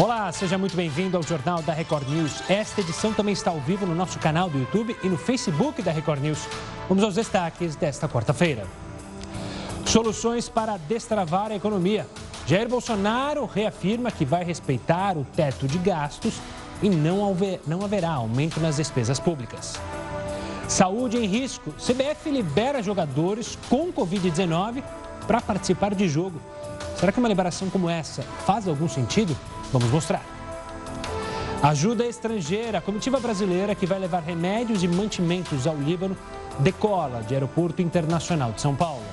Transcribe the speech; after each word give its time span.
Olá, 0.00 0.30
seja 0.30 0.56
muito 0.56 0.76
bem-vindo 0.76 1.16
ao 1.16 1.24
Jornal 1.24 1.60
da 1.60 1.72
Record 1.72 2.08
News. 2.08 2.48
Esta 2.48 2.82
edição 2.82 3.12
também 3.12 3.32
está 3.32 3.50
ao 3.50 3.58
vivo 3.58 3.84
no 3.84 3.96
nosso 3.96 4.16
canal 4.20 4.48
do 4.48 4.56
YouTube 4.56 4.96
e 5.02 5.08
no 5.08 5.18
Facebook 5.18 5.82
da 5.82 5.90
Record 5.90 6.22
News. 6.22 6.46
Vamos 6.88 7.02
aos 7.02 7.16
destaques 7.16 7.74
desta 7.74 8.08
quarta-feira. 8.08 8.64
Soluções 9.84 10.48
para 10.48 10.76
destravar 10.76 11.50
a 11.50 11.56
economia. 11.56 12.06
Jair 12.46 12.68
Bolsonaro 12.68 13.44
reafirma 13.44 14.12
que 14.12 14.24
vai 14.24 14.44
respeitar 14.44 15.18
o 15.18 15.24
teto 15.34 15.66
de 15.66 15.78
gastos 15.78 16.34
e 16.80 16.88
não, 16.88 17.36
não 17.66 17.82
haverá 17.82 18.12
aumento 18.12 18.60
nas 18.60 18.76
despesas 18.76 19.18
públicas. 19.18 19.80
Saúde 20.68 21.16
em 21.16 21.26
risco. 21.26 21.72
CBF 21.72 22.30
libera 22.30 22.80
jogadores 22.84 23.58
com 23.68 23.92
Covid-19 23.92 24.80
para 25.26 25.40
participar 25.40 25.92
de 25.92 26.08
jogo. 26.08 26.40
Será 26.96 27.10
que 27.10 27.18
uma 27.18 27.28
liberação 27.28 27.68
como 27.68 27.90
essa 27.90 28.22
faz 28.46 28.68
algum 28.68 28.88
sentido? 28.88 29.36
Vamos 29.72 29.90
mostrar. 29.90 30.24
Ajuda 31.62 32.06
estrangeira. 32.06 32.78
A 32.78 32.80
comitiva 32.80 33.18
brasileira 33.18 33.74
que 33.74 33.86
vai 33.86 33.98
levar 33.98 34.22
remédios 34.22 34.82
e 34.82 34.88
mantimentos 34.88 35.66
ao 35.66 35.76
Líbano 35.76 36.16
decola 36.58 37.22
de 37.22 37.34
Aeroporto 37.34 37.82
Internacional 37.82 38.52
de 38.52 38.60
São 38.60 38.74
Paulo. 38.74 39.04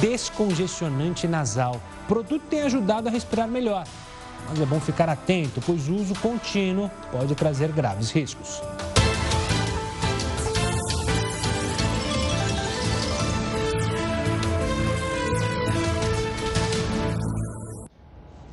Descongestionante 0.00 1.26
nasal. 1.26 1.80
O 2.04 2.08
produto 2.08 2.42
tem 2.50 2.62
ajudado 2.62 3.08
a 3.08 3.10
respirar 3.10 3.48
melhor, 3.48 3.84
mas 4.48 4.60
é 4.60 4.66
bom 4.66 4.80
ficar 4.80 5.08
atento, 5.08 5.62
pois 5.64 5.88
o 5.88 5.94
uso 5.94 6.14
contínuo 6.16 6.90
pode 7.10 7.34
trazer 7.34 7.72
graves 7.72 8.10
riscos. 8.10 8.60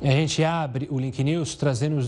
A 0.06 0.10
gente 0.12 0.44
abre 0.44 0.86
o 0.88 1.00
Link 1.00 1.24
News 1.24 1.56
trazendo 1.56 1.98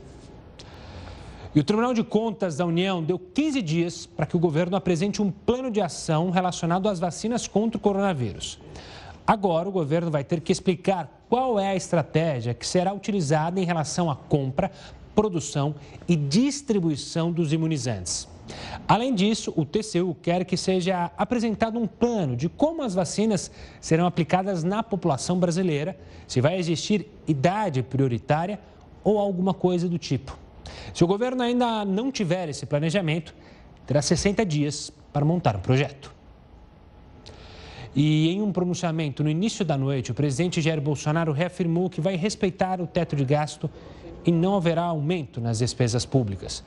E 1.56 1.60
o 1.60 1.64
Tribunal 1.64 1.94
de 1.94 2.04
Contas 2.04 2.58
da 2.58 2.66
União 2.66 3.02
deu 3.02 3.18
15 3.18 3.62
dias 3.62 4.06
para 4.06 4.26
que 4.26 4.36
o 4.36 4.40
governo 4.40 4.76
apresente 4.76 5.22
um 5.22 5.32
plano 5.32 5.72
de 5.72 5.82
ação 5.82 6.30
relacionado 6.30 6.88
às 6.88 7.00
vacinas 7.00 7.48
contra 7.48 7.78
o 7.78 7.82
coronavírus. 7.82 8.60
Agora, 9.26 9.68
o 9.68 9.72
governo 9.72 10.12
vai 10.12 10.24
ter 10.24 10.40
que 10.40 10.52
explicar 10.52 11.24
qual 11.28 11.60
é 11.60 11.70
a 11.70 11.76
estratégia 11.76 12.54
que 12.54 12.66
será 12.66 12.94
utilizada 12.94 13.60
em 13.60 13.66
relação 13.66 14.10
à 14.10 14.16
compra, 14.16 14.72
produção 15.16 15.76
e 16.08 16.16
distribuição 16.16 17.32
dos 17.32 17.52
imunizantes. 17.52 18.28
Além 18.88 19.14
disso, 19.14 19.54
o 19.56 19.66
TCU 19.66 20.16
quer 20.22 20.46
que 20.46 20.56
seja 20.56 21.12
apresentado 21.18 21.78
um 21.78 21.88
plano 21.88 22.36
de 22.36 22.48
como 22.48 22.84
as 22.84 22.94
vacinas 22.94 23.52
serão 23.82 24.06
aplicadas 24.06 24.64
na 24.64 24.82
população 24.82 25.40
brasileira, 25.40 25.98
se 26.28 26.40
vai 26.42 26.58
existir 26.58 27.08
idade 27.28 27.84
prioritária 27.84 28.60
ou 29.04 29.18
alguma 29.18 29.54
coisa 29.54 29.88
do 29.88 29.98
tipo. 29.98 30.38
Se 30.94 31.04
o 31.04 31.08
governo 31.08 31.44
ainda 31.44 31.84
não 31.86 32.12
tiver 32.12 32.50
esse 32.50 32.66
planejamento, 32.66 33.34
terá 33.86 34.02
60 34.02 34.46
dias 34.46 34.92
para 35.12 35.26
montar 35.26 35.56
um 35.56 35.60
projeto. 35.60 36.16
E 37.96 38.30
em 38.30 38.42
um 38.42 38.52
pronunciamento 38.52 39.24
no 39.24 39.30
início 39.30 39.66
da 39.66 39.78
noite, 39.78 40.12
o 40.12 40.14
presidente 40.14 40.62
Jair 40.62 40.80
Bolsonaro 40.80 41.32
reafirmou 41.32 41.90
que 41.90 42.00
vai 42.00 42.16
respeitar 42.16 42.80
o 42.80 42.86
teto 42.86 43.16
de 43.16 43.26
gasto 43.26 43.70
e 44.24 44.32
não 44.32 44.56
haverá 44.56 44.84
aumento 44.84 45.42
nas 45.42 45.60
despesas 45.60 46.06
públicas 46.06 46.64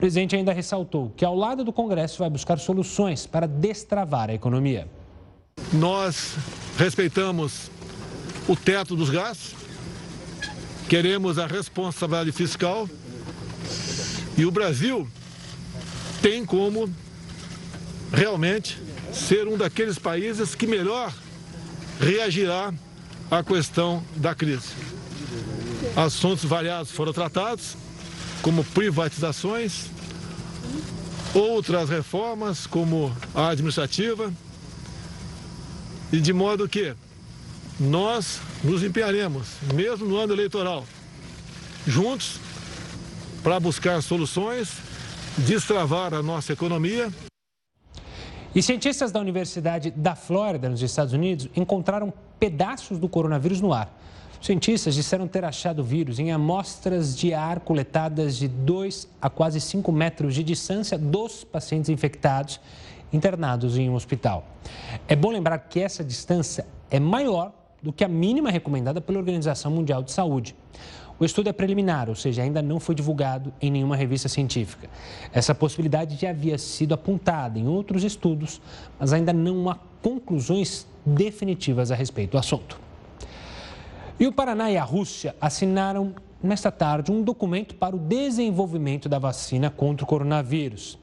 presidente 0.00 0.34
ainda 0.34 0.52
ressaltou 0.52 1.12
que, 1.14 1.24
ao 1.24 1.36
lado 1.36 1.62
do 1.62 1.72
Congresso, 1.72 2.18
vai 2.18 2.30
buscar 2.30 2.58
soluções 2.58 3.26
para 3.26 3.46
destravar 3.46 4.30
a 4.30 4.34
economia. 4.34 4.88
Nós 5.72 6.36
respeitamos 6.78 7.70
o 8.48 8.56
teto 8.56 8.96
dos 8.96 9.10
gastos, 9.10 9.54
queremos 10.88 11.38
a 11.38 11.46
responsabilidade 11.46 12.32
fiscal 12.32 12.88
e 14.38 14.46
o 14.46 14.50
Brasil 14.50 15.06
tem 16.22 16.46
como 16.46 16.90
realmente 18.10 18.80
ser 19.12 19.46
um 19.46 19.56
daqueles 19.56 19.98
países 19.98 20.54
que 20.54 20.66
melhor 20.66 21.12
reagirá 22.00 22.72
à 23.30 23.44
questão 23.44 24.02
da 24.16 24.34
crise. 24.34 24.68
Assuntos 25.94 26.44
variados 26.44 26.90
foram 26.90 27.12
tratados, 27.12 27.76
como 28.42 28.64
privatizações, 28.64 29.86
outras 31.34 31.88
reformas, 31.88 32.66
como 32.66 33.14
a 33.34 33.48
administrativa, 33.48 34.32
e 36.12 36.20
de 36.20 36.32
modo 36.32 36.68
que 36.68 36.94
nós 37.78 38.40
nos 38.64 38.82
empenharemos, 38.82 39.48
mesmo 39.74 40.06
no 40.06 40.16
ano 40.16 40.32
eleitoral, 40.32 40.84
juntos, 41.86 42.38
para 43.42 43.58
buscar 43.58 44.02
soluções, 44.02 44.70
destravar 45.38 46.12
a 46.12 46.22
nossa 46.22 46.52
economia. 46.52 47.10
E 48.54 48.62
cientistas 48.62 49.12
da 49.12 49.20
Universidade 49.20 49.90
da 49.92 50.16
Flórida, 50.16 50.68
nos 50.68 50.82
Estados 50.82 51.12
Unidos, 51.12 51.48
encontraram 51.54 52.12
pedaços 52.38 52.98
do 52.98 53.08
coronavírus 53.08 53.60
no 53.60 53.72
ar. 53.72 53.99
Cientistas 54.40 54.94
disseram 54.94 55.28
ter 55.28 55.44
achado 55.44 55.80
o 55.80 55.84
vírus 55.84 56.18
em 56.18 56.32
amostras 56.32 57.14
de 57.14 57.34
ar 57.34 57.60
coletadas 57.60 58.38
de 58.38 58.48
2 58.48 59.06
a 59.20 59.28
quase 59.28 59.60
5 59.60 59.92
metros 59.92 60.34
de 60.34 60.42
distância 60.42 60.96
dos 60.96 61.44
pacientes 61.44 61.90
infectados 61.90 62.58
internados 63.12 63.76
em 63.76 63.90
um 63.90 63.94
hospital. 63.94 64.46
É 65.06 65.14
bom 65.14 65.30
lembrar 65.30 65.58
que 65.58 65.78
essa 65.78 66.02
distância 66.02 66.66
é 66.90 66.98
maior 66.98 67.52
do 67.82 67.92
que 67.92 68.02
a 68.02 68.08
mínima 68.08 68.50
recomendada 68.50 68.98
pela 68.98 69.18
Organização 69.18 69.70
Mundial 69.70 70.02
de 70.02 70.10
Saúde. 70.10 70.56
O 71.18 71.24
estudo 71.24 71.50
é 71.50 71.52
preliminar, 71.52 72.08
ou 72.08 72.14
seja, 72.14 72.42
ainda 72.42 72.62
não 72.62 72.80
foi 72.80 72.94
divulgado 72.94 73.52
em 73.60 73.70
nenhuma 73.70 73.94
revista 73.94 74.26
científica. 74.26 74.88
Essa 75.34 75.54
possibilidade 75.54 76.16
já 76.16 76.30
havia 76.30 76.56
sido 76.56 76.94
apontada 76.94 77.58
em 77.58 77.68
outros 77.68 78.04
estudos, 78.04 78.58
mas 78.98 79.12
ainda 79.12 79.34
não 79.34 79.68
há 79.68 79.76
conclusões 80.00 80.86
definitivas 81.04 81.90
a 81.90 81.94
respeito 81.94 82.32
do 82.32 82.38
assunto. 82.38 82.89
E 84.20 84.26
o 84.26 84.32
Paraná 84.32 84.70
e 84.70 84.76
a 84.76 84.84
Rússia 84.84 85.34
assinaram 85.40 86.14
nesta 86.42 86.70
tarde 86.70 87.10
um 87.10 87.22
documento 87.22 87.74
para 87.74 87.96
o 87.96 87.98
desenvolvimento 87.98 89.08
da 89.08 89.18
vacina 89.18 89.70
contra 89.70 90.04
o 90.04 90.06
coronavírus. 90.06 90.98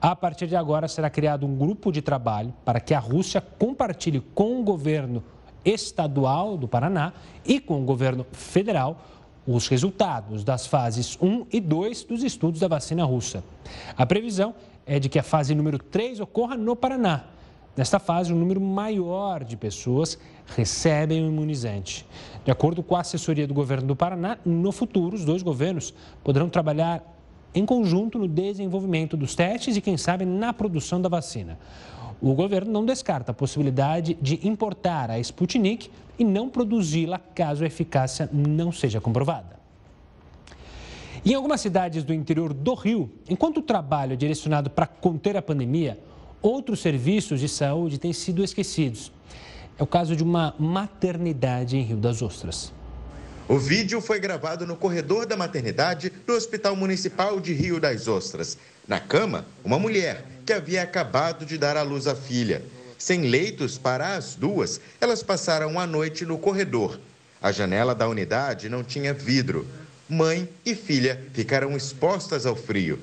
A 0.00 0.14
partir 0.14 0.46
de 0.46 0.54
agora 0.54 0.86
será 0.86 1.10
criado 1.10 1.44
um 1.44 1.56
grupo 1.56 1.90
de 1.90 2.00
trabalho 2.00 2.54
para 2.64 2.78
que 2.78 2.94
a 2.94 3.00
Rússia 3.00 3.40
compartilhe 3.40 4.20
com 4.32 4.60
o 4.60 4.62
governo 4.62 5.24
estadual 5.64 6.56
do 6.56 6.68
Paraná 6.68 7.12
e 7.44 7.58
com 7.58 7.82
o 7.82 7.84
governo 7.84 8.24
federal 8.30 8.96
os 9.44 9.66
resultados 9.66 10.44
das 10.44 10.64
fases 10.64 11.18
1 11.20 11.46
e 11.52 11.58
2 11.58 12.04
dos 12.04 12.22
estudos 12.22 12.60
da 12.60 12.68
vacina 12.68 13.04
russa. 13.04 13.42
A 13.96 14.06
previsão 14.06 14.54
é 14.86 15.00
de 15.00 15.08
que 15.08 15.18
a 15.18 15.24
fase 15.24 15.52
número 15.52 15.80
3 15.80 16.20
ocorra 16.20 16.56
no 16.56 16.76
Paraná 16.76 17.24
Nesta 17.74 17.98
fase, 17.98 18.32
um 18.32 18.36
número 18.36 18.60
maior 18.60 19.42
de 19.42 19.56
pessoas 19.56 20.18
recebem 20.54 21.24
o 21.24 21.28
imunizante. 21.28 22.06
De 22.44 22.50
acordo 22.50 22.82
com 22.82 22.94
a 22.94 23.00
assessoria 23.00 23.46
do 23.46 23.54
governo 23.54 23.86
do 23.86 23.96
Paraná, 23.96 24.36
no 24.44 24.70
futuro, 24.70 25.16
os 25.16 25.24
dois 25.24 25.42
governos 25.42 25.94
poderão 26.22 26.50
trabalhar 26.50 27.02
em 27.54 27.64
conjunto 27.64 28.18
no 28.18 28.28
desenvolvimento 28.28 29.16
dos 29.16 29.34
testes 29.34 29.76
e, 29.76 29.80
quem 29.80 29.96
sabe, 29.96 30.26
na 30.26 30.52
produção 30.52 31.00
da 31.00 31.08
vacina. 31.08 31.58
O 32.20 32.34
governo 32.34 32.70
não 32.70 32.84
descarta 32.84 33.32
a 33.32 33.34
possibilidade 33.34 34.18
de 34.20 34.46
importar 34.46 35.10
a 35.10 35.18
Sputnik 35.18 35.90
e 36.18 36.24
não 36.24 36.50
produzi-la 36.50 37.18
caso 37.18 37.64
a 37.64 37.66
eficácia 37.66 38.28
não 38.32 38.70
seja 38.70 39.00
comprovada. 39.00 39.60
Em 41.24 41.34
algumas 41.34 41.60
cidades 41.60 42.04
do 42.04 42.12
interior 42.12 42.52
do 42.52 42.74
Rio, 42.74 43.10
enquanto 43.28 43.58
o 43.58 43.62
trabalho 43.62 44.12
é 44.12 44.16
direcionado 44.16 44.68
para 44.68 44.86
conter 44.86 45.36
a 45.36 45.42
pandemia, 45.42 45.98
outros 46.42 46.80
serviços 46.80 47.40
de 47.40 47.48
saúde 47.48 47.98
têm 47.98 48.12
sido 48.12 48.42
esquecidos. 48.42 49.12
É 49.78 49.82
o 49.82 49.86
caso 49.86 50.14
de 50.16 50.22
uma 50.22 50.54
maternidade 50.58 51.76
em 51.76 51.82
Rio 51.82 51.96
das 51.96 52.20
Ostras. 52.20 52.72
O 53.48 53.58
vídeo 53.58 54.00
foi 54.00 54.20
gravado 54.20 54.66
no 54.66 54.76
corredor 54.76 55.26
da 55.26 55.36
maternidade 55.36 56.12
do 56.26 56.32
Hospital 56.32 56.76
Municipal 56.76 57.40
de 57.40 57.52
Rio 57.52 57.80
das 57.80 58.08
Ostras. 58.08 58.58
Na 58.86 59.00
cama, 59.00 59.46
uma 59.64 59.78
mulher 59.78 60.24
que 60.44 60.52
havia 60.52 60.82
acabado 60.82 61.46
de 61.46 61.56
dar 61.56 61.76
à 61.76 61.82
luz 61.82 62.06
a 62.06 62.14
filha. 62.14 62.62
Sem 62.98 63.22
leitos 63.22 63.78
para 63.78 64.14
as 64.14 64.34
duas, 64.34 64.80
elas 65.00 65.22
passaram 65.22 65.78
a 65.78 65.86
noite 65.86 66.24
no 66.24 66.38
corredor. 66.38 67.00
A 67.42 67.50
janela 67.50 67.94
da 67.94 68.08
unidade 68.08 68.68
não 68.68 68.84
tinha 68.84 69.12
vidro. 69.12 69.66
Mãe 70.08 70.48
e 70.64 70.74
filha 70.74 71.20
ficaram 71.32 71.76
expostas 71.76 72.46
ao 72.46 72.54
frio. 72.54 72.98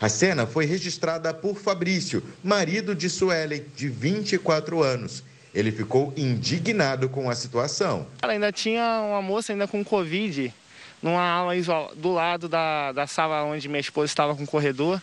A 0.00 0.08
cena 0.08 0.46
foi 0.46 0.64
registrada 0.64 1.34
por 1.34 1.56
Fabrício, 1.56 2.22
marido 2.42 2.94
de 2.94 3.10
Suelen, 3.10 3.64
de 3.74 3.88
24 3.88 4.82
anos. 4.82 5.24
Ele 5.52 5.72
ficou 5.72 6.12
indignado 6.16 7.08
com 7.08 7.28
a 7.28 7.34
situação. 7.34 8.06
Ela 8.22 8.32
ainda 8.32 8.52
tinha 8.52 9.00
uma 9.00 9.20
moça 9.20 9.52
ainda 9.52 9.66
com 9.66 9.84
Covid, 9.84 10.54
numa 11.02 11.28
aula 11.28 11.52
do 11.96 12.12
lado 12.12 12.48
da, 12.48 12.92
da 12.92 13.06
sala 13.08 13.42
onde 13.42 13.68
minha 13.68 13.80
esposa 13.80 14.06
estava 14.06 14.36
com 14.36 14.44
o 14.44 14.46
corredor. 14.46 15.02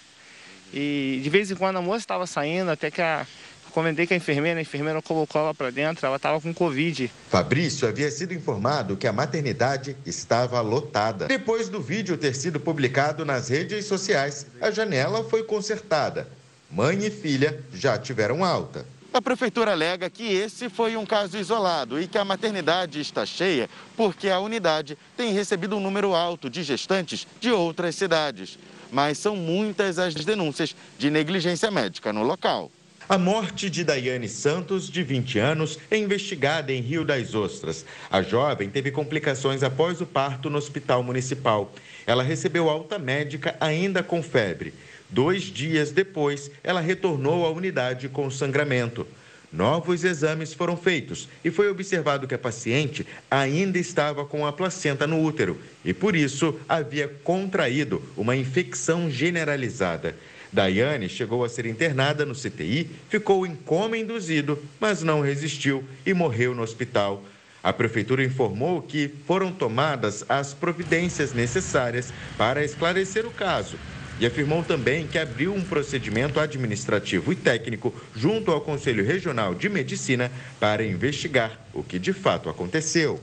E 0.73 1.19
de 1.21 1.29
vez 1.29 1.51
em 1.51 1.55
quando 1.55 1.77
a 1.77 1.81
moça 1.81 1.99
estava 1.99 2.25
saindo, 2.25 2.71
até 2.71 2.89
que 2.89 3.01
a, 3.01 3.27
comentei 3.75 4.07
com 4.07 4.13
a 4.13 4.17
enfermeira, 4.17 4.57
a 4.57 4.61
enfermeira 4.61 5.01
colocou 5.01 5.41
ela 5.41 5.53
para 5.53 5.69
dentro, 5.69 6.05
ela 6.05 6.15
estava 6.15 6.39
com 6.39 6.53
Covid. 6.53 7.11
Fabrício 7.29 7.85
havia 7.85 8.09
sido 8.09 8.33
informado 8.33 8.95
que 8.95 9.05
a 9.05 9.11
maternidade 9.11 9.97
estava 10.05 10.61
lotada. 10.61 11.27
Depois 11.27 11.67
do 11.67 11.81
vídeo 11.81 12.17
ter 12.17 12.33
sido 12.33 12.57
publicado 12.57 13.25
nas 13.25 13.49
redes 13.49 13.83
sociais, 13.83 14.47
a 14.61 14.71
janela 14.71 15.25
foi 15.25 15.43
consertada. 15.43 16.25
Mãe 16.71 17.05
e 17.05 17.11
filha 17.11 17.59
já 17.73 17.97
tiveram 17.97 18.45
alta. 18.45 18.85
A 19.13 19.21
prefeitura 19.21 19.73
alega 19.73 20.09
que 20.09 20.23
esse 20.23 20.69
foi 20.69 20.95
um 20.95 21.05
caso 21.05 21.37
isolado 21.37 21.99
e 21.99 22.07
que 22.07 22.17
a 22.17 22.23
maternidade 22.23 23.01
está 23.01 23.25
cheia 23.25 23.69
porque 23.97 24.29
a 24.29 24.39
unidade 24.39 24.97
tem 25.17 25.33
recebido 25.33 25.75
um 25.75 25.81
número 25.81 26.15
alto 26.15 26.49
de 26.49 26.63
gestantes 26.63 27.27
de 27.41 27.51
outras 27.51 27.95
cidades. 27.95 28.57
Mas 28.89 29.17
são 29.17 29.35
muitas 29.35 29.99
as 29.99 30.13
denúncias 30.13 30.73
de 30.97 31.09
negligência 31.09 31.69
médica 31.69 32.13
no 32.13 32.23
local. 32.23 32.71
A 33.07 33.19
morte 33.19 33.69
de 33.69 33.83
Daiane 33.83 34.27
Santos, 34.27 34.89
de 34.89 35.03
20 35.03 35.37
anos, 35.37 35.77
é 35.91 35.97
investigada 35.97 36.73
em 36.73 36.81
Rio 36.81 37.05
das 37.05 37.35
Ostras. 37.35 37.85
A 38.09 38.23
jovem 38.23 38.67
teve 38.67 38.89
complicações 38.89 39.61
após 39.61 40.01
o 40.01 40.07
parto 40.07 40.49
no 40.49 40.57
hospital 40.57 41.03
municipal. 41.03 41.71
Ela 42.07 42.23
recebeu 42.23 42.67
alta 42.67 42.97
médica 42.97 43.55
ainda 43.59 44.01
com 44.01 44.23
febre. 44.23 44.73
Dois 45.07 45.43
dias 45.43 45.91
depois, 45.91 46.49
ela 46.63 46.81
retornou 46.81 47.45
à 47.45 47.51
unidade 47.51 48.09
com 48.09 48.31
sangramento. 48.31 49.05
Novos 49.53 50.03
exames 50.03 50.51
foram 50.51 50.75
feitos 50.75 51.29
e 51.43 51.51
foi 51.51 51.69
observado 51.69 52.27
que 52.27 52.33
a 52.33 52.39
paciente 52.39 53.05
ainda 53.29 53.77
estava 53.77 54.25
com 54.25 54.47
a 54.47 54.51
placenta 54.51 55.05
no 55.05 55.23
útero 55.23 55.61
e, 55.85 55.93
por 55.93 56.15
isso, 56.15 56.59
havia 56.67 57.07
contraído 57.23 58.01
uma 58.17 58.35
infecção 58.35 59.11
generalizada. 59.11 60.15
Daiane 60.55 61.09
chegou 61.09 61.43
a 61.43 61.49
ser 61.49 61.65
internada 61.65 62.25
no 62.25 62.33
CTI, 62.33 62.89
ficou 63.09 63.45
em 63.45 63.53
coma 63.53 63.97
induzido, 63.97 64.57
mas 64.79 65.03
não 65.03 65.19
resistiu 65.19 65.83
e 66.05 66.13
morreu 66.13 66.55
no 66.55 66.63
hospital. 66.63 67.21
A 67.61 67.73
prefeitura 67.73 68.23
informou 68.23 68.81
que 68.81 69.11
foram 69.27 69.51
tomadas 69.51 70.23
as 70.29 70.53
providências 70.53 71.33
necessárias 71.33 72.13
para 72.37 72.63
esclarecer 72.63 73.25
o 73.25 73.31
caso 73.31 73.77
e 74.17 74.25
afirmou 74.25 74.63
também 74.63 75.05
que 75.05 75.19
abriu 75.19 75.53
um 75.53 75.61
procedimento 75.61 76.39
administrativo 76.39 77.33
e 77.33 77.35
técnico 77.35 77.93
junto 78.15 78.49
ao 78.49 78.61
Conselho 78.61 79.05
Regional 79.05 79.53
de 79.53 79.67
Medicina 79.67 80.31
para 80.57 80.85
investigar 80.85 81.59
o 81.73 81.83
que 81.83 81.99
de 81.99 82.13
fato 82.13 82.49
aconteceu. 82.49 83.19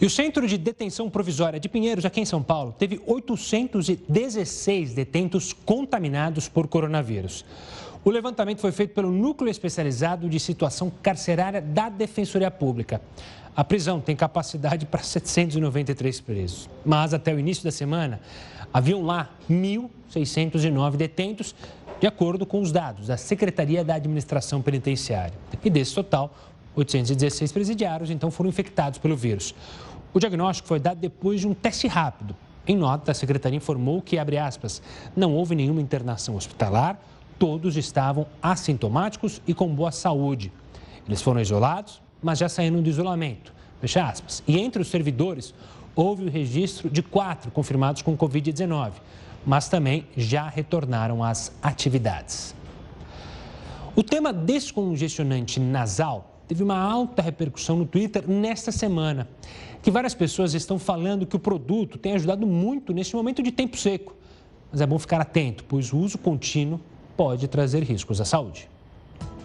E 0.00 0.06
o 0.06 0.10
Centro 0.10 0.46
de 0.46 0.58
Detenção 0.58 1.08
Provisória 1.10 1.60
de 1.60 1.68
Pinheiros, 1.68 2.04
aqui 2.04 2.20
em 2.20 2.24
São 2.24 2.42
Paulo, 2.42 2.74
teve 2.78 3.00
816 3.06 4.94
detentos 4.94 5.52
contaminados 5.52 6.48
por 6.48 6.66
coronavírus. 6.66 7.44
O 8.04 8.10
levantamento 8.10 8.60
foi 8.60 8.70
feito 8.70 8.94
pelo 8.94 9.10
Núcleo 9.10 9.50
Especializado 9.50 10.28
de 10.28 10.38
Situação 10.38 10.92
Carcerária 11.02 11.62
da 11.62 11.88
Defensoria 11.88 12.50
Pública. 12.50 13.00
A 13.56 13.62
prisão 13.64 14.00
tem 14.00 14.16
capacidade 14.16 14.84
para 14.84 15.02
793 15.02 16.20
presos. 16.20 16.68
Mas 16.84 17.14
até 17.14 17.32
o 17.32 17.38
início 17.38 17.64
da 17.64 17.70
semana, 17.70 18.20
haviam 18.72 19.02
lá 19.02 19.30
1.609 19.48 20.96
detentos, 20.96 21.54
de 22.00 22.06
acordo 22.06 22.44
com 22.44 22.60
os 22.60 22.72
dados 22.72 23.06
da 23.06 23.16
Secretaria 23.16 23.84
da 23.84 23.94
Administração 23.94 24.60
Penitenciária. 24.60 25.34
E 25.62 25.70
desse 25.70 25.94
total, 25.94 26.34
816 26.76 27.52
presidiários 27.52 28.10
então 28.10 28.30
foram 28.30 28.50
infectados 28.50 28.98
pelo 28.98 29.16
vírus. 29.16 29.54
O 30.12 30.18
diagnóstico 30.18 30.68
foi 30.68 30.78
dado 30.78 30.98
depois 30.98 31.40
de 31.40 31.48
um 31.48 31.54
teste 31.54 31.86
rápido. 31.86 32.36
Em 32.66 32.76
nota, 32.76 33.12
a 33.12 33.14
secretaria 33.14 33.56
informou 33.56 34.00
que, 34.00 34.18
abre 34.18 34.38
aspas, 34.38 34.80
não 35.14 35.34
houve 35.34 35.54
nenhuma 35.54 35.80
internação 35.80 36.34
hospitalar, 36.36 36.98
todos 37.38 37.76
estavam 37.76 38.26
assintomáticos 38.42 39.42
e 39.46 39.52
com 39.52 39.74
boa 39.74 39.92
saúde. 39.92 40.52
Eles 41.06 41.20
foram 41.20 41.40
isolados, 41.40 42.00
mas 42.22 42.38
já 42.38 42.48
saíram 42.48 42.80
do 42.80 42.88
isolamento. 42.88 43.52
Fecha 43.80 44.04
aspas. 44.04 44.42
E 44.48 44.58
entre 44.58 44.80
os 44.80 44.88
servidores, 44.88 45.52
houve 45.94 46.24
o 46.24 46.30
registro 46.30 46.88
de 46.88 47.02
quatro 47.02 47.50
confirmados 47.50 48.00
com 48.00 48.16
Covid-19, 48.16 48.92
mas 49.44 49.68
também 49.68 50.06
já 50.16 50.48
retornaram 50.48 51.22
às 51.22 51.52
atividades. 51.62 52.54
O 53.94 54.02
tema 54.02 54.32
descongestionante 54.32 55.60
nasal 55.60 56.33
teve 56.54 56.62
uma 56.62 56.78
alta 56.78 57.20
repercussão 57.20 57.76
no 57.76 57.84
Twitter 57.84 58.30
nesta 58.30 58.70
semana, 58.70 59.28
que 59.82 59.90
várias 59.90 60.14
pessoas 60.14 60.54
estão 60.54 60.78
falando 60.78 61.26
que 61.26 61.34
o 61.34 61.38
produto 61.38 61.98
tem 61.98 62.12
ajudado 62.12 62.46
muito 62.46 62.92
neste 62.92 63.16
momento 63.16 63.42
de 63.42 63.50
tempo 63.50 63.76
seco. 63.76 64.14
Mas 64.70 64.80
é 64.80 64.86
bom 64.86 64.96
ficar 64.96 65.20
atento, 65.20 65.64
pois 65.64 65.92
o 65.92 65.98
uso 65.98 66.16
contínuo 66.16 66.80
pode 67.16 67.48
trazer 67.48 67.82
riscos 67.82 68.20
à 68.20 68.24
saúde. 68.24 68.70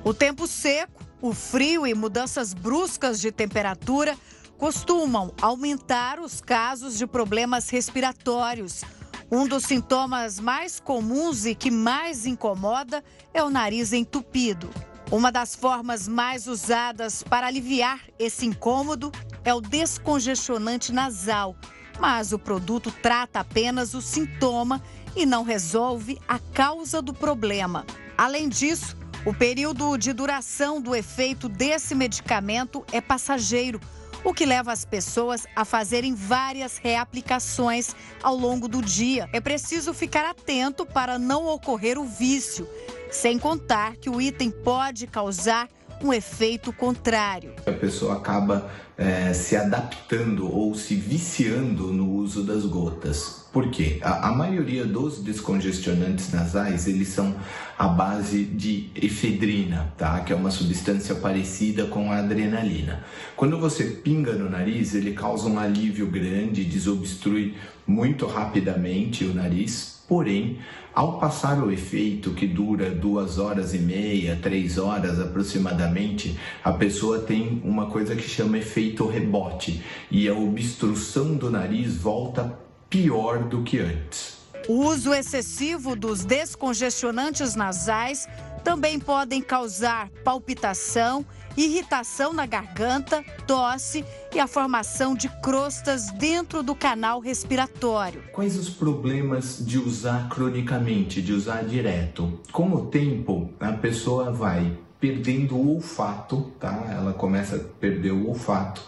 O 0.03 0.13
tempo 0.13 0.45
seco, 0.45 1.03
o 1.19 1.33
frio 1.33 1.87
e 1.87 1.95
mudanças 1.95 2.53
bruscas 2.53 3.19
de 3.19 3.31
temperatura 3.31 4.15
costumam 4.59 5.33
aumentar 5.41 6.19
os 6.19 6.39
casos 6.39 6.95
de 6.95 7.07
problemas 7.07 7.69
respiratórios. 7.69 8.83
Um 9.31 9.47
dos 9.47 9.63
sintomas 9.63 10.39
mais 10.39 10.79
comuns 10.79 11.47
e 11.47 11.55
que 11.55 11.71
mais 11.71 12.27
incomoda 12.27 13.03
é 13.33 13.41
o 13.41 13.49
nariz 13.49 13.93
entupido. 13.93 14.69
Uma 15.11 15.31
das 15.31 15.55
formas 15.55 16.07
mais 16.07 16.45
usadas 16.45 17.23
para 17.23 17.47
aliviar 17.47 17.99
esse 18.19 18.45
incômodo 18.45 19.11
é 19.43 19.51
o 19.51 19.59
descongestionante 19.59 20.91
nasal, 20.91 21.55
mas 21.99 22.31
o 22.31 22.37
produto 22.37 22.91
trata 22.91 23.39
apenas 23.39 23.95
o 23.95 24.03
sintoma 24.03 24.79
e 25.15 25.25
não 25.25 25.43
resolve 25.43 26.19
a 26.27 26.37
causa 26.37 27.01
do 27.01 27.11
problema. 27.11 27.87
Além 28.15 28.47
disso, 28.47 28.95
o 29.25 29.33
período 29.33 29.97
de 29.97 30.13
duração 30.13 30.79
do 30.79 30.93
efeito 30.93 31.49
desse 31.49 31.95
medicamento 31.95 32.85
é 32.91 33.01
passageiro, 33.01 33.81
o 34.23 34.31
que 34.31 34.45
leva 34.45 34.71
as 34.71 34.85
pessoas 34.85 35.47
a 35.55 35.65
fazerem 35.65 36.13
várias 36.13 36.77
reaplicações 36.77 37.95
ao 38.21 38.35
longo 38.35 38.67
do 38.67 38.79
dia. 38.79 39.27
É 39.33 39.41
preciso 39.41 39.91
ficar 39.91 40.29
atento 40.29 40.85
para 40.85 41.17
não 41.17 41.47
ocorrer 41.47 41.97
o 41.97 42.05
vício 42.05 42.69
sem 43.09 43.37
contar 43.37 43.95
que 43.95 44.09
o 44.09 44.21
item 44.21 44.51
pode 44.51 45.07
causar 45.07 45.67
um 46.01 46.13
efeito 46.13 46.71
contrário. 46.71 47.53
A 47.65 47.71
pessoa 47.71 48.15
acaba 48.15 48.69
é, 48.97 49.33
se 49.33 49.55
adaptando 49.55 50.49
ou 50.53 50.73
se 50.75 50.95
viciando 50.95 51.91
no 51.93 52.09
uso 52.09 52.43
das 52.43 52.65
gotas. 52.65 53.47
Por 53.51 53.69
quê? 53.71 53.99
A, 54.01 54.29
a, 54.29 54.31
maioria 54.31 54.85
dos 54.85 55.23
descongestionantes 55.23 56.31
nasais, 56.31 56.87
eles 56.87 57.07
são 57.07 57.35
à 57.77 57.87
base 57.87 58.43
de 58.43 58.91
efedrina, 58.95 59.91
tá? 59.97 60.19
Que 60.19 60.31
é 60.31 60.35
uma 60.35 60.51
substância 60.51 61.15
parecida 61.15 61.85
com 61.85 62.11
a 62.11 62.17
adrenalina. 62.17 63.03
Quando 63.35 63.59
você 63.59 63.85
pinga 63.85 64.33
no 64.33 64.49
nariz, 64.49 64.93
ele 64.93 65.13
causa 65.13 65.49
um 65.49 65.57
alívio 65.57 66.07
grande, 66.07 66.63
desobstrui 66.63 67.55
muito 67.87 68.27
rapidamente 68.27 69.25
o 69.25 69.33
nariz, 69.33 70.03
porém 70.07 70.59
ao 70.99 71.17
passar 71.17 71.63
o 71.63 71.71
efeito, 71.71 72.31
que 72.31 72.45
dura 72.45 72.89
duas 72.89 73.39
horas 73.39 73.73
e 73.73 73.77
meia, 73.77 74.37
três 74.43 74.77
horas 74.77 75.17
aproximadamente, 75.17 76.37
a 76.61 76.73
pessoa 76.73 77.19
tem 77.19 77.61
uma 77.63 77.85
coisa 77.85 78.17
que 78.17 78.27
chama 78.27 78.57
efeito 78.57 79.07
rebote 79.07 79.81
e 80.11 80.27
a 80.27 80.33
obstrução 80.33 81.37
do 81.37 81.49
nariz 81.49 81.95
volta 81.95 82.53
pior 82.89 83.45
do 83.45 83.63
que 83.63 83.79
antes. 83.79 84.39
O 84.67 84.73
uso 84.87 85.13
excessivo 85.13 85.95
dos 85.95 86.25
descongestionantes 86.25 87.55
nasais 87.55 88.27
também 88.69 88.99
podem 88.99 89.41
causar 89.41 90.11
palpitação 90.23 91.25
irritação 91.57 92.31
na 92.31 92.45
garganta, 92.45 93.25
tosse 93.47 94.05
e 94.33 94.39
a 94.39 94.45
formação 94.47 95.15
de 95.15 95.27
crostas 95.41 96.11
dentro 96.11 96.61
do 96.61 96.75
canal 96.75 97.19
respiratório. 97.19 98.21
Quais 98.31 98.55
os 98.55 98.69
problemas 98.69 99.57
de 99.65 99.79
usar 99.79 100.29
cronicamente, 100.29 101.21
de 101.21 101.33
usar 101.33 101.63
direto? 101.65 102.39
Com 102.51 102.71
o 102.71 102.85
tempo, 102.85 103.49
a 103.59 103.73
pessoa 103.73 104.31
vai 104.31 104.77
perdendo 104.99 105.55
o 105.55 105.75
olfato, 105.75 106.51
tá? 106.59 106.85
Ela 106.91 107.11
começa 107.11 107.55
a 107.55 107.59
perder 107.59 108.11
o 108.11 108.29
olfato. 108.29 108.81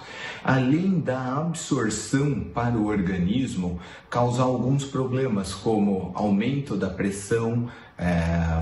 Além 0.44 1.00
da 1.00 1.40
absorção 1.40 2.40
para 2.54 2.78
o 2.78 2.86
organismo, 2.86 3.80
causa 4.10 4.44
alguns 4.44 4.86
problemas, 4.86 5.54
como 5.54 6.12
aumento 6.14 6.78
da 6.78 6.90
pressão, 6.90 7.68
é, 7.98 8.62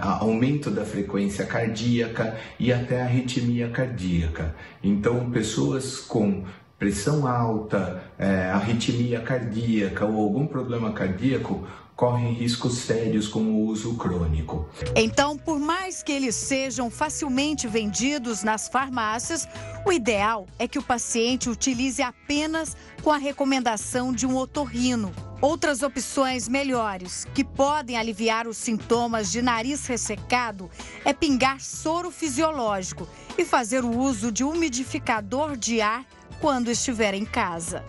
aumento 0.00 0.70
da 0.70 0.84
frequência 0.84 1.46
cardíaca 1.46 2.36
e 2.58 2.72
até 2.72 3.00
arritmia 3.00 3.68
cardíaca. 3.68 4.54
Então, 4.82 5.30
pessoas 5.30 5.98
com 5.98 6.44
pressão 6.78 7.26
alta, 7.26 8.02
é, 8.18 8.50
arritmia 8.50 9.20
cardíaca 9.20 10.04
ou 10.04 10.20
algum 10.20 10.46
problema 10.46 10.92
cardíaco, 10.92 11.66
correm 11.98 12.32
riscos 12.32 12.74
sérios 12.74 13.26
com 13.26 13.40
o 13.40 13.66
uso 13.66 13.96
crônico. 13.96 14.68
Então, 14.94 15.36
por 15.36 15.58
mais 15.58 16.00
que 16.00 16.12
eles 16.12 16.36
sejam 16.36 16.88
facilmente 16.88 17.66
vendidos 17.66 18.44
nas 18.44 18.68
farmácias, 18.68 19.48
o 19.84 19.90
ideal 19.90 20.46
é 20.60 20.68
que 20.68 20.78
o 20.78 20.82
paciente 20.82 21.50
utilize 21.50 22.00
apenas 22.00 22.76
com 23.02 23.10
a 23.10 23.16
recomendação 23.16 24.12
de 24.12 24.28
um 24.28 24.36
otorrino. 24.36 25.10
Outras 25.40 25.82
opções 25.82 26.46
melhores 26.46 27.26
que 27.34 27.42
podem 27.42 27.96
aliviar 27.96 28.46
os 28.46 28.58
sintomas 28.58 29.32
de 29.32 29.42
nariz 29.42 29.84
ressecado 29.84 30.70
é 31.04 31.12
pingar 31.12 31.60
soro 31.60 32.12
fisiológico 32.12 33.08
e 33.36 33.44
fazer 33.44 33.84
o 33.84 33.98
uso 33.98 34.30
de 34.30 34.44
umidificador 34.44 35.56
de 35.56 35.80
ar 35.80 36.06
quando 36.40 36.70
estiver 36.70 37.12
em 37.12 37.24
casa. 37.24 37.84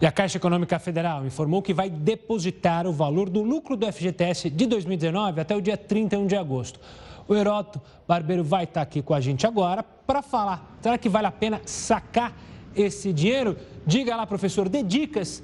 E 0.00 0.06
a 0.06 0.10
Caixa 0.10 0.38
Econômica 0.38 0.78
Federal 0.78 1.26
informou 1.26 1.60
que 1.60 1.74
vai 1.74 1.90
depositar 1.90 2.86
o 2.86 2.92
valor 2.92 3.28
do 3.28 3.42
lucro 3.42 3.76
do 3.76 3.86
FGTS 3.92 4.48
de 4.48 4.64
2019 4.64 5.42
até 5.42 5.54
o 5.54 5.60
dia 5.60 5.76
31 5.76 6.26
de 6.26 6.36
agosto. 6.36 6.80
O 7.28 7.34
Heroto 7.34 7.78
Barbeiro 8.08 8.42
vai 8.42 8.64
estar 8.64 8.80
aqui 8.80 9.02
com 9.02 9.12
a 9.12 9.20
gente 9.20 9.46
agora 9.46 9.82
para 9.82 10.22
falar. 10.22 10.74
Será 10.80 10.96
que 10.96 11.06
vale 11.06 11.26
a 11.26 11.30
pena 11.30 11.60
sacar 11.66 12.34
esse 12.74 13.12
dinheiro? 13.12 13.58
Diga 13.86 14.16
lá, 14.16 14.26
professor, 14.26 14.70
dê 14.70 14.82
dicas 14.82 15.42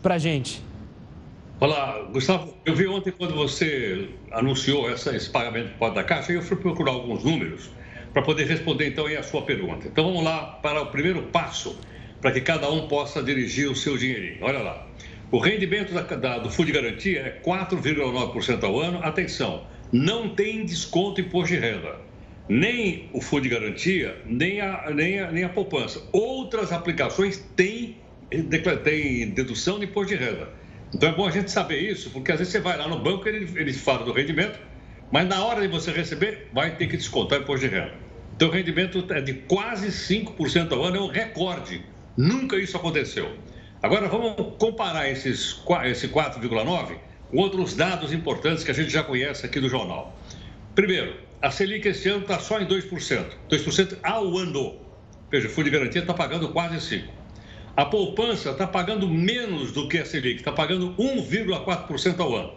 para 0.00 0.14
a 0.14 0.18
gente. 0.18 0.62
Olá, 1.58 2.00
Gustavo. 2.12 2.54
Eu 2.64 2.76
vi 2.76 2.86
ontem 2.86 3.10
quando 3.10 3.34
você 3.34 4.08
anunciou 4.30 4.88
esse 4.88 5.28
pagamento 5.30 5.76
por 5.78 5.92
da 5.92 6.04
Caixa 6.04 6.30
e 6.30 6.36
eu 6.36 6.42
fui 6.42 6.56
procurar 6.56 6.92
alguns 6.92 7.24
números 7.24 7.70
para 8.12 8.22
poder 8.22 8.44
responder 8.44 8.86
então 8.86 9.06
aí 9.06 9.16
a 9.16 9.22
sua 9.24 9.42
pergunta. 9.42 9.88
Então 9.88 10.04
vamos 10.04 10.22
lá 10.22 10.60
para 10.62 10.80
o 10.80 10.86
primeiro 10.86 11.22
passo 11.24 11.76
para 12.24 12.32
que 12.32 12.40
cada 12.40 12.70
um 12.70 12.88
possa 12.88 13.22
dirigir 13.22 13.70
o 13.70 13.76
seu 13.76 13.98
dinheirinho. 13.98 14.38
Olha 14.40 14.60
lá. 14.60 14.86
O 15.30 15.36
rendimento 15.36 15.92
da, 15.92 16.00
da, 16.00 16.38
do 16.38 16.48
Fundo 16.48 16.68
de 16.68 16.72
Garantia 16.72 17.20
é 17.20 17.40
4,9% 17.44 18.64
ao 18.64 18.80
ano. 18.80 18.98
Atenção, 19.02 19.66
não 19.92 20.30
tem 20.30 20.64
desconto 20.64 21.20
em 21.20 21.24
imposto 21.24 21.54
de 21.54 21.60
renda. 21.60 22.00
Nem 22.48 23.10
o 23.12 23.20
Fundo 23.20 23.42
de 23.42 23.50
Garantia, 23.50 24.16
nem 24.24 24.58
a, 24.58 24.90
nem 24.90 25.20
a, 25.20 25.30
nem 25.30 25.44
a 25.44 25.50
poupança. 25.50 26.02
Outras 26.12 26.72
aplicações 26.72 27.46
têm, 27.54 27.98
têm 28.82 29.28
dedução 29.28 29.78
de 29.78 29.84
imposto 29.84 30.16
de 30.16 30.24
renda. 30.24 30.48
Então 30.94 31.10
é 31.10 31.12
bom 31.12 31.26
a 31.26 31.30
gente 31.30 31.50
saber 31.50 31.78
isso, 31.80 32.08
porque 32.08 32.32
às 32.32 32.38
vezes 32.38 32.54
você 32.54 32.60
vai 32.60 32.78
lá 32.78 32.88
no 32.88 33.00
banco 33.00 33.28
e 33.28 33.36
ele, 33.36 33.52
ele 33.54 33.72
fala 33.74 34.02
do 34.02 34.12
rendimento, 34.12 34.58
mas 35.12 35.28
na 35.28 35.44
hora 35.44 35.60
de 35.60 35.68
você 35.68 35.90
receber, 35.90 36.48
vai 36.54 36.74
ter 36.74 36.86
que 36.86 36.96
descontar 36.96 37.40
o 37.40 37.42
imposto 37.42 37.68
de 37.68 37.74
renda. 37.74 37.92
Então 38.34 38.48
o 38.48 38.50
rendimento 38.50 39.04
é 39.10 39.20
de 39.20 39.34
quase 39.34 39.88
5% 39.88 40.72
ao 40.72 40.84
ano, 40.84 40.96
é 40.96 41.00
um 41.02 41.08
recorde 41.08 41.92
Nunca 42.16 42.56
isso 42.56 42.76
aconteceu. 42.76 43.36
Agora 43.82 44.08
vamos 44.08 44.34
comparar 44.58 45.10
esses, 45.10 45.60
esse 45.84 46.08
4,9 46.08 46.96
com 47.30 47.38
outros 47.38 47.74
dados 47.74 48.12
importantes 48.12 48.62
que 48.62 48.70
a 48.70 48.74
gente 48.74 48.90
já 48.90 49.02
conhece 49.02 49.44
aqui 49.44 49.58
do 49.58 49.68
jornal. 49.68 50.16
Primeiro, 50.74 51.16
a 51.42 51.50
Selic 51.50 51.88
esse 51.88 52.08
ano 52.08 52.22
está 52.22 52.38
só 52.38 52.60
em 52.60 52.66
2%. 52.66 53.24
2% 53.50 53.98
ao 54.02 54.38
ano. 54.38 54.76
Veja, 55.30 55.48
o 55.48 55.50
Fundo 55.50 55.64
de 55.64 55.70
Garantia 55.70 56.00
está 56.00 56.14
pagando 56.14 56.48
quase 56.48 56.76
5%. 56.96 57.08
A 57.76 57.84
poupança 57.84 58.50
está 58.50 58.68
pagando 58.68 59.08
menos 59.08 59.72
do 59.72 59.88
que 59.88 59.98
a 59.98 60.04
Selic, 60.04 60.36
está 60.36 60.52
pagando 60.52 60.94
1,4% 60.96 62.20
ao 62.20 62.36
ano. 62.36 62.52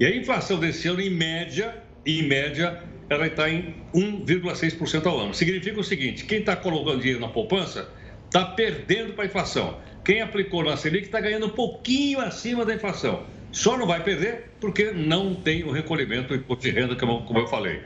E 0.00 0.06
a 0.06 0.16
inflação 0.16 0.58
desse 0.58 0.88
ano, 0.88 1.02
em 1.02 1.10
média, 1.10 1.76
em 2.06 2.22
média, 2.22 2.82
ela 3.10 3.26
está 3.26 3.50
em 3.50 3.74
1,6% 3.94 5.06
ao 5.06 5.20
ano. 5.20 5.34
Significa 5.34 5.78
o 5.78 5.84
seguinte: 5.84 6.24
quem 6.24 6.38
está 6.38 6.56
colocando 6.56 7.00
dinheiro 7.00 7.20
na 7.20 7.28
poupança 7.28 7.88
está 8.26 8.44
perdendo 8.44 9.12
para 9.14 9.24
a 9.24 9.26
inflação. 9.26 9.78
Quem 10.04 10.20
aplicou 10.20 10.62
na 10.62 10.76
Selic 10.76 11.06
está 11.06 11.20
ganhando 11.20 11.46
um 11.46 11.50
pouquinho 11.50 12.20
acima 12.20 12.64
da 12.64 12.74
inflação. 12.74 13.24
Só 13.50 13.76
não 13.76 13.86
vai 13.86 14.02
perder 14.02 14.50
porque 14.60 14.92
não 14.92 15.34
tem 15.34 15.64
o 15.64 15.70
recolhimento 15.70 16.28
do 16.28 16.34
imposto 16.36 16.62
de 16.62 16.70
renda, 16.70 16.94
como 16.94 17.38
eu 17.38 17.46
falei. 17.46 17.80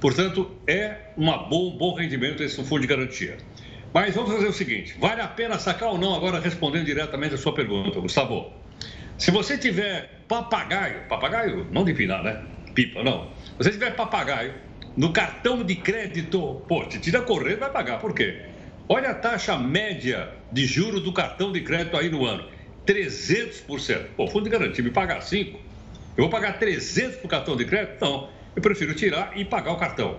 Portanto, 0.00 0.50
é 0.66 0.96
uma 1.16 1.38
bom, 1.48 1.68
um 1.68 1.78
bom 1.78 1.94
rendimento 1.94 2.42
esse 2.42 2.62
fundo 2.64 2.80
de 2.80 2.88
garantia. 2.88 3.36
Mas 3.94 4.14
vamos 4.14 4.32
fazer 4.32 4.48
o 4.48 4.52
seguinte: 4.52 4.96
vale 4.98 5.20
a 5.20 5.28
pena 5.28 5.58
sacar 5.58 5.90
ou 5.90 5.98
não? 5.98 6.14
Agora, 6.14 6.40
respondendo 6.40 6.84
diretamente 6.86 7.34
a 7.34 7.38
sua 7.38 7.54
pergunta, 7.54 8.00
Gustavo. 8.00 8.52
Se 9.16 9.30
você 9.30 9.56
tiver 9.56 10.24
papagaio, 10.26 11.06
papagaio, 11.08 11.66
não 11.70 11.84
de 11.84 11.94
pinar, 11.94 12.24
né? 12.24 12.42
Pipa, 12.74 13.04
não. 13.04 13.30
Se 13.58 13.64
você 13.64 13.70
tiver 13.70 13.94
papagaio 13.94 14.54
no 14.96 15.12
cartão 15.12 15.62
de 15.62 15.76
crédito, 15.76 16.62
pô, 16.66 16.84
te 16.86 16.98
tira 16.98 17.20
correndo 17.22 17.60
vai 17.60 17.70
pagar. 17.70 18.00
Por 18.00 18.14
quê? 18.14 18.42
Olha 18.88 19.10
a 19.10 19.14
taxa 19.14 19.56
média 19.56 20.30
de 20.50 20.66
juros 20.66 21.02
do 21.02 21.12
cartão 21.12 21.52
de 21.52 21.60
crédito 21.60 21.96
aí 21.96 22.10
no 22.10 22.26
ano. 22.26 22.44
300%. 22.86 24.06
Pô, 24.16 24.26
fundo 24.26 24.44
de 24.44 24.50
garantia 24.50 24.82
me 24.82 24.90
pagar 24.90 25.20
5. 25.20 25.58
Eu 26.16 26.24
vou 26.24 26.28
pagar 26.28 26.58
300 26.58 27.16
para 27.16 27.26
o 27.26 27.28
cartão 27.28 27.56
de 27.56 27.64
crédito? 27.64 28.00
Não. 28.00 28.28
Eu 28.54 28.60
prefiro 28.60 28.94
tirar 28.94 29.32
e 29.36 29.44
pagar 29.44 29.72
o 29.72 29.76
cartão. 29.76 30.18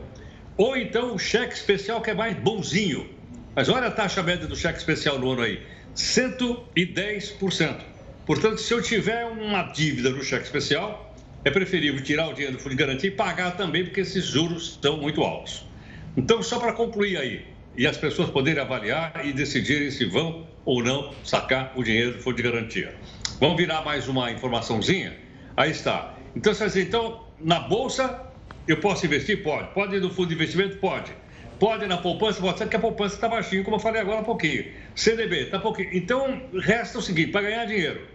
Ou 0.58 0.78
então 0.78 1.14
o 1.14 1.20
cheque 1.20 1.54
especial 1.54 2.02
que 2.02 2.10
é 2.10 2.14
mais 2.14 2.36
bonzinho. 2.36 3.10
Mas 3.56 3.70
olha 3.70 3.88
a 3.88 3.92
taxa 3.92 4.24
média 4.24 4.48
do 4.48 4.56
cheque 4.56 4.80
especial 4.80 5.20
no 5.20 5.32
ano 5.32 5.42
aí. 5.42 5.62
110%. 5.96 7.82
Portanto, 8.26 8.58
se 8.58 8.74
eu 8.74 8.82
tiver 8.82 9.26
uma 9.26 9.64
dívida 9.64 10.10
no 10.10 10.24
cheque 10.24 10.46
especial, 10.46 11.14
é 11.44 11.52
preferível 11.52 12.02
tirar 12.02 12.30
o 12.30 12.34
dinheiro 12.34 12.54
do 12.54 12.60
fundo 12.60 12.72
de 12.72 12.78
garantia 12.78 13.10
e 13.10 13.12
pagar 13.12 13.58
também, 13.58 13.84
porque 13.84 14.00
esses 14.00 14.26
juros 14.26 14.70
estão 14.72 14.98
muito 14.98 15.22
altos. 15.22 15.68
Então, 16.16 16.42
só 16.42 16.60
para 16.60 16.74
concluir 16.74 17.18
aí, 17.18 17.53
e 17.76 17.88
as 17.88 17.98
pessoas 17.98 18.30
poderem 18.30 18.62
avaliar 18.62 19.22
e 19.24 19.34
decidirem 19.34 19.90
se 19.90 20.06
vão 20.06 20.48
ou 20.66 20.84
não 20.84 21.14
sacar 21.24 21.74
o 21.76 21.84
dinheiro 21.84 22.14
do 22.14 22.20
fundo 22.20 22.38
de 22.38 22.44
garantia. 22.44 22.96
Vamos 23.40 23.58
virar 23.58 23.84
mais 23.84 24.08
uma 24.08 24.32
informaçãozinha? 24.32 25.16
Aí 25.58 25.72
está. 25.72 26.16
Então, 26.36 26.54
você 26.54 26.66
diz, 26.66 26.76
então, 26.78 27.26
na 27.40 27.60
bolsa 27.60 28.22
eu 28.68 28.78
posso 28.78 29.06
investir? 29.06 29.44
Pode. 29.44 29.74
Pode 29.74 29.96
ir 29.96 30.02
no 30.02 30.10
fundo 30.10 30.30
de 30.30 30.36
investimento? 30.36 30.78
Pode. 30.78 31.12
Pode 31.60 31.86
na 31.88 31.98
poupança? 31.98 32.42
Pode 32.42 32.58
ser 32.58 32.68
que 32.68 32.76
a 32.76 32.80
poupança 32.80 33.16
está 33.16 33.28
baixinho, 33.28 33.64
como 33.64 33.76
eu 33.78 33.80
falei 33.80 34.02
agora 34.02 34.22
há 34.22 34.24
pouquinho. 34.24 34.66
CDB, 34.96 35.44
está 35.44 35.60
pouquinho. 35.60 35.90
Então, 35.94 36.42
resta 36.60 36.98
o 36.98 37.02
seguinte, 37.02 37.32
para 37.32 37.42
ganhar 37.42 37.66
dinheiro, 37.66 38.08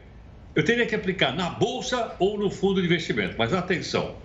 eu 0.55 0.65
teria 0.65 0.87
que 0.87 0.95
aplicar 0.95 1.33
na 1.33 1.51
bolsa 1.51 2.15
ou 2.19 2.39
no 2.39 2.51
fundo 2.51 2.81
de 2.81 2.87
investimento. 2.87 3.37
Mas 3.39 3.53
atenção, 3.53 4.17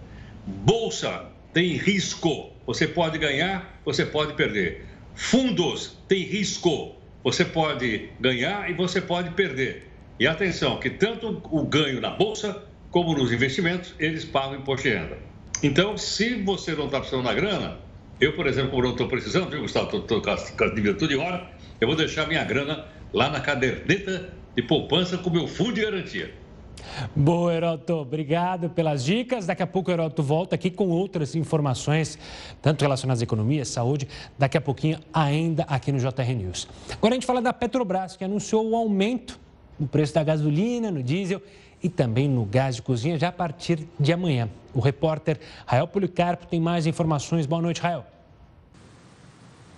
bolsa 0.45 1.25
tem 1.53 1.77
risco. 1.77 2.51
Você 2.65 2.87
pode 2.87 3.17
ganhar, 3.17 3.79
você 3.85 4.05
pode 4.05 4.33
perder. 4.33 4.92
Fundos 5.15 5.97
tem 6.07 6.23
risco. 6.23 6.95
Você 7.23 7.45
pode 7.45 8.09
ganhar 8.19 8.69
e 8.69 8.73
você 8.73 8.99
pode 8.99 9.31
perder. 9.31 9.89
E 10.19 10.27
atenção, 10.27 10.79
que 10.79 10.89
tanto 10.89 11.41
o 11.51 11.63
ganho 11.63 12.01
na 12.01 12.11
bolsa 12.11 12.63
como 12.91 13.17
nos 13.17 13.31
investimentos, 13.31 13.95
eles 13.97 14.23
pagam 14.25 14.55
imposto 14.55 14.87
de 14.87 14.95
renda. 14.95 15.17
Então, 15.63 15.97
se 15.97 16.35
você 16.35 16.73
não 16.73 16.85
está 16.85 16.99
precisando 16.99 17.23
da 17.23 17.33
grana, 17.33 17.79
eu, 18.19 18.33
por 18.33 18.45
exemplo, 18.45 18.71
como 18.71 18.83
não 18.83 18.91
estou 18.91 19.07
precisando, 19.07 19.49
viu, 19.49 19.61
Gustavo? 19.61 19.97
Estou 19.97 20.21
com 20.21 20.29
a 20.29 20.67
dívida 20.67 20.93
tudo 20.93 21.07
de 21.07 21.15
hora, 21.15 21.49
eu 21.81 21.87
vou 21.87 21.95
deixar 21.95 22.27
minha 22.27 22.43
grana 22.43 22.85
lá 23.11 23.29
na 23.29 23.39
caderneta 23.39 24.33
de 24.55 24.61
poupança 24.61 25.17
com 25.17 25.29
meu 25.29 25.47
fundo 25.47 25.73
de 25.73 25.81
garantia. 25.81 26.33
Boa, 27.15 27.53
Heroto. 27.53 27.93
Obrigado 27.95 28.69
pelas 28.69 29.03
dicas. 29.03 29.45
Daqui 29.45 29.63
a 29.63 29.67
pouco 29.67 29.89
o 29.89 29.93
Heroto 29.93 30.23
volta 30.23 30.55
aqui 30.55 30.69
com 30.69 30.89
outras 30.89 31.35
informações, 31.35 32.17
tanto 32.61 32.81
relacionadas 32.81 33.21
à 33.21 33.23
economia, 33.23 33.65
saúde, 33.65 34.07
daqui 34.37 34.57
a 34.57 34.61
pouquinho 34.61 34.99
ainda 35.13 35.63
aqui 35.63 35.91
no 35.91 35.99
JR 35.99 36.33
News. 36.35 36.67
Agora 36.91 37.13
a 37.13 37.15
gente 37.15 37.25
fala 37.25 37.41
da 37.41 37.53
Petrobras, 37.53 38.15
que 38.15 38.23
anunciou 38.23 38.69
o 38.69 38.75
aumento 38.75 39.39
no 39.79 39.87
preço 39.87 40.13
da 40.13 40.23
gasolina, 40.23 40.91
no 40.91 41.01
diesel 41.01 41.41
e 41.81 41.89
também 41.89 42.29
no 42.29 42.45
gás 42.45 42.75
de 42.77 42.81
cozinha 42.81 43.17
já 43.17 43.27
a 43.27 43.31
partir 43.31 43.87
de 43.99 44.13
amanhã. 44.13 44.49
O 44.73 44.79
repórter 44.79 45.39
Rael 45.65 45.87
Policarpo 45.87 46.47
tem 46.47 46.59
mais 46.59 46.87
informações. 46.87 47.45
Boa 47.45 47.61
noite, 47.61 47.81
Rael. 47.81 48.12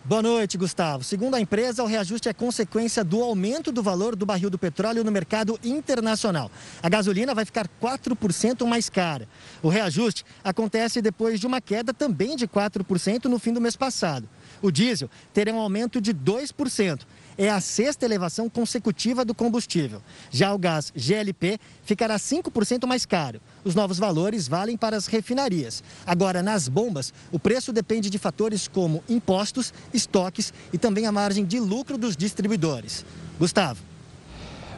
Boa 0.08 0.22
noite, 0.22 0.56
Gustavo. 0.56 1.04
Segundo 1.04 1.34
a 1.34 1.42
empresa, 1.42 1.84
o 1.84 1.88
reajuste 1.88 2.30
é 2.30 2.34
consequência 2.34 3.04
do 3.04 3.24
aumento 3.24 3.72
do 3.72 3.82
valor 3.82 4.16
do 4.16 4.24
barril 4.24 4.52
do 4.52 4.60
petróleo 4.60 5.04
no 5.04 5.12
mercado 5.12 5.60
internacional. 5.64 6.52
A 6.84 6.88
gasolina 6.88 7.34
vai 7.34 7.44
ficar 7.44 7.68
4% 7.82 8.68
mais 8.68 8.88
cara. 8.88 9.28
O 9.64 9.68
reajuste 9.68 10.24
acontece 10.44 11.02
depois 11.02 11.40
de 11.40 11.48
uma 11.48 11.60
queda 11.60 11.92
também 11.92 12.36
de 12.36 12.48
4% 12.48 13.26
no 13.26 13.40
fim 13.40 13.52
do 13.52 13.60
mês 13.60 13.76
passado. 13.76 14.30
O 14.62 14.70
diesel 14.70 15.10
terá 15.34 15.52
um 15.52 15.58
aumento 15.58 16.00
de 16.00 16.14
2% 16.14 17.02
é 17.38 17.50
a 17.50 17.60
sexta 17.60 18.06
elevação 18.06 18.50
consecutiva 18.50 19.26
do 19.26 19.36
combustível. 19.36 20.02
Já 20.32 20.54
o 20.54 20.58
gás 20.58 20.92
GLP 20.96 21.60
ficará 21.84 22.18
5% 22.18 22.86
mais 22.86 23.06
caro. 23.06 23.42
Os 23.66 23.74
novos 23.74 23.98
valores 23.98 24.48
valem 24.48 24.78
para 24.78 24.96
as 24.96 25.08
refinarias. 25.08 25.84
Agora, 26.06 26.44
nas 26.44 26.68
bombas, 26.68 27.12
o 27.32 27.40
preço 27.40 27.74
depende 27.74 28.12
de 28.12 28.20
fatores 28.20 28.68
como 28.68 29.04
impostos, 29.10 29.74
estoques 29.92 30.54
e 30.72 30.78
também 30.78 31.08
a 31.08 31.12
margem 31.12 31.44
de 31.44 31.60
lucro 31.60 31.98
dos 31.98 32.16
distribuidores. 32.16 33.04
Gustavo. 33.40 33.82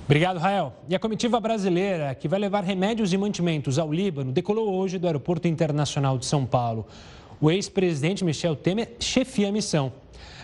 Obrigado, 0.06 0.40
Rael. 0.40 0.74
E 0.88 0.96
a 0.96 1.00
comitiva 1.00 1.38
brasileira, 1.38 2.16
que 2.16 2.30
vai 2.30 2.40
levar 2.40 2.64
remédios 2.64 3.12
e 3.12 3.18
mantimentos 3.18 3.78
ao 3.78 3.92
Líbano, 3.92 4.32
decolou 4.32 4.74
hoje 4.74 4.98
do 4.98 5.06
Aeroporto 5.06 5.50
Internacional 5.50 6.18
de 6.18 6.26
São 6.26 6.46
Paulo. 6.46 6.88
O 7.42 7.52
ex-presidente 7.52 8.24
Michel 8.24 8.56
Temer 8.56 8.96
chefia 9.02 9.50
a 9.50 9.52
missão. 9.52 9.92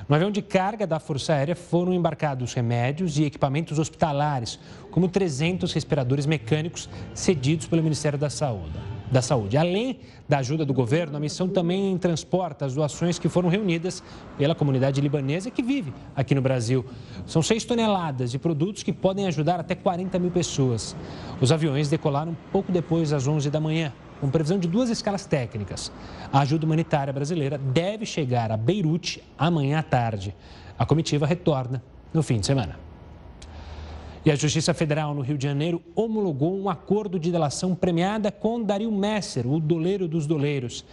No 0.07 0.15
avião 0.15 0.29
de 0.29 0.41
carga 0.41 0.85
da 0.85 0.99
Força 0.99 1.33
Aérea 1.33 1.55
foram 1.55 1.93
embarcados 1.93 2.53
remédios 2.53 3.17
e 3.17 3.23
equipamentos 3.23 3.79
hospitalares, 3.79 4.59
como 4.91 5.07
300 5.07 5.71
respiradores 5.71 6.25
mecânicos 6.25 6.89
cedidos 7.13 7.67
pelo 7.67 7.81
Ministério 7.81 8.19
da 8.19 8.29
Saúde. 8.29 8.73
Da 9.09 9.21
Saúde. 9.21 9.55
Além 9.55 9.99
da 10.27 10.39
ajuda 10.39 10.65
do 10.65 10.73
governo, 10.73 11.15
a 11.15 11.19
missão 11.19 11.47
também 11.47 11.97
transporta 11.97 12.65
as 12.65 12.73
doações 12.73 13.17
que 13.17 13.29
foram 13.29 13.47
reunidas 13.47 14.03
pela 14.37 14.55
comunidade 14.55 14.99
libanesa 14.99 15.49
que 15.49 15.61
vive 15.61 15.93
aqui 16.15 16.35
no 16.35 16.41
Brasil. 16.41 16.85
São 17.25 17.41
6 17.41 17.63
toneladas 17.63 18.31
de 18.31 18.39
produtos 18.39 18.83
que 18.83 18.91
podem 18.91 19.27
ajudar 19.27 19.59
até 19.59 19.73
40 19.73 20.19
mil 20.19 20.31
pessoas. 20.31 20.95
Os 21.39 21.51
aviões 21.51 21.89
decolaram 21.89 22.35
pouco 22.51 22.71
depois 22.71 23.11
das 23.11 23.25
11 23.25 23.49
da 23.49 23.59
manhã 23.61 23.93
com 24.23 24.29
previsão 24.29 24.57
de 24.57 24.69
duas 24.69 24.89
escalas 24.89 25.25
técnicas. 25.25 25.91
A 26.31 26.39
ajuda 26.39 26.65
humanitária 26.65 27.11
brasileira 27.11 27.57
deve 27.57 28.05
chegar 28.05 28.53
a 28.53 28.55
Beirute 28.55 29.21
amanhã 29.37 29.79
à 29.79 29.83
tarde. 29.83 30.33
A 30.79 30.85
comitiva 30.85 31.25
retorna 31.25 31.83
no 32.13 32.23
fim 32.23 32.39
de 32.39 32.45
semana. 32.45 32.79
E 34.25 34.31
a 34.31 34.35
Justiça 34.35 34.73
Federal 34.73 35.13
no 35.13 35.19
Rio 35.19 35.37
de 35.37 35.45
Janeiro 35.45 35.81
homologou 35.93 36.57
um 36.57 36.69
acordo 36.69 37.19
de 37.19 37.29
delação 37.33 37.75
premiada 37.75 38.31
com 38.31 38.63
Dario 38.63 38.89
Messer, 38.93 39.45
o 39.45 39.59
doleiro 39.59 40.07
dos 40.07 40.25
doleiros. 40.25 40.85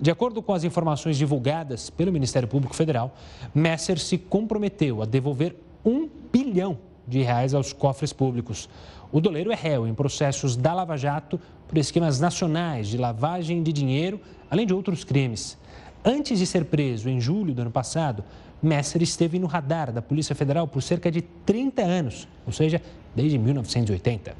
De 0.00 0.12
acordo 0.12 0.40
com 0.40 0.52
as 0.52 0.62
informações 0.62 1.18
divulgadas 1.18 1.90
pelo 1.90 2.12
Ministério 2.12 2.46
Público 2.46 2.76
Federal, 2.76 3.16
Messer 3.52 3.98
se 3.98 4.16
comprometeu 4.16 5.02
a 5.02 5.04
devolver 5.04 5.56
um 5.84 6.08
bilhão 6.32 6.78
de 7.06 7.22
reais 7.22 7.52
aos 7.52 7.72
cofres 7.72 8.12
públicos. 8.12 8.68
O 9.12 9.20
doleiro 9.20 9.52
é 9.52 9.54
réu 9.54 9.86
em 9.86 9.94
processos 9.94 10.56
da 10.56 10.74
Lava 10.74 10.96
Jato 10.96 11.40
por 11.68 11.78
esquemas 11.78 12.20
nacionais 12.20 12.88
de 12.88 12.98
lavagem 12.98 13.62
de 13.62 13.72
dinheiro, 13.72 14.20
além 14.50 14.66
de 14.66 14.74
outros 14.74 15.04
crimes. 15.04 15.58
Antes 16.04 16.38
de 16.38 16.46
ser 16.46 16.64
preso 16.66 17.08
em 17.08 17.20
julho 17.20 17.54
do 17.54 17.62
ano 17.62 17.70
passado, 17.70 18.22
Messer 18.62 19.02
esteve 19.02 19.38
no 19.38 19.46
radar 19.46 19.92
da 19.92 20.00
Polícia 20.00 20.34
Federal 20.34 20.66
por 20.66 20.82
cerca 20.82 21.10
de 21.10 21.22
30 21.22 21.82
anos, 21.82 22.28
ou 22.46 22.52
seja, 22.52 22.80
desde 23.14 23.38
1980. 23.38 24.34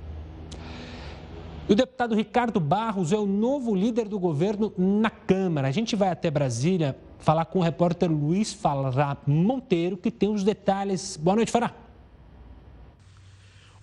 O 1.69 1.75
deputado 1.75 2.15
Ricardo 2.15 2.61
Barros 2.61 3.13
é 3.13 3.17
o 3.17 3.27
novo 3.27 3.75
líder 3.75 4.07
do 4.07 4.19
governo 4.19 4.73
na 4.79 5.11
Câmara. 5.11 5.67
A 5.67 5.73
gente 5.73 5.97
vai 5.97 6.11
até 6.11 6.31
Brasília 6.31 6.97
falar 7.19 7.45
com 7.47 7.59
o 7.59 7.63
repórter 7.63 8.09
Luiz 8.09 8.53
Fará 8.53 9.17
Monteiro, 9.27 9.97
que 9.97 10.11
tem 10.11 10.29
os 10.29 10.45
detalhes. 10.45 11.17
Boa 11.17 11.35
noite, 11.35 11.51
Fará. 11.51 11.86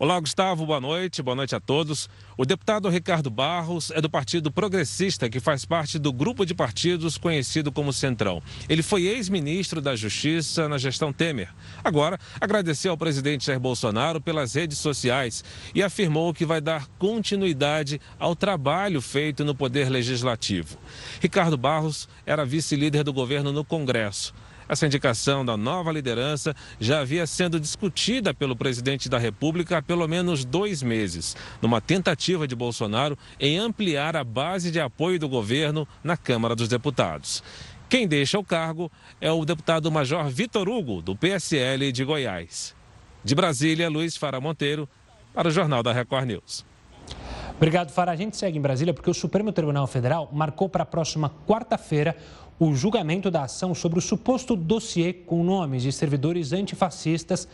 Olá, 0.04 0.20
Gustavo, 0.20 0.66
boa 0.66 0.82
noite, 0.82 1.22
boa 1.22 1.34
noite 1.34 1.56
a 1.56 1.62
todos. 1.62 2.10
O 2.38 2.44
deputado 2.44 2.90
Ricardo 2.90 3.30
Barros 3.30 3.90
é 3.90 4.02
do 4.02 4.10
Partido 4.10 4.52
Progressista, 4.52 5.30
que 5.30 5.40
faz 5.40 5.64
parte 5.64 5.98
do 5.98 6.12
grupo 6.12 6.46
de 6.46 6.54
partidos 6.54 7.18
conhecido 7.18 7.72
como 7.72 7.94
Centrão. 7.94 8.44
Ele 8.68 8.84
foi 8.84 9.04
ex-ministro 9.04 9.80
da 9.80 9.96
Justiça 9.96 10.68
na 10.68 10.78
gestão 10.78 11.14
Temer. 11.14 11.48
Agora, 11.82 12.20
agradeceu 12.42 12.92
ao 12.92 12.98
presidente 12.98 13.46
Jair 13.46 13.62
Bolsonaro 13.62 14.20
pelas 14.20 14.56
redes 14.56 14.78
sociais 14.78 15.42
e 15.74 15.82
afirmou 15.82 16.34
que 16.34 16.46
vai 16.46 16.60
dar 16.60 16.86
continuidade 17.00 18.02
ao 18.20 18.36
trabalho 18.36 19.00
feito 19.00 19.46
no 19.46 19.56
Poder 19.56 19.88
Legislativo. 19.88 20.78
Ricardo 21.22 21.56
Barros 21.56 22.10
era 22.26 22.44
vice-líder 22.44 23.06
do 23.06 23.14
governo 23.14 23.54
no 23.54 23.64
Congresso. 23.64 24.34
Essa 24.68 24.86
indicação 24.86 25.46
da 25.46 25.58
nova 25.58 25.92
liderança 25.92 26.56
já 26.80 27.02
havia 27.02 27.28
sendo 27.28 27.60
discutida 27.60 28.34
pelo 28.34 28.56
presidente 28.56 29.10
da 29.10 29.18
República 29.18 29.78
há 29.78 29.82
pelo 29.82 30.08
menos 30.08 30.46
dois 30.46 30.82
meses, 30.82 31.36
numa 31.62 31.82
tentativa 31.82 32.48
de 32.48 32.56
Bolsonaro 32.56 33.18
em 33.40 33.58
ampliar 33.58 34.16
a 34.16 34.24
base 34.24 34.72
de 34.72 34.80
apoio 34.80 35.20
do 35.20 35.30
governo 35.30 35.88
na 36.04 36.18
Câmara 36.18 36.56
dos 36.56 36.68
Deputados. 36.68 37.44
Quem 37.90 38.08
deixa 38.08 38.40
o 38.40 38.44
cargo 38.44 38.92
é 39.22 39.32
o 39.32 39.46
deputado 39.46 39.92
Major 39.92 40.28
Vitor 40.28 40.68
Hugo, 40.68 41.02
do 41.02 41.16
PSL 41.16 41.92
de 41.92 42.04
Goiás. 42.04 42.76
De 43.24 43.36
Brasília, 43.36 43.90
Luiz 43.90 44.18
Fara 44.18 44.42
Monteiro, 44.42 44.90
para 45.34 45.48
o 45.48 45.52
Jornal 45.52 45.84
da 45.84 45.94
Record 45.94 46.26
News. 46.26 46.66
Obrigado, 47.56 47.92
Fara. 47.92 48.12
A 48.12 48.16
gente 48.16 48.36
segue 48.36 48.58
em 48.58 48.62
Brasília 48.62 48.94
porque 48.94 49.10
o 49.10 49.14
Supremo 49.14 49.52
Tribunal 49.52 49.88
Federal 49.88 50.28
marcou 50.34 50.68
para 50.68 50.84
a 50.84 50.86
próxima 50.86 51.32
quarta-feira 51.48 52.16
o 52.60 52.74
julgamento 52.74 53.32
da 53.32 53.44
ação 53.44 53.74
sobre 53.74 54.00
o 54.00 54.02
suposto 54.02 54.56
dossiê 54.56 55.14
com 55.14 55.44
nomes 55.44 55.84
de 55.84 55.92
servidores 55.92 56.54
antifascistas 56.54 57.48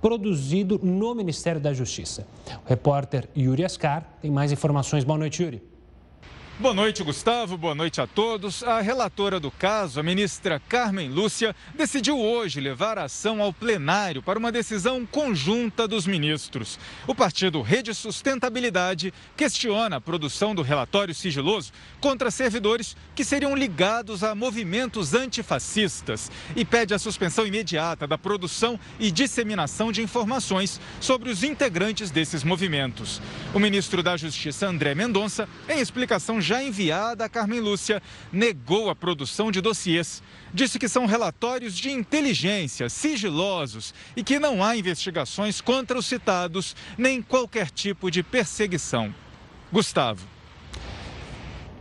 produzido 0.00 0.78
no 0.82 1.14
Ministério 1.14 1.60
da 1.60 1.72
Justiça. 1.72 2.26
O 2.64 2.68
repórter 2.68 3.28
Yuri 3.36 3.64
Ascar 3.64 4.06
tem 4.20 4.30
mais 4.30 4.52
informações. 4.52 5.04
Boa 5.04 5.18
noite, 5.18 5.42
Yuri. 5.42 5.75
Boa 6.58 6.72
noite, 6.72 7.02
Gustavo. 7.02 7.58
Boa 7.58 7.74
noite 7.74 8.00
a 8.00 8.06
todos. 8.06 8.62
A 8.62 8.80
relatora 8.80 9.38
do 9.38 9.50
caso, 9.50 10.00
a 10.00 10.02
ministra 10.02 10.58
Carmen 10.58 11.10
Lúcia, 11.10 11.54
decidiu 11.74 12.18
hoje 12.18 12.60
levar 12.60 12.96
a 12.96 13.04
ação 13.04 13.42
ao 13.42 13.52
plenário 13.52 14.22
para 14.22 14.38
uma 14.38 14.50
decisão 14.50 15.04
conjunta 15.04 15.86
dos 15.86 16.06
ministros. 16.06 16.78
O 17.06 17.14
partido 17.14 17.60
Rede 17.60 17.92
Sustentabilidade 17.92 19.12
questiona 19.36 19.96
a 19.96 20.00
produção 20.00 20.54
do 20.54 20.62
relatório 20.62 21.14
sigiloso 21.14 21.72
contra 22.00 22.30
servidores 22.30 22.96
que 23.14 23.22
seriam 23.22 23.54
ligados 23.54 24.24
a 24.24 24.34
movimentos 24.34 25.12
antifascistas 25.12 26.30
e 26.56 26.64
pede 26.64 26.94
a 26.94 26.98
suspensão 26.98 27.46
imediata 27.46 28.06
da 28.06 28.16
produção 28.16 28.80
e 28.98 29.10
disseminação 29.10 29.92
de 29.92 30.00
informações 30.00 30.80
sobre 31.02 31.28
os 31.28 31.44
integrantes 31.44 32.10
desses 32.10 32.42
movimentos. 32.42 33.20
O 33.52 33.58
ministro 33.58 34.02
da 34.02 34.16
Justiça, 34.16 34.66
André 34.66 34.94
Mendonça, 34.94 35.46
em 35.68 35.80
explicação 35.80 36.40
já 36.46 36.62
enviada 36.62 37.24
a 37.24 37.28
Carmen 37.28 37.60
Lúcia, 37.60 38.00
negou 38.32 38.88
a 38.88 38.94
produção 38.94 39.50
de 39.50 39.60
dossiês. 39.60 40.22
Disse 40.54 40.78
que 40.78 40.88
são 40.88 41.04
relatórios 41.04 41.76
de 41.76 41.90
inteligência, 41.90 42.88
sigilosos 42.88 43.92
e 44.16 44.22
que 44.22 44.38
não 44.38 44.62
há 44.62 44.76
investigações 44.76 45.60
contra 45.60 45.98
os 45.98 46.06
citados, 46.06 46.76
nem 46.96 47.20
qualquer 47.20 47.70
tipo 47.70 48.10
de 48.10 48.22
perseguição. 48.22 49.12
Gustavo. 49.72 50.24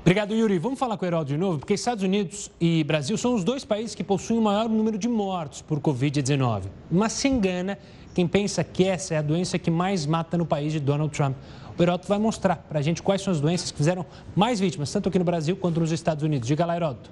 Obrigado, 0.01 0.36
Yuri. 0.36 0.60
Vamos 0.60 0.78
falar 0.78 0.97
com 0.97 1.06
o 1.06 1.08
Heraldo 1.08 1.30
de 1.30 1.38
novo, 1.38 1.60
porque 1.60 1.73
Estados 1.73 2.04
Unidos 2.04 2.51
e 2.62 2.84
Brasil 2.84 3.17
são 3.17 3.34
os 3.34 3.43
dois 3.43 3.65
países 3.65 3.95
que 3.95 4.04
possuem 4.04 4.39
o 4.39 4.41
maior 4.41 4.69
número 4.69 4.97
de 4.99 5.08
mortos 5.08 5.62
por 5.63 5.80
Covid-19. 5.80 6.63
Mas 6.91 7.13
se 7.13 7.28
engana 7.28 7.78
quem 8.13 8.28
pensa 8.28 8.63
que 8.63 8.84
essa 8.84 9.15
é 9.15 9.17
a 9.17 9.21
doença 9.21 9.58
que 9.58 9.69
mais 9.69 10.06
mata 10.06 10.38
no 10.38 10.45
país 10.45 10.71
de 10.71 10.80
Donald 10.80 11.12
Trump. 11.12 11.36
O 11.78 11.84
Heródoto 11.84 12.08
vai 12.08 12.18
mostrar 12.18 12.56
para 12.56 12.80
a 12.80 12.82
gente 12.82 13.02
quais 13.02 13.22
são 13.22 13.32
as 13.34 13.42
doenças 13.42 13.72
que 13.72 13.78
fizeram 13.78 14.06
mais 14.36 14.60
vítimas, 14.60 14.92
tanto 14.92 15.10
aqui 15.10 15.20
no 15.20 15.26
Brasil 15.26 15.58
quanto 15.58 15.80
nos 15.80 15.92
Estados 15.92 16.24
Unidos. 16.24 16.48
Diga 16.48 16.66
lá, 16.66 16.76
Heródoto. 16.76 17.10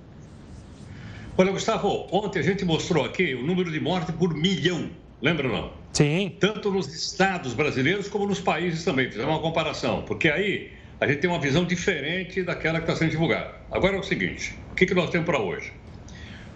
Olha, 1.38 1.52
Gustavo, 1.52 2.08
ontem 2.12 2.39
a 2.39 2.43
gente 2.43 2.63
mostrou 2.63 3.04
aqui 3.04 3.34
o 3.34 3.45
número 3.45 3.71
de 3.71 3.80
mortes 3.80 4.13
por 4.15 4.34
milhão. 4.34 4.89
Lembra 5.21 5.47
não? 5.47 5.71
Sim. 5.91 6.36
Tanto 6.39 6.71
nos 6.71 6.93
estados 6.93 7.54
brasileiros 7.54 8.08
como 8.08 8.26
nos 8.26 8.39
países 8.39 8.84
também. 8.84 9.10
Fizemos 9.10 9.34
uma 9.34 9.41
comparação, 9.41 10.04
porque 10.04 10.30
aí 10.30 10.71
a 10.99 11.08
gente 11.08 11.19
tem 11.19 11.30
uma 11.30 11.39
visão 11.39 11.65
diferente 11.65 12.43
daquela 12.43 12.80
que 12.80 12.86
está 12.86 12.95
sendo 12.95 13.12
divulgada. 13.12 13.52
Agora 13.71 13.97
é 13.97 13.99
o 13.99 14.04
seguinte: 14.04 14.56
o 14.71 14.76
que, 14.76 14.86
que 14.86 14.93
nós 14.93 15.10
temos 15.10 15.26
para 15.26 15.39
hoje? 15.39 15.73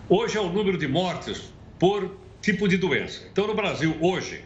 Hoje 0.07 0.37
é 0.37 0.41
o 0.41 0.49
número 0.49 0.77
de 0.77 0.87
mortes 0.87 1.51
por 1.77 2.17
tipo 2.41 2.67
de 2.67 2.77
doença. 2.77 3.27
Então, 3.31 3.47
no 3.47 3.53
Brasil, 3.53 3.95
hoje, 3.99 4.41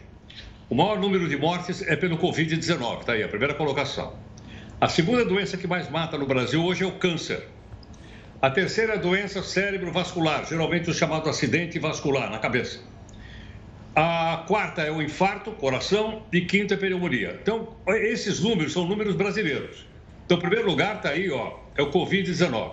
o 0.72 0.74
maior 0.74 0.98
número 0.98 1.28
de 1.28 1.36
mortes 1.36 1.86
é 1.86 1.94
pelo 1.94 2.16
Covid-19, 2.16 3.00
está 3.00 3.12
aí 3.12 3.22
a 3.22 3.28
primeira 3.28 3.52
colocação. 3.52 4.14
A 4.80 4.88
segunda 4.88 5.22
doença 5.22 5.58
que 5.58 5.66
mais 5.66 5.90
mata 5.90 6.16
no 6.16 6.24
Brasil 6.24 6.64
hoje 6.64 6.82
é 6.82 6.86
o 6.86 6.92
câncer. 6.92 7.46
A 8.40 8.48
terceira 8.48 8.94
é 8.94 8.96
a 8.96 8.98
doença 8.98 9.42
cérebrovascular, 9.42 10.46
geralmente 10.46 10.88
o 10.88 10.94
chamado 10.94 11.28
acidente 11.28 11.78
vascular 11.78 12.30
na 12.30 12.38
cabeça. 12.38 12.80
A 13.94 14.46
quarta 14.48 14.80
é 14.80 14.90
o 14.90 15.02
infarto, 15.02 15.52
coração, 15.52 16.22
e 16.32 16.40
quinta 16.40 16.72
é 16.72 16.76
pneumonia. 16.78 17.38
Então, 17.42 17.76
esses 17.88 18.40
números 18.40 18.72
são 18.72 18.86
números 18.86 19.14
brasileiros. 19.14 19.86
Então, 20.24 20.38
em 20.38 20.40
primeiro 20.40 20.66
lugar 20.66 20.96
está 20.96 21.10
aí, 21.10 21.30
ó, 21.30 21.52
é 21.76 21.82
o 21.82 21.90
Covid-19. 21.90 22.72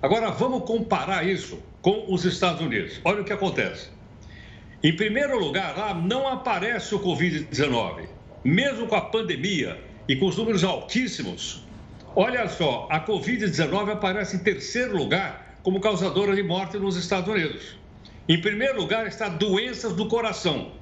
Agora, 0.00 0.30
vamos 0.30 0.64
comparar 0.64 1.26
isso 1.26 1.60
com 1.80 2.04
os 2.08 2.24
Estados 2.24 2.60
Unidos. 2.60 3.00
Olha 3.04 3.22
o 3.22 3.24
que 3.24 3.32
acontece. 3.32 3.90
Em 4.84 4.96
primeiro 4.96 5.38
lugar, 5.38 5.76
lá 5.78 5.94
não 5.94 6.26
aparece 6.26 6.92
o 6.92 6.98
Covid-19. 6.98 8.08
Mesmo 8.42 8.88
com 8.88 8.96
a 8.96 9.00
pandemia 9.00 9.80
e 10.08 10.16
com 10.16 10.26
os 10.26 10.36
números 10.36 10.64
altíssimos, 10.64 11.64
olha 12.16 12.48
só, 12.48 12.88
a 12.90 12.98
Covid-19 12.98 13.92
aparece 13.92 14.34
em 14.34 14.40
terceiro 14.40 14.96
lugar 14.96 15.60
como 15.62 15.80
causadora 15.80 16.34
de 16.34 16.42
morte 16.42 16.78
nos 16.78 16.96
Estados 16.96 17.32
Unidos. 17.32 17.76
Em 18.28 18.40
primeiro 18.40 18.80
lugar 18.80 19.06
está 19.06 19.28
doenças 19.28 19.92
do 19.92 20.08
coração, 20.08 20.72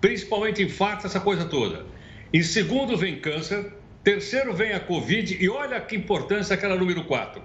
principalmente 0.00 0.62
infarto, 0.62 1.06
essa 1.06 1.20
coisa 1.20 1.44
toda. 1.44 1.84
Em 2.32 2.42
segundo 2.42 2.96
vem 2.96 3.20
câncer, 3.20 3.70
terceiro 4.02 4.54
vem 4.54 4.72
a 4.72 4.80
Covid 4.80 5.36
e 5.38 5.46
olha 5.50 5.78
que 5.78 5.94
importância 5.94 6.54
aquela 6.54 6.74
número 6.74 7.04
4. 7.04 7.42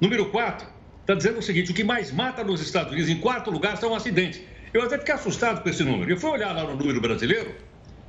Número 0.00 0.26
4 0.26 0.66
está 1.02 1.14
dizendo 1.14 1.38
o 1.38 1.42
seguinte: 1.42 1.70
o 1.70 1.74
que 1.74 1.84
mais 1.84 2.10
mata 2.10 2.42
nos 2.42 2.60
Estados 2.60 2.90
Unidos, 2.90 3.08
em 3.08 3.20
quarto 3.20 3.48
lugar, 3.48 3.76
são 3.76 3.94
acidentes. 3.94 4.42
Eu 4.72 4.82
até 4.82 4.98
fiquei 4.98 5.14
assustado 5.14 5.62
com 5.62 5.68
esse 5.68 5.84
número. 5.84 6.10
Eu 6.10 6.16
fui 6.16 6.30
olhar 6.30 6.52
lá 6.52 6.64
no 6.64 6.74
número 6.74 7.00
brasileiro. 7.00 7.54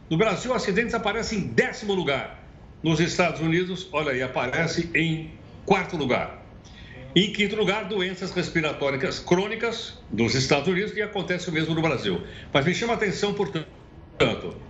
No 0.10 0.18
Brasil, 0.18 0.54
acidentes 0.54 0.94
aparecem 0.94 1.40
em 1.40 1.48
décimo 1.48 1.94
lugar. 1.94 2.42
Nos 2.82 3.00
Estados 3.00 3.42
Unidos, 3.42 3.88
olha 3.92 4.12
aí, 4.12 4.22
aparece 4.22 4.90
em 4.94 5.32
quarto 5.66 5.98
lugar. 5.98 6.42
Em 7.16 7.32
quinto 7.32 7.56
lugar, 7.56 7.86
doenças 7.86 8.32
respiratórias 8.32 9.20
crônicas 9.20 10.00
dos 10.10 10.34
Estados 10.36 10.68
Unidos, 10.68 10.96
e 10.96 11.02
acontece 11.02 11.50
o 11.50 11.52
mesmo 11.52 11.76
no 11.76 11.82
Brasil. 11.82 12.22
Mas 12.52 12.66
me 12.66 12.74
chama 12.74 12.94
a 12.94 12.96
atenção, 12.96 13.34
portanto, 13.34 13.68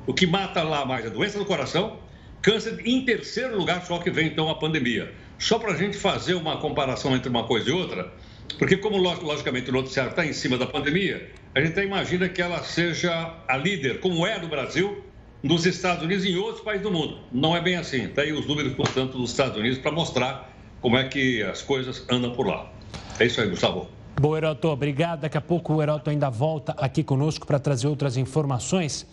o 0.06 0.14
que 0.14 0.28
mata 0.28 0.62
lá 0.62 0.86
mais 0.86 1.06
é 1.06 1.10
doença 1.10 1.40
do 1.40 1.46
coração, 1.46 2.00
câncer, 2.42 2.82
em 2.86 3.06
terceiro 3.06 3.58
lugar, 3.58 3.86
só 3.86 3.98
que 4.00 4.12
vem 4.12 4.28
então 4.28 4.50
a 4.50 4.56
pandemia. 4.56 5.14
Só 5.40 5.58
para 5.58 5.72
a 5.72 5.78
gente 5.78 5.98
fazer 5.98 6.34
uma 6.34 6.58
comparação 6.58 7.16
entre 7.16 7.30
uma 7.30 7.46
coisa 7.46 7.70
e 7.70 7.72
outra, 7.72 8.12
porque 8.58 8.78
como 8.78 8.98
logicamente 8.98 9.70
o 9.70 9.74
noticiário 9.74 10.12
está 10.12 10.26
em 10.26 10.34
cima 10.34 10.58
da 10.58 10.66
pandemia, 10.66 11.30
a 11.56 11.60
gente 11.60 11.72
até 11.72 11.84
imagina 11.84 12.30
que 12.30 12.42
ela 12.42 12.64
seja 12.64 13.34
a 13.48 13.58
líder, 13.58 14.00
como 14.00 14.26
é 14.26 14.40
no 14.40 14.48
Brasil, 14.48 15.04
nos 15.42 15.66
Estados 15.66 16.04
Unidos 16.04 16.24
e 16.26 16.32
em 16.32 16.38
outros 16.38 16.64
países 16.64 16.84
do 16.84 16.92
mundo. 16.92 17.20
Não 17.32 17.56
é 17.56 17.62
bem 17.62 17.76
assim. 17.76 18.06
Está 18.06 18.22
aí 18.22 18.32
os 18.32 18.46
números, 18.46 18.74
portanto, 18.74 19.18
dos 19.18 19.32
Estados 19.32 19.58
Unidos 19.58 19.78
para 19.78 19.92
mostrar 19.92 20.50
como 20.82 20.98
é 20.98 21.04
que 21.04 21.44
as 21.44 21.62
coisas 21.62 22.06
andam 22.10 22.32
por 22.32 22.48
lá. 22.48 22.72
É 23.20 23.26
isso 23.26 23.42
aí, 23.42 23.50
Gustavo. 23.50 23.88
Bom, 24.20 24.38
Heroto, 24.38 24.70
obrigado. 24.70 25.22
Daqui 25.22 25.38
a 25.38 25.42
pouco 25.42 25.74
o 25.74 25.82
Heroto 25.82 26.10
ainda 26.10 26.30
volta 26.30 26.74
aqui 26.78 27.04
conosco 27.04 27.46
para 27.46 27.60
trazer 27.60 27.88
outras 27.88 28.16
informações. 28.16 29.06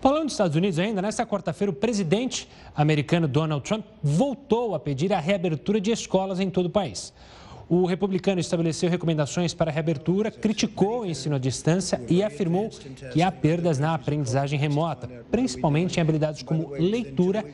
Falando 0.00 0.24
dos 0.24 0.32
Estados 0.32 0.56
Unidos 0.56 0.78
ainda, 0.78 1.02
nesta 1.02 1.26
quarta-feira, 1.26 1.70
o 1.70 1.74
presidente 1.74 2.48
americano 2.74 3.26
Donald 3.26 3.64
Trump 3.64 3.84
voltou 4.02 4.74
a 4.74 4.80
pedir 4.80 5.12
a 5.12 5.18
reabertura 5.18 5.80
de 5.80 5.90
escolas 5.90 6.40
em 6.40 6.50
todo 6.50 6.66
o 6.66 6.70
país. 6.70 7.12
O 7.68 7.84
republicano 7.84 8.40
estabeleceu 8.40 8.88
recomendações 8.88 9.52
para 9.52 9.70
a 9.70 9.74
reabertura, 9.74 10.30
criticou 10.30 11.02
o 11.02 11.06
ensino 11.06 11.36
à 11.36 11.38
distância 11.38 12.00
e 12.08 12.22
afirmou 12.22 12.70
que 13.12 13.20
há 13.20 13.30
perdas 13.30 13.78
na 13.78 13.94
aprendizagem 13.94 14.58
remota, 14.58 15.06
principalmente 15.30 15.98
em 15.98 16.00
habilidades 16.00 16.42
como 16.42 16.70
leitura 16.70 17.44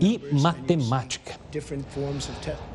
e 0.00 0.20
matemática. 0.32 1.34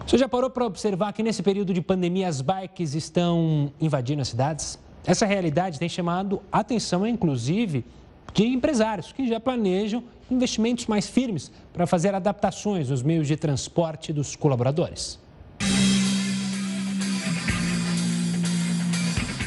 Você 0.06 0.18
já 0.18 0.28
parou 0.28 0.50
para 0.50 0.66
observar 0.66 1.14
que 1.14 1.24
nesse 1.24 1.42
período 1.42 1.74
de 1.74 1.82
pandemia 1.82 2.28
as 2.28 2.42
bikes 2.42 2.94
estão 2.94 3.72
invadindo 3.80 4.22
as 4.22 4.28
cidades? 4.28 4.78
Essa 5.06 5.26
realidade 5.26 5.80
tem 5.80 5.88
chamado 5.88 6.42
atenção, 6.52 7.08
inclusive, 7.08 7.86
de 8.34 8.46
empresários 8.46 9.14
que 9.14 9.28
já 9.30 9.40
planejam 9.40 10.04
investimentos 10.30 10.88
mais 10.88 11.08
firmes 11.08 11.52
para 11.72 11.88
fazer 11.88 12.14
adaptações 12.14 12.90
nos 12.90 13.02
meios 13.02 13.28
de 13.28 13.38
transporte 13.38 14.12
dos 14.12 14.36
colaboradores. 14.36 15.20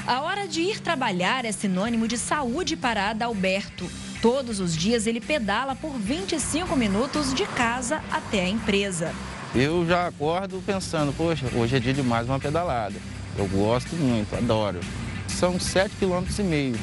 A 0.07 0.21
hora 0.21 0.47
de 0.47 0.61
ir 0.61 0.81
trabalhar 0.81 1.47
é 1.47 1.53
sinônimo 1.53 2.07
de 2.07 2.19
saúde 2.19 2.77
para 2.77 3.09
Adalberto. 3.09 3.91
Todos 4.21 4.61
os 4.61 4.77
dias 4.77 5.07
ele 5.07 5.19
pedala 5.19 5.75
por 5.75 5.93
25 5.93 6.77
minutos 6.77 7.33
de 7.33 7.47
casa 7.47 8.03
até 8.11 8.43
a 8.43 8.49
empresa. 8.49 9.15
Eu 9.55 9.87
já 9.87 10.07
acordo 10.07 10.63
pensando, 10.67 11.11
poxa, 11.17 11.47
hoje 11.55 11.77
é 11.77 11.81
dia 11.81 11.95
de 11.95 12.03
mais 12.03 12.29
uma 12.29 12.39
pedalada. 12.39 12.97
Eu 13.39 13.49
gosto 13.49 13.97
muito, 13.97 14.37
adoro. 14.37 14.79
São 15.27 15.55
7,5 15.55 15.89
km, 15.99 16.79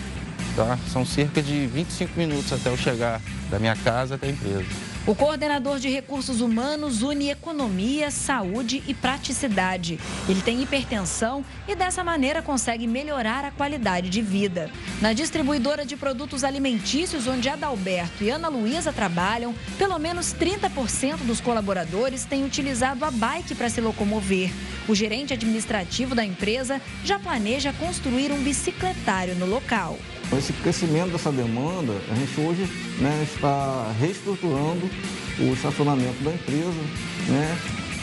tá? 0.55 0.79
São 0.91 1.05
cerca 1.05 1.43
de 1.43 1.67
25 1.67 2.17
minutos 2.17 2.51
até 2.51 2.69
eu 2.69 2.77
chegar 2.77 3.21
da 3.51 3.59
minha 3.59 3.75
casa 3.75 4.15
até 4.15 4.27
a 4.27 4.31
empresa. 4.31 4.90
O 5.07 5.15
coordenador 5.15 5.79
de 5.79 5.89
recursos 5.89 6.41
humanos 6.41 7.01
une 7.01 7.31
economia, 7.31 8.11
saúde 8.11 8.83
e 8.87 8.93
praticidade. 8.93 9.99
Ele 10.29 10.43
tem 10.43 10.61
hipertensão 10.61 11.43
e 11.67 11.73
dessa 11.73 12.03
maneira 12.03 12.39
consegue 12.39 12.85
melhorar 12.85 13.43
a 13.43 13.49
qualidade 13.49 14.11
de 14.11 14.21
vida. 14.21 14.69
Na 15.01 15.11
distribuidora 15.11 15.83
de 15.83 15.97
produtos 15.97 16.43
alimentícios 16.43 17.25
onde 17.25 17.49
Adalberto 17.49 18.23
e 18.23 18.29
Ana 18.29 18.47
Luísa 18.47 18.93
trabalham, 18.93 19.55
pelo 19.75 19.97
menos 19.97 20.35
30% 20.35 21.25
dos 21.25 21.41
colaboradores 21.41 22.23
têm 22.23 22.45
utilizado 22.45 23.03
a 23.03 23.09
bike 23.09 23.55
para 23.55 23.71
se 23.71 23.81
locomover. 23.81 24.51
O 24.87 24.93
gerente 24.93 25.33
administrativo 25.33 26.13
da 26.13 26.23
empresa 26.23 26.79
já 27.03 27.17
planeja 27.17 27.73
construir 27.73 28.31
um 28.31 28.43
bicicletário 28.43 29.33
no 29.33 29.47
local. 29.47 29.97
Com 30.31 30.37
esse 30.37 30.53
crescimento 30.53 31.11
dessa 31.11 31.29
demanda, 31.29 31.91
a 32.09 32.15
gente 32.15 32.39
hoje 32.39 32.65
né, 32.99 33.27
está 33.29 33.93
reestruturando 33.99 34.89
o 35.37 35.53
estacionamento 35.53 36.23
da 36.23 36.31
empresa, 36.31 36.81
né, 37.27 37.57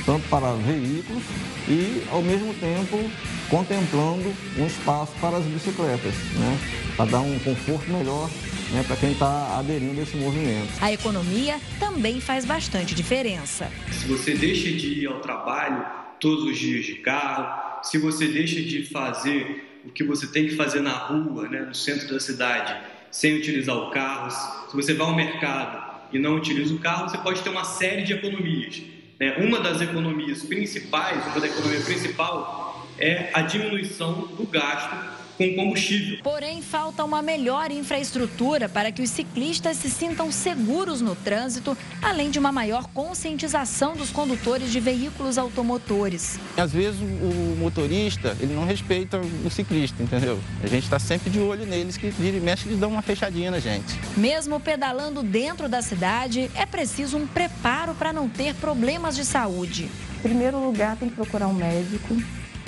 tanto 0.05 0.29
para 0.29 0.53
veículos 0.53 1.23
e, 1.67 2.03
ao 2.11 2.21
mesmo 2.21 2.53
tempo, 2.53 3.11
contemplando 3.49 4.31
um 4.59 4.67
espaço 4.67 5.12
para 5.23 5.38
as 5.38 5.45
bicicletas, 5.47 6.14
né, 6.35 6.59
para 6.99 7.12
dar 7.12 7.21
um 7.21 7.38
conforto 7.38 7.91
melhor 7.91 8.29
né, 8.73 8.85
para 8.87 8.97
quem 8.97 9.12
está 9.12 9.59
aderindo 9.59 9.99
a 9.99 10.03
esse 10.03 10.19
movimento. 10.19 10.69
A 10.83 10.93
economia 10.93 11.59
também 11.81 12.21
faz 12.21 12.45
bastante 12.45 12.95
diferença. 12.95 13.73
Se 13.91 14.07
você 14.07 14.35
deixa 14.35 14.71
de 14.71 15.01
ir 15.01 15.07
ao 15.07 15.21
trabalho 15.21 15.83
todos 16.21 16.45
os 16.45 16.59
dias 16.59 16.85
de 16.85 16.97
carro, 16.97 17.83
se 17.83 17.97
você 17.97 18.29
deixa 18.29 18.61
de 18.61 18.85
fazer 18.85 19.67
o 19.88 19.90
que 19.90 20.05
você 20.05 20.27
tem 20.27 20.46
que 20.46 20.55
fazer 20.55 20.81
na 20.81 20.92
rua, 20.92 21.48
né, 21.48 21.61
no 21.61 21.74
centro 21.74 22.09
da 22.09 22.20
cidade, 22.20 22.77
sem 23.11 23.37
utilizar 23.37 23.74
o 23.74 23.90
carro. 23.90 24.31
Se 24.31 24.77
você 24.77 24.92
vai 24.92 25.07
ao 25.07 25.16
mercado 25.16 25.98
e 26.12 26.18
não 26.18 26.37
utiliza 26.37 26.74
o 26.74 26.79
carro, 26.79 27.09
você 27.09 27.18
pode 27.18 27.40
ter 27.40 27.48
uma 27.48 27.64
série 27.64 28.03
de 28.03 28.12
economias. 28.12 28.83
Né? 29.18 29.37
Uma 29.38 29.61
das 29.61 29.81
economias 29.81 30.42
principais, 30.42 31.24
uma 31.27 31.40
da 31.40 31.46
economia 31.46 31.81
principal, 31.81 32.87
é 32.98 33.31
a 33.33 33.40
diminuição 33.42 34.29
do 34.37 34.46
gasto 34.46 35.17
com 35.38 35.55
combustível. 35.55 36.18
Porém, 36.22 36.61
falta 36.61 37.05
uma 37.05 37.22
melhor 37.22 37.70
infraestrutura 37.70 38.68
para 38.68 38.90
que 38.90 39.01
os 39.01 39.09
ciclistas 39.09 39.77
se 39.77 39.88
sintam 39.88 40.33
seguros 40.33 41.01
no 41.01 41.14
trânsito, 41.14 41.79
além 42.03 42.29
de 42.29 42.40
uma 42.40 42.51
maior 42.51 42.88
conscientização 42.88 43.94
dos 43.94 44.11
condutores 44.11 44.72
de 44.72 44.81
veículos 44.81 45.38
automotores. 45.38 46.40
Às 46.57 46.72
vezes 46.72 47.01
o 47.01 47.57
motorista, 47.57 48.37
ele 48.40 48.53
não 48.53 48.64
respeita 48.64 49.20
o 49.44 49.48
ciclista, 49.48 50.03
entendeu? 50.03 50.40
A 50.62 50.66
gente 50.66 50.85
está 50.85 50.98
sempre 50.98 51.31
de 51.31 51.38
olho 51.38 51.64
neles, 51.64 51.96
que 51.96 52.11
vira 52.11 52.37
e 52.37 52.40
mexe, 52.40 52.66
eles 52.66 52.79
dão 52.79 52.90
uma 52.90 53.03
fechadinha 53.03 53.51
na 53.51 53.61
gente. 53.61 53.98
Mesmo 54.16 54.59
pedalando 54.59 55.22
dentro 55.22 55.68
da 55.68 55.81
cidade, 55.81 56.51
é 56.55 56.66
preciso 56.66 57.16
um 57.16 57.27
preparo 57.27 57.94
para 57.94 58.12
não 58.12 58.29
ter 58.29 58.55
problemas 58.55 59.14
de 59.14 59.24
saúde. 59.24 59.88
Em 60.18 60.22
primeiro 60.22 60.59
lugar, 60.59 60.96
tem 60.96 61.09
que 61.09 61.14
procurar 61.14 61.46
um 61.46 61.55
médico, 61.55 62.16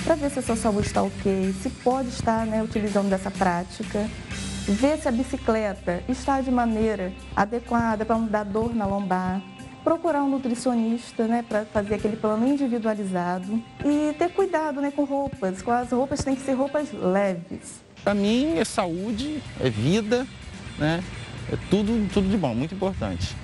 para 0.04 0.14
ver 0.14 0.30
se 0.30 0.38
a 0.38 0.42
sua 0.42 0.56
saúde 0.56 0.86
está 0.86 1.02
ok, 1.02 1.54
se 1.62 1.70
pode 1.70 2.08
estar 2.08 2.46
né, 2.46 2.62
utilizando 2.62 3.08
dessa 3.08 3.30
prática, 3.30 4.08
ver 4.66 4.98
se 4.98 5.08
a 5.08 5.10
bicicleta 5.10 6.02
está 6.08 6.40
de 6.40 6.50
maneira 6.50 7.12
adequada 7.34 8.04
para 8.04 8.16
não 8.16 8.26
dar 8.26 8.44
dor 8.44 8.74
na 8.74 8.86
lombar, 8.86 9.42
procurar 9.84 10.22
um 10.22 10.30
nutricionista 10.30 11.26
né, 11.26 11.44
para 11.46 11.64
fazer 11.64 11.94
aquele 11.94 12.16
plano 12.16 12.46
individualizado 12.46 13.62
e 13.84 14.14
ter 14.18 14.30
cuidado 14.30 14.80
né, 14.80 14.90
com 14.90 15.04
roupas, 15.04 15.62
com 15.62 15.70
as 15.70 15.90
roupas 15.90 16.22
têm 16.22 16.34
que 16.34 16.42
ser 16.42 16.52
roupas 16.52 16.92
leves. 16.92 17.80
Para 18.02 18.14
mim 18.14 18.56
é 18.58 18.64
saúde, 18.64 19.42
é 19.60 19.68
vida, 19.68 20.26
né? 20.78 21.02
é 21.52 21.56
tudo, 21.68 22.08
tudo 22.12 22.28
de 22.28 22.36
bom, 22.36 22.54
muito 22.54 22.74
importante. 22.74 23.36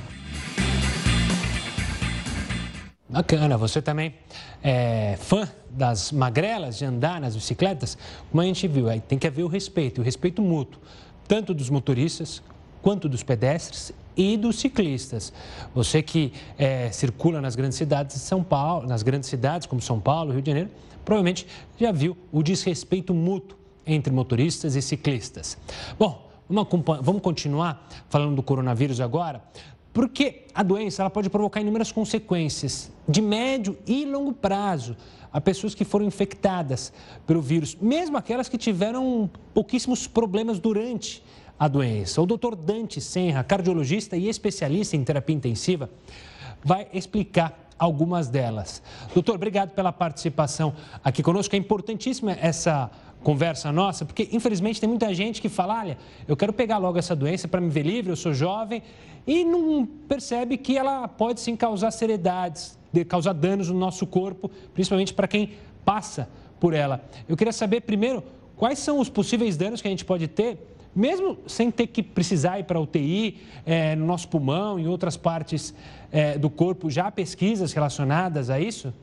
Bacana, 3.08 3.56
você 3.56 3.80
também 3.80 4.14
é 4.60 5.16
fã 5.20 5.48
das 5.70 6.10
magrelas 6.10 6.76
de 6.76 6.84
andar 6.84 7.20
nas 7.20 7.36
bicicletas? 7.36 7.96
Como 8.30 8.40
a 8.40 8.44
gente 8.44 8.66
viu, 8.66 8.88
aí 8.88 9.00
tem 9.00 9.16
que 9.16 9.28
haver 9.28 9.44
o 9.44 9.48
respeito, 9.48 10.00
o 10.00 10.04
respeito 10.04 10.42
mútuo, 10.42 10.80
tanto 11.28 11.54
dos 11.54 11.70
motoristas 11.70 12.42
quanto 12.82 13.08
dos 13.08 13.22
pedestres 13.22 13.92
e 14.16 14.36
dos 14.36 14.58
ciclistas. 14.58 15.32
Você 15.72 16.02
que 16.02 16.32
é, 16.58 16.90
circula 16.90 17.40
nas 17.40 17.54
grandes 17.54 17.78
cidades 17.78 18.16
de 18.16 18.22
São 18.22 18.42
Paulo, 18.42 18.88
nas 18.88 19.04
grandes 19.04 19.28
cidades 19.28 19.68
como 19.68 19.80
São 19.80 20.00
Paulo, 20.00 20.32
Rio 20.32 20.42
de 20.42 20.50
Janeiro, 20.50 20.70
provavelmente 21.04 21.46
já 21.78 21.92
viu 21.92 22.16
o 22.32 22.42
desrespeito 22.42 23.14
mútuo 23.14 23.56
entre 23.86 24.12
motoristas 24.12 24.74
e 24.74 24.82
ciclistas. 24.82 25.56
Bom, 25.96 26.28
vamos 26.48 27.22
continuar 27.22 27.88
falando 28.08 28.34
do 28.34 28.42
coronavírus 28.42 29.00
agora. 29.00 29.42
Porque 29.96 30.42
a 30.54 30.62
doença 30.62 31.00
ela 31.00 31.08
pode 31.08 31.30
provocar 31.30 31.62
inúmeras 31.62 31.90
consequências 31.90 32.92
de 33.08 33.22
médio 33.22 33.78
e 33.86 34.04
longo 34.04 34.30
prazo 34.30 34.94
a 35.32 35.40
pessoas 35.40 35.74
que 35.74 35.86
foram 35.86 36.04
infectadas 36.04 36.92
pelo 37.26 37.40
vírus, 37.40 37.74
mesmo 37.80 38.18
aquelas 38.18 38.46
que 38.46 38.58
tiveram 38.58 39.30
pouquíssimos 39.54 40.06
problemas 40.06 40.58
durante 40.58 41.24
a 41.58 41.66
doença. 41.66 42.20
O 42.20 42.26
doutor 42.26 42.54
Dante 42.54 43.00
Senra, 43.00 43.42
cardiologista 43.42 44.18
e 44.18 44.28
especialista 44.28 44.94
em 44.98 45.02
terapia 45.02 45.34
intensiva, 45.34 45.88
vai 46.62 46.88
explicar 46.92 47.66
algumas 47.78 48.28
delas. 48.28 48.82
Doutor, 49.14 49.36
obrigado 49.36 49.70
pela 49.70 49.92
participação 49.92 50.74
aqui 51.02 51.22
conosco. 51.22 51.56
É 51.56 51.58
importantíssima 51.58 52.32
essa 52.32 52.90
conversa 53.26 53.72
nossa, 53.72 54.04
porque 54.04 54.28
infelizmente 54.30 54.80
tem 54.80 54.88
muita 54.88 55.12
gente 55.12 55.42
que 55.42 55.48
fala: 55.48 55.80
olha, 55.80 55.98
eu 56.28 56.36
quero 56.36 56.52
pegar 56.52 56.78
logo 56.78 56.96
essa 56.96 57.16
doença 57.16 57.48
para 57.48 57.60
me 57.60 57.68
ver 57.68 57.82
livre, 57.82 58.12
eu 58.12 58.16
sou 58.16 58.32
jovem, 58.32 58.80
e 59.26 59.44
não 59.44 59.84
percebe 59.84 60.56
que 60.56 60.78
ela 60.78 61.08
pode 61.08 61.40
sim 61.40 61.56
causar 61.56 61.90
seriedades, 61.90 62.78
causar 63.08 63.32
danos 63.32 63.68
no 63.68 63.76
nosso 63.76 64.06
corpo, 64.06 64.48
principalmente 64.72 65.12
para 65.12 65.26
quem 65.26 65.54
passa 65.84 66.28
por 66.60 66.72
ela. 66.72 67.04
Eu 67.28 67.36
queria 67.36 67.52
saber 67.52 67.80
primeiro 67.80 68.22
quais 68.54 68.78
são 68.78 69.00
os 69.00 69.08
possíveis 69.08 69.56
danos 69.56 69.82
que 69.82 69.88
a 69.88 69.90
gente 69.90 70.04
pode 70.04 70.28
ter, 70.28 70.64
mesmo 70.94 71.36
sem 71.48 71.68
ter 71.68 71.88
que 71.88 72.04
precisar 72.04 72.60
ir 72.60 72.62
para 72.62 72.78
UTI, 72.78 73.38
é, 73.66 73.96
no 73.96 74.06
nosso 74.06 74.28
pulmão, 74.28 74.78
em 74.78 74.86
outras 74.86 75.16
partes 75.16 75.74
é, 76.12 76.38
do 76.38 76.48
corpo, 76.48 76.88
já 76.88 77.08
há 77.08 77.10
pesquisas 77.10 77.72
relacionadas 77.72 78.50
a 78.50 78.60
isso? 78.60 78.94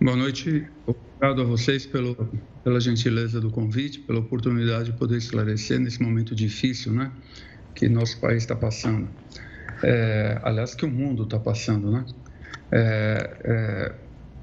Boa 0.00 0.16
noite. 0.16 0.64
Obrigado 0.86 1.42
a 1.42 1.44
vocês 1.44 1.84
pelo, 1.84 2.14
pela 2.62 2.78
gentileza 2.78 3.40
do 3.40 3.50
convite, 3.50 3.98
pela 3.98 4.20
oportunidade 4.20 4.92
de 4.92 4.96
poder 4.96 5.16
esclarecer 5.16 5.80
nesse 5.80 6.00
momento 6.00 6.36
difícil 6.36 6.92
né, 6.92 7.10
que 7.74 7.88
nosso 7.88 8.20
país 8.20 8.44
está 8.44 8.54
passando. 8.54 9.08
É, 9.82 10.38
aliás, 10.44 10.76
que 10.76 10.84
o 10.84 10.88
mundo 10.88 11.24
está 11.24 11.36
passando. 11.40 11.90
Né? 11.90 12.06
É, 12.70 13.36
é, 13.42 13.94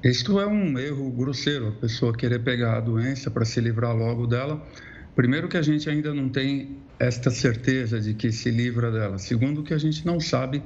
isto 0.06 0.38
é 0.38 0.46
um 0.46 0.78
erro 0.78 1.10
grosseiro, 1.10 1.68
a 1.68 1.72
pessoa 1.72 2.14
querer 2.14 2.40
pegar 2.40 2.76
a 2.76 2.80
doença 2.80 3.30
para 3.30 3.46
se 3.46 3.58
livrar 3.58 3.96
logo 3.96 4.26
dela. 4.26 4.62
Primeiro 5.14 5.48
que 5.48 5.56
a 5.56 5.62
gente 5.62 5.88
ainda 5.88 6.12
não 6.12 6.28
tem 6.28 6.76
esta 6.98 7.30
certeza 7.30 7.98
de 7.98 8.12
que 8.12 8.30
se 8.30 8.50
livra 8.50 8.92
dela. 8.92 9.16
Segundo 9.16 9.62
que 9.62 9.72
a 9.72 9.78
gente 9.78 10.04
não 10.04 10.20
sabe 10.20 10.62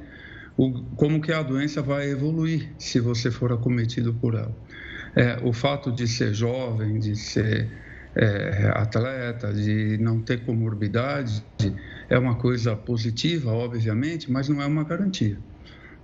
o, 0.57 0.83
como 0.96 1.20
que 1.20 1.33
a 1.33 1.44
doença 1.44 1.81
vai 1.81 2.11
evoluir 2.11 2.72
se 2.76 2.98
você 2.98 3.31
for 3.31 3.53
acometido 3.53 4.12
por 4.12 4.35
ela. 4.35 4.53
É, 5.14 5.38
o 5.42 5.53
fato 5.53 5.90
de 5.90 6.07
ser 6.07 6.33
jovem, 6.33 6.99
de 6.99 7.16
ser 7.16 7.68
é, 8.14 8.73
atleta, 8.75 9.53
de 9.53 9.99
não 9.99 10.20
ter 10.20 10.44
comorbidade, 10.44 11.42
é 12.09 12.18
uma 12.18 12.35
coisa 12.37 12.75
positiva, 12.77 13.53
obviamente, 13.53 14.31
mas 14.31 14.49
não 14.49 14.61
é 14.61 14.66
uma 14.66 14.85
garantia. 14.85 15.38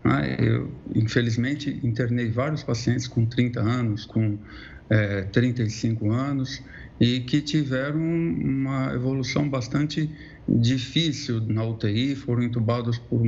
Né? 0.04 0.36
Eu, 0.38 0.72
infelizmente, 0.94 1.80
internei 1.82 2.30
vários 2.30 2.62
pacientes 2.62 3.08
com 3.08 3.26
30 3.26 3.60
anos, 3.60 4.04
com 4.04 4.38
é, 4.88 5.22
35 5.22 6.10
anos, 6.10 6.62
e 7.00 7.20
que 7.20 7.40
tiveram 7.40 8.00
uma 8.00 8.92
evolução 8.94 9.48
bastante 9.48 10.10
difícil 10.48 11.40
na 11.40 11.64
UTI, 11.64 12.14
foram 12.14 12.42
entubados 12.42 12.98
por 12.98 13.22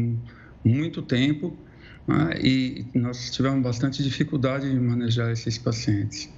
muito 0.65 1.03
tempo 1.03 1.57
né? 2.09 2.39
e 2.43 2.87
nós 2.95 3.31
tivemos 3.31 3.63
bastante 3.63 4.03
dificuldade 4.03 4.67
em 4.67 4.81
manejar 4.81 5.31
esses 5.31 5.59
pacientes. 5.59 6.29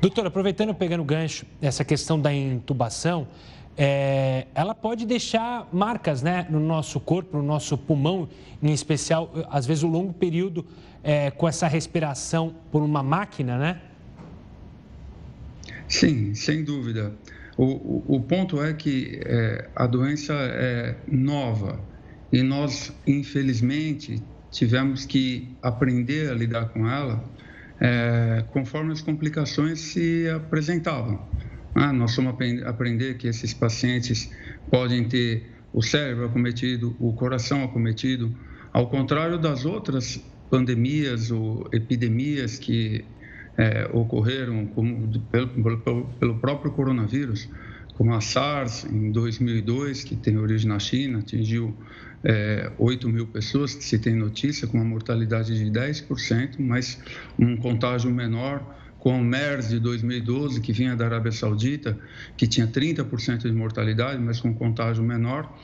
Doutor, 0.00 0.26
aproveitando, 0.26 0.72
pegando 0.72 1.00
o 1.00 1.04
gancho, 1.04 1.44
essa 1.60 1.84
questão 1.84 2.20
da 2.20 2.32
intubação, 2.32 3.26
é, 3.76 4.46
ela 4.54 4.74
pode 4.74 5.04
deixar 5.04 5.68
marcas 5.72 6.22
né, 6.22 6.46
no 6.48 6.60
nosso 6.60 7.00
corpo, 7.00 7.36
no 7.36 7.42
nosso 7.42 7.76
pulmão, 7.76 8.28
em 8.62 8.72
especial, 8.72 9.32
às 9.50 9.66
vezes, 9.66 9.82
o 9.82 9.88
um 9.88 9.90
longo 9.90 10.12
período 10.12 10.64
é, 11.02 11.30
com 11.32 11.48
essa 11.48 11.66
respiração 11.66 12.54
por 12.70 12.82
uma 12.82 13.02
máquina, 13.02 13.58
né? 13.58 13.80
Sim, 15.88 16.34
sem 16.34 16.62
dúvida. 16.62 17.12
O, 17.56 17.64
o, 17.64 18.04
o 18.16 18.20
ponto 18.20 18.62
é 18.62 18.72
que 18.72 19.20
é, 19.24 19.68
a 19.74 19.86
doença 19.86 20.32
é 20.32 20.96
nova 21.08 21.80
e 22.32 22.42
nós, 22.42 22.92
infelizmente, 23.06 24.22
tivemos 24.50 25.04
que 25.04 25.56
aprender 25.62 26.30
a 26.30 26.34
lidar 26.34 26.68
com 26.68 26.88
ela 26.88 27.24
é, 27.80 28.44
conforme 28.50 28.92
as 28.92 29.00
complicações 29.00 29.80
se 29.80 30.28
apresentavam. 30.28 31.26
Ah, 31.74 31.92
nós 31.92 32.14
fomos 32.14 32.34
aprender 32.64 33.18
que 33.18 33.28
esses 33.28 33.54
pacientes 33.54 34.32
podem 34.70 35.04
ter 35.04 35.46
o 35.72 35.82
cérebro 35.82 36.26
acometido, 36.26 36.96
o 36.98 37.12
coração 37.12 37.62
acometido, 37.62 38.34
ao 38.72 38.88
contrário 38.88 39.38
das 39.38 39.64
outras 39.64 40.20
pandemias 40.50 41.30
ou 41.30 41.68
epidemias 41.72 42.58
que 42.58 43.04
é, 43.56 43.88
ocorreram 43.92 44.66
como, 44.66 45.20
pelo, 45.30 45.48
pelo, 46.18 46.38
próprio 46.38 46.72
coronavírus, 46.72 47.48
como 47.94 48.14
a 48.14 48.20
SARS 48.20 48.84
em 48.84 49.10
2002, 49.10 50.04
que 50.04 50.16
tem 50.16 50.38
origem 50.38 50.68
na 50.68 50.78
China, 50.78 51.18
atingiu 51.18 51.74
é, 52.24 52.70
8 52.78 53.08
mil 53.08 53.26
pessoas, 53.26 53.72
se 53.72 53.98
tem 53.98 54.14
notícia, 54.14 54.66
com 54.66 54.76
uma 54.76 54.84
mortalidade 54.84 55.56
de 55.56 55.70
10%, 55.70 56.56
mas 56.58 56.98
um 57.38 57.56
contágio 57.56 58.10
menor, 58.10 58.76
com 58.98 59.20
o 59.20 59.24
MERS 59.24 59.68
de 59.68 59.78
2012, 59.78 60.60
que 60.60 60.72
vinha 60.72 60.96
da 60.96 61.06
Arábia 61.06 61.30
Saudita, 61.30 61.96
que 62.36 62.46
tinha 62.46 62.66
30% 62.66 63.42
de 63.42 63.52
mortalidade, 63.52 64.20
mas 64.20 64.40
com 64.40 64.52
contágio 64.52 65.04
menor. 65.04 65.56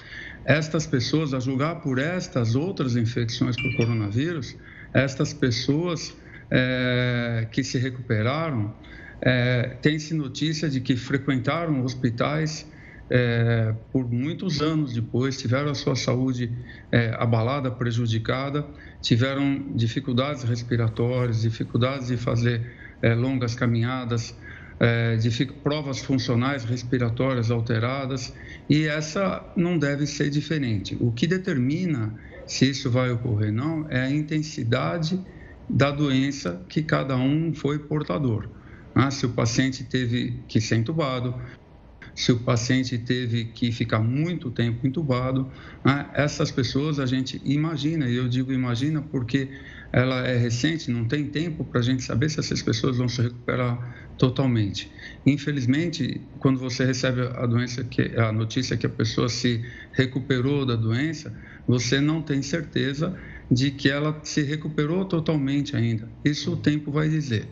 Estas 0.45 0.87
pessoas, 0.87 1.35
a 1.35 1.41
julgar 1.41 1.81
por 1.81 1.99
estas 1.99 2.55
outras 2.55 2.97
infecções 2.97 3.57
por 3.57 3.75
coronavírus, 3.77 4.57
estas 4.93 5.33
pessoas 5.33 6.15
é, 6.51 7.49
que 7.51 7.65
se 7.65 7.79
recuperaram, 7.79 8.73
é, 9.21 9.77
tem-se 9.81 10.15
notícia 10.15 10.69
de 10.69 10.81
que 10.81 10.97
frequentaram 10.97 11.83
hospitais 11.83 12.67
é, 13.11 13.75
por 13.93 14.11
muitos 14.11 14.61
anos 14.61 14.95
depois, 14.95 15.39
tiveram 15.39 15.71
a 15.71 15.75
sua 15.75 15.95
saúde 15.95 16.51
é, 16.91 17.15
abalada, 17.19 17.71
prejudicada, 17.71 18.67
tiveram 19.01 19.73
dificuldades 19.75 20.43
respiratórias, 20.43 21.43
dificuldades 21.43 22.09
de 22.09 22.17
fazer 22.17 22.63
é, 23.03 23.15
longas 23.15 23.55
caminhadas, 23.55 24.37
é, 24.81 25.17
provas 25.63 26.01
funcionais 26.01 26.65
respiratórias 26.65 27.51
alteradas, 27.51 28.35
e 28.69 28.85
essa 28.85 29.45
não 29.57 29.79
deve 29.79 30.07
ser 30.07 30.31
diferente. 30.31 30.97
O 31.01 31.13
que 31.13 31.27
determina 31.27 32.15
se 32.47 32.69
isso 32.71 32.91
vai 32.91 33.11
ocorrer 33.11 33.49
ou 33.49 33.55
não 33.55 33.87
é 33.89 34.01
a 34.01 34.11
intensidade 34.11 35.19
da 35.69 35.91
doença 35.91 36.65
que 36.69 36.83
cada 36.83 37.17
um 37.17 37.55
foi 37.55 37.79
portador. 37.79 38.49
Ah, 38.95 39.11
se 39.11 39.27
o 39.27 39.31
paciente 39.31 39.83
teve 39.85 40.39
que 40.47 40.61
ser 40.61 40.77
entubado, 40.77 41.35
se 42.15 42.31
o 42.33 42.39
paciente 42.39 42.97
teve 42.99 43.47
que 43.47 43.73
ficar 43.73 44.01
muito 44.01 44.51
tempo 44.51 44.87
entubado. 44.87 45.51
Né? 45.85 46.07
Essas 46.15 46.51
pessoas 46.51 46.99
a 46.99 47.07
gente 47.07 47.41
imagina, 47.45 48.09
e 48.09 48.17
eu 48.17 48.29
digo 48.29 48.53
imagina 48.53 49.03
porque 49.03 49.49
ela 49.93 50.27
é 50.27 50.37
recente, 50.37 50.91
não 50.91 51.05
tem 51.05 51.27
tempo 51.27 51.65
para 51.65 51.81
a 51.81 51.83
gente 51.83 52.03
saber 52.03 52.29
se 52.29 52.41
essas 52.41 52.61
pessoas 52.63 52.97
vão 52.97 53.09
se 53.09 53.23
recuperar 53.23 54.13
totalmente. 54.19 54.91
Infelizmente, 55.25 56.21
quando 56.39 56.59
você 56.59 56.85
recebe 56.85 57.23
a 57.23 57.47
doença, 57.47 57.85
que 57.85 58.13
a 58.17 58.33
notícia 58.33 58.77
que 58.77 58.87
a 58.87 58.91
pessoa 58.91 59.29
se 59.29 59.65
recuperou 59.93 60.67
da 60.67 60.77
doença, 60.77 61.33
você 61.67 62.01
não 62.01 62.23
tem 62.23 62.43
certeza 62.43 63.17
de 63.51 63.71
que 63.71 63.89
ela 63.89 64.19
se 64.23 64.43
recuperou 64.43 65.05
totalmente 65.05 65.77
ainda. 65.77 66.09
Isso 66.25 66.53
o 66.53 66.57
tempo 66.57 66.91
vai 66.91 67.09
dizer. 67.09 67.47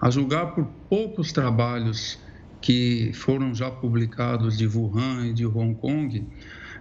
A 0.00 0.10
julgar 0.10 0.54
por 0.54 0.64
poucos 0.88 1.32
trabalhos 1.32 2.18
que 2.60 3.12
foram 3.14 3.54
já 3.54 3.70
publicados 3.70 4.56
de 4.56 4.66
Wuhan 4.66 5.28
e 5.28 5.32
de 5.32 5.46
Hong 5.46 5.74
Kong, 5.74 6.26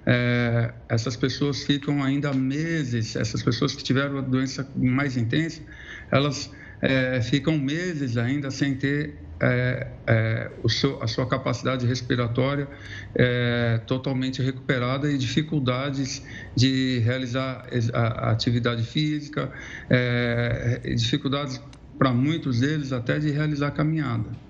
é, 0.06 0.74
essas 0.88 1.16
pessoas 1.16 1.64
ficam 1.64 2.02
ainda 2.02 2.34
meses, 2.34 3.16
essas 3.16 3.44
pessoas 3.44 3.76
que 3.76 3.84
tiveram 3.84 4.18
a 4.18 4.22
doença 4.22 4.68
mais 4.76 5.18
intensa, 5.18 5.62
elas 6.10 6.50
é, 6.82 7.22
ficam 7.22 7.58
meses 7.58 8.18
ainda 8.18 8.50
sem 8.50 8.76
ter 8.76 9.16
é, 9.40 9.88
é 10.08 10.52
seu, 10.68 11.02
a 11.04 11.08
sua 11.08 11.28
capacidade 11.28 11.86
respiratória 11.86 12.68
é, 13.14 13.80
totalmente 13.86 14.42
recuperada 14.42 15.12
e 15.12 15.18
dificuldades 15.18 16.24
de 16.56 17.00
realizar 17.00 17.68
a, 17.94 18.32
atividade 18.32 18.84
física, 18.84 19.52
é, 19.90 20.80
dificuldades 20.96 21.62
para 22.00 22.12
muitos 22.12 22.62
deles 22.62 22.92
até 22.92 23.20
de 23.20 23.30
realizar 23.30 23.72
caminhada. 23.72 24.47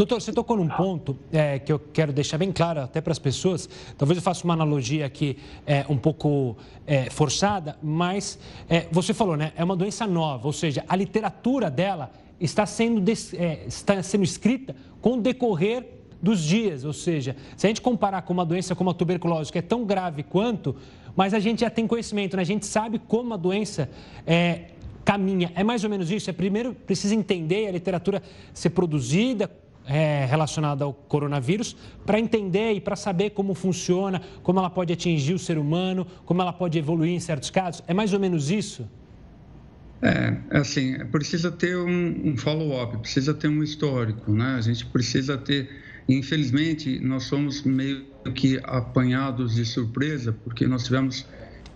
Doutor, 0.00 0.18
você 0.18 0.32
tocou 0.32 0.56
num 0.56 0.66
ponto 0.66 1.14
é, 1.30 1.58
que 1.58 1.70
eu 1.70 1.78
quero 1.78 2.10
deixar 2.10 2.38
bem 2.38 2.50
claro 2.50 2.80
até 2.80 3.02
para 3.02 3.12
as 3.12 3.18
pessoas. 3.18 3.68
Talvez 3.98 4.16
eu 4.16 4.22
faça 4.22 4.42
uma 4.44 4.54
analogia 4.54 5.04
aqui 5.04 5.36
é, 5.66 5.84
um 5.90 5.98
pouco 5.98 6.56
é, 6.86 7.10
forçada, 7.10 7.76
mas 7.82 8.38
é, 8.66 8.86
você 8.90 9.12
falou, 9.12 9.36
né? 9.36 9.52
É 9.54 9.62
uma 9.62 9.76
doença 9.76 10.06
nova, 10.06 10.46
ou 10.46 10.54
seja, 10.54 10.82
a 10.88 10.96
literatura 10.96 11.70
dela 11.70 12.10
está 12.40 12.64
sendo, 12.64 13.04
é, 13.34 13.66
está 13.66 14.02
sendo 14.02 14.24
escrita 14.24 14.74
com 15.02 15.18
o 15.18 15.20
decorrer 15.20 15.86
dos 16.22 16.42
dias, 16.42 16.86
ou 16.86 16.94
seja, 16.94 17.36
se 17.54 17.66
a 17.66 17.68
gente 17.68 17.82
comparar 17.82 18.22
com 18.22 18.32
uma 18.32 18.46
doença 18.46 18.74
como 18.74 18.88
a 18.88 18.94
tuberculose, 18.94 19.52
que 19.52 19.58
é 19.58 19.62
tão 19.62 19.84
grave 19.84 20.22
quanto, 20.22 20.76
mas 21.14 21.34
a 21.34 21.38
gente 21.38 21.60
já 21.60 21.68
tem 21.68 21.86
conhecimento, 21.86 22.38
né? 22.38 22.42
a 22.42 22.46
gente 22.46 22.64
sabe 22.64 22.98
como 22.98 23.34
a 23.34 23.36
doença 23.36 23.90
é, 24.26 24.62
caminha. 25.04 25.52
É 25.54 25.62
mais 25.62 25.84
ou 25.84 25.90
menos 25.90 26.10
isso? 26.10 26.30
É 26.30 26.32
primeiro 26.32 26.72
precisa 26.72 27.14
entender 27.14 27.66
a 27.66 27.72
literatura 27.72 28.22
ser 28.54 28.70
produzida, 28.70 29.50
é, 29.86 30.24
relacionada 30.26 30.84
ao 30.84 30.92
coronavírus 30.92 31.76
para 32.06 32.18
entender 32.18 32.72
e 32.72 32.80
para 32.80 32.96
saber 32.96 33.30
como 33.30 33.54
funciona, 33.54 34.20
como 34.42 34.58
ela 34.58 34.70
pode 34.70 34.92
atingir 34.92 35.34
o 35.34 35.38
ser 35.38 35.58
humano, 35.58 36.06
como 36.24 36.40
ela 36.42 36.52
pode 36.52 36.78
evoluir 36.78 37.12
em 37.12 37.20
certos 37.20 37.50
casos? 37.50 37.82
É 37.86 37.94
mais 37.94 38.12
ou 38.12 38.20
menos 38.20 38.50
isso? 38.50 38.88
É, 40.02 40.34
assim, 40.50 40.98
precisa 41.06 41.50
ter 41.50 41.76
um, 41.76 42.30
um 42.30 42.36
follow-up, 42.36 42.96
precisa 42.98 43.34
ter 43.34 43.48
um 43.48 43.62
histórico, 43.62 44.32
né? 44.32 44.54
A 44.56 44.60
gente 44.60 44.86
precisa 44.86 45.36
ter, 45.36 45.68
infelizmente, 46.08 46.98
nós 47.00 47.24
somos 47.24 47.62
meio 47.62 48.06
que 48.34 48.58
apanhados 48.64 49.54
de 49.54 49.64
surpresa, 49.64 50.32
porque 50.44 50.66
nós 50.66 50.84
tivemos 50.84 51.26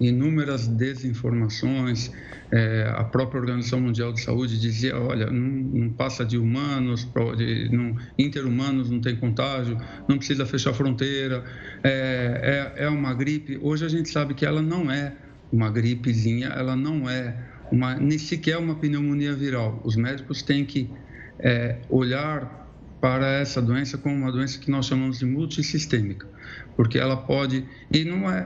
inúmeras 0.01 0.67
desinformações. 0.67 2.11
É, 2.51 2.93
a 2.97 3.05
própria 3.05 3.41
Organização 3.41 3.81
Mundial 3.81 4.13
de 4.13 4.21
Saúde 4.21 4.61
dizia: 4.61 4.97
olha, 4.99 5.31
não, 5.31 5.49
não 5.49 5.91
passa 5.91 6.25
de 6.25 6.39
humanos, 6.39 7.09
de, 7.37 7.69
não, 7.73 7.97
interhumanos 8.19 8.91
não 8.91 9.01
tem 9.01 9.17
contágio, 9.17 9.77
não 10.09 10.19
precisa 10.19 10.47
fechar 10.47 10.73
fronteira, 10.73 11.45
é, 11.83 12.73
é, 12.77 12.85
é 12.85 12.89
uma 12.89 13.15
gripe. 13.15 13.59
Hoje 13.63 13.85
a 13.85 13.89
gente 13.89 14.09
sabe 14.09 14.35
que 14.35 14.45
ela 14.47 14.63
não 14.63 14.91
é 14.91 15.13
uma 15.53 15.71
gripezinha, 15.71 16.49
ela 16.49 16.77
não 16.77 17.09
é 17.09 17.37
uma, 17.71 17.95
nem 17.95 18.19
sequer 18.19 18.59
uma 18.59 18.75
pneumonia 18.75 19.35
viral. 19.35 19.81
Os 19.85 19.97
médicos 19.97 20.43
têm 20.43 20.65
que 20.65 20.91
é, 21.39 21.79
olhar 21.89 22.63
para 23.01 23.27
essa 23.27 23.61
doença 23.61 23.99
como 23.99 24.15
uma 24.15 24.33
doença 24.33 24.59
que 24.59 24.71
nós 24.71 24.87
chamamos 24.87 25.19
de 25.19 25.27
multissistêmica, 25.27 26.27
porque 26.75 26.99
ela 26.99 27.17
pode, 27.17 27.65
e 27.93 28.05
não 28.05 28.31
é 28.31 28.43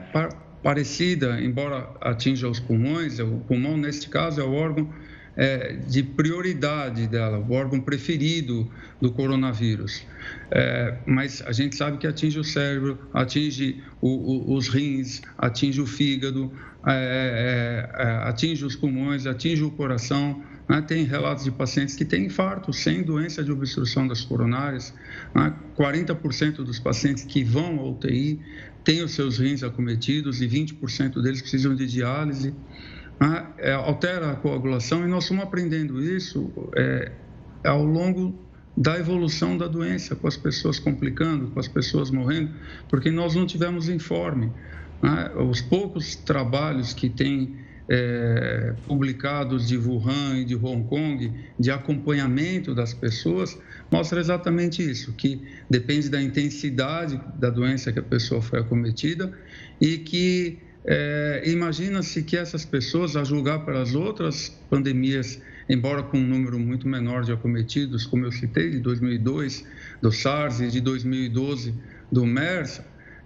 parecida, 0.63 1.41
embora 1.41 1.89
atinja 2.01 2.49
os 2.49 2.61
pulmões, 2.61 3.19
o 3.19 3.39
pulmão, 3.47 3.77
neste 3.77 4.09
caso, 4.09 4.41
é 4.41 4.45
o 4.45 4.53
órgão 4.53 4.93
é, 5.39 5.75
de 5.87 6.03
prioridade 6.03 7.07
dela, 7.07 7.39
o 7.39 7.53
órgão 7.53 7.81
preferido 7.81 8.69
do 9.01 9.13
coronavírus. 9.13 10.05
É, 10.51 10.97
mas 11.07 11.41
a 11.47 11.53
gente 11.53 11.77
sabe 11.77 11.97
que 11.97 12.07
atinge 12.07 12.41
o 12.41 12.45
cérebro, 12.45 12.99
atinge 13.15 13.81
o, 14.01 14.09
o, 14.09 14.55
os 14.57 14.69
rins, 14.69 15.23
atinge 15.39 15.81
o 15.81 15.87
fígado, 15.87 16.53
é, 16.85 17.87
é, 17.97 18.03
é 18.03 18.11
atinge 18.29 18.65
os 18.65 18.75
pulmões, 18.75 19.27
atinge 19.27 19.63
o 19.63 19.71
coração. 19.71 20.43
Né? 20.69 20.83
Tem 20.83 21.05
relatos 21.05 21.45
de 21.45 21.51
pacientes 21.51 21.95
que 21.97 22.05
têm 22.05 22.27
infarto 22.27 22.73
sem 22.73 23.03
doença 23.03 23.43
de 23.43 23.51
obstrução 23.51 24.07
das 24.07 24.21
coronárias. 24.21 24.95
Né? 25.35 25.55
40% 25.77 26.57
dos 26.57 26.79
pacientes 26.79 27.25
que 27.25 27.43
vão 27.43 27.79
ao 27.79 27.93
UTI 27.93 28.41
têm 28.85 29.03
os 29.03 29.13
seus 29.13 29.39
rins 29.39 29.63
acometidos 29.63 30.41
e 30.43 30.49
20% 30.49 31.23
deles 31.23 31.41
precisam 31.41 31.75
de 31.75 31.87
diálise 31.87 32.55
né, 33.21 33.47
é, 33.59 33.73
altera 33.73 34.33
a 34.33 34.37
coagulação 34.37 35.05
e 35.05 35.09
nós 35.09 35.25
estamos 35.25 35.43
aprendendo 35.43 36.01
isso 36.01 36.51
é, 36.77 37.11
ao 37.65 37.85
longo 37.85 38.47
da 38.77 38.97
evolução 38.97 39.59
da 39.59 39.67
doença, 39.67 40.15
com 40.15 40.29
as 40.29 40.37
pessoas 40.37 40.79
complicando, 40.79 41.49
com 41.49 41.59
as 41.59 41.67
pessoas 41.67 42.13
morrendo, 42.13 42.53
porque 42.89 43.11
nós 43.11 43.35
não 43.35 43.45
tivemos 43.45 43.89
informe. 43.89 44.53
Né? 45.03 45.33
Os 45.51 45.61
poucos 45.61 46.15
trabalhos 46.15 46.93
que 46.93 47.11
têm 47.11 47.57
é, 47.89 48.75
publicados 48.87 49.67
de 49.67 49.77
Wuhan 49.79 50.39
e 50.39 50.45
de 50.45 50.55
Hong 50.55 50.85
Kong, 50.89 51.33
de 51.59 51.71
acompanhamento 51.71 52.75
das 52.75 52.93
pessoas, 52.93 53.59
mostra 53.91 54.21
exatamente 54.21 54.83
isso, 54.83 55.13
que 55.15 55.43
depende 55.71 56.09
da 56.09 56.21
intensidade 56.21 57.21
da 57.39 57.49
doença 57.49 57.93
que 57.93 57.99
a 57.99 58.03
pessoa 58.03 58.43
foi 58.43 58.61
acometida 58.61 59.33
e 59.81 59.99
que 59.99 60.59
é, 60.91 61.43
Imagina-se 61.45 62.23
que 62.23 62.35
essas 62.35 62.65
pessoas, 62.65 63.15
a 63.15 63.23
julgar 63.23 63.65
pelas 63.67 63.95
outras 63.95 64.49
pandemias, 64.71 65.39
embora 65.69 66.03
com 66.03 66.17
um 66.17 66.27
número 66.27 66.59
muito 66.59 66.89
menor 66.89 67.25
de 67.25 67.33
acometidos, 67.33 68.07
como 68.07 68.25
eu 68.25 68.33
citei, 68.33 68.71
de 68.71 68.81
2002, 68.81 69.67
do 70.01 70.11
SARS 70.11 70.61
e 70.61 70.69
de 70.69 70.81
2012, 70.81 71.75
do 72.11 72.25
MERS, 72.25 72.81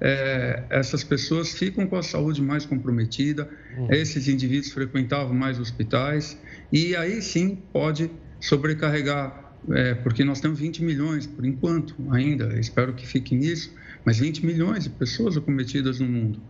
é, 0.04 0.64
essas 0.68 1.04
pessoas 1.04 1.52
ficam 1.52 1.86
com 1.86 1.96
a 1.96 2.02
saúde 2.02 2.42
mais 2.42 2.66
comprometida, 2.66 3.48
uhum. 3.78 3.86
esses 3.92 4.26
indivíduos 4.26 4.72
frequentavam 4.72 5.32
mais 5.32 5.60
hospitais, 5.60 6.36
e 6.72 6.96
aí 6.96 7.22
sim 7.22 7.62
pode 7.72 8.10
sobrecarregar, 8.40 9.54
é, 9.70 9.94
porque 9.94 10.24
nós 10.24 10.40
temos 10.40 10.58
20 10.58 10.82
milhões, 10.82 11.24
por 11.24 11.46
enquanto 11.46 11.94
ainda, 12.10 12.58
espero 12.58 12.92
que 12.94 13.06
fique 13.06 13.32
nisso, 13.36 13.72
mas 14.04 14.18
20 14.18 14.44
milhões 14.44 14.84
de 14.84 14.90
pessoas 14.90 15.36
acometidas 15.36 16.00
no 16.00 16.08
mundo 16.08 16.42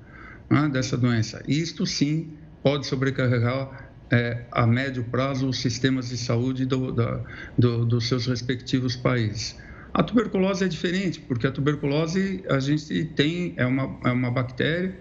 né, 0.48 0.70
dessa 0.72 0.96
doença. 0.96 1.42
Isto 1.46 1.84
sim 1.84 2.30
pode 2.62 2.86
sobrecarregar 2.86 3.90
é, 4.10 4.44
a 4.50 4.66
médio 4.66 5.04
prazo 5.04 5.46
os 5.46 5.58
sistemas 5.58 6.08
de 6.08 6.16
saúde 6.16 6.64
do, 6.64 6.90
da, 6.90 7.20
do, 7.58 7.84
dos 7.84 8.08
seus 8.08 8.26
respectivos 8.26 8.96
países. 8.96 9.56
A 9.94 10.02
tuberculose 10.02 10.64
é 10.64 10.68
diferente, 10.68 11.20
porque 11.20 11.46
a 11.46 11.50
tuberculose 11.50 12.42
a 12.48 12.58
gente 12.58 13.04
tem, 13.04 13.54
é 13.56 13.66
uma, 13.66 13.98
é 14.04 14.10
uma 14.10 14.30
bactéria, 14.30 14.96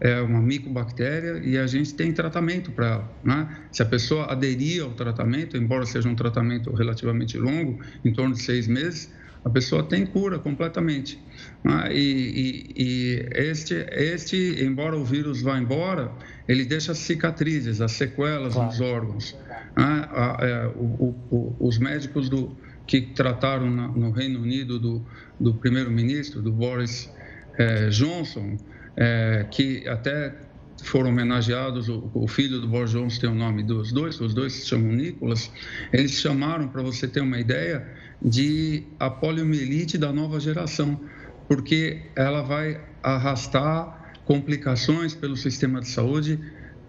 é 0.00 0.20
uma 0.20 0.40
micobactéria 0.40 1.40
e 1.44 1.56
a 1.56 1.66
gente 1.66 1.94
tem 1.94 2.12
tratamento 2.12 2.72
para 2.72 2.86
ela. 2.86 3.12
Né? 3.22 3.58
Se 3.70 3.82
a 3.82 3.86
pessoa 3.86 4.32
aderir 4.32 4.82
ao 4.82 4.90
tratamento, 4.90 5.56
embora 5.56 5.86
seja 5.86 6.08
um 6.08 6.14
tratamento 6.14 6.72
relativamente 6.72 7.38
longo, 7.38 7.78
em 8.04 8.12
torno 8.12 8.34
de 8.34 8.42
seis 8.42 8.66
meses, 8.66 9.12
a 9.44 9.50
pessoa 9.50 9.82
tem 9.82 10.06
cura 10.06 10.38
completamente. 10.38 11.22
Né? 11.62 11.92
E, 11.92 11.98
e, 11.98 12.82
e, 12.82 13.28
este, 13.32 13.74
este, 13.90 14.64
embora 14.64 14.96
o 14.96 15.04
vírus 15.04 15.42
vá 15.42 15.58
embora, 15.58 16.10
ele 16.48 16.64
deixa 16.64 16.94
cicatrizes, 16.94 17.80
as 17.80 17.92
sequelas 17.92 18.54
claro. 18.54 18.70
nos 18.70 18.80
órgãos. 18.80 19.36
Né? 19.76 20.08
É, 20.40 20.66
o, 20.74 21.14
o, 21.30 21.56
os 21.60 21.78
médicos 21.78 22.28
do, 22.28 22.56
que 22.86 23.00
trataram 23.00 23.70
na, 23.70 23.88
no 23.88 24.10
Reino 24.10 24.40
Unido 24.40 24.78
do, 24.78 25.04
do 25.38 25.54
primeiro-ministro, 25.54 26.42
do 26.42 26.52
Boris 26.52 27.12
é, 27.58 27.88
Johnson, 27.88 28.56
é, 28.96 29.46
que 29.50 29.86
até 29.88 30.34
foram 30.82 31.10
homenageados, 31.10 31.88
o, 31.88 32.10
o, 32.12 32.26
filho 32.26 32.60
do 32.60 32.68
Boris 32.68 32.90
Johnson 32.90 33.20
tem 33.20 33.30
o 33.30 33.34
nome 33.34 33.62
dos 33.62 33.92
dois, 33.92 34.20
os 34.20 34.34
dois 34.34 34.52
se 34.52 34.66
chamam 34.66 34.92
Nicholas, 34.92 35.50
eles 35.92 36.12
chamaram, 36.12 36.68
para 36.68 36.82
você 36.82 37.06
ter 37.06 37.20
uma 37.20 37.38
ideia, 37.38 37.86
de 38.20 38.84
a 38.98 39.10
poliomielite 39.10 39.98
da 39.98 40.12
nova 40.12 40.38
geração, 40.38 41.00
porque 41.48 42.02
ela 42.14 42.42
vai 42.42 42.80
arrastar 43.02 44.14
complicações 44.24 45.14
pelo 45.14 45.36
sistema 45.36 45.80
de 45.80 45.88
saúde, 45.88 46.38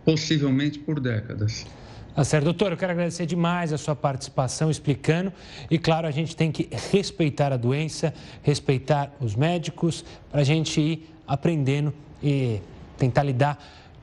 possivelmente 0.06 0.80
por 0.80 1.00
décadas. 1.00 1.66
Tá 2.15 2.23
certo, 2.23 2.43
doutor, 2.43 2.71
eu 2.71 2.78
quero 2.78 2.91
agradecer 2.91 3.26
demais 3.26 3.73
a 3.73 3.78
sua 3.78 3.95
participação 3.95 4.69
explicando. 4.69 5.34
E 5.69 5.80
claro, 5.80 6.06
a 6.06 6.12
gente 6.12 6.36
tem 6.36 6.52
que 6.52 6.69
respeitar 6.91 7.52
a 7.52 7.58
doença, 7.58 8.13
respeitar 8.43 9.12
os 9.19 9.36
médicos, 9.36 10.06
para 10.32 10.41
a 10.41 10.43
gente 10.43 10.80
ir 10.80 11.10
aprendendo 11.28 11.91
e 12.21 12.62
tentar 12.97 13.23
lidar 13.23 13.58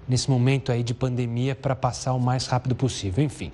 nesse 0.08 0.28
momento 0.28 0.72
aí 0.72 0.82
de 0.82 0.92
pandemia 0.92 1.54
para 1.54 1.76
passar 1.76 2.12
o 2.12 2.18
mais 2.18 2.46
rápido 2.46 2.74
possível. 2.74 3.22
Enfim. 3.22 3.52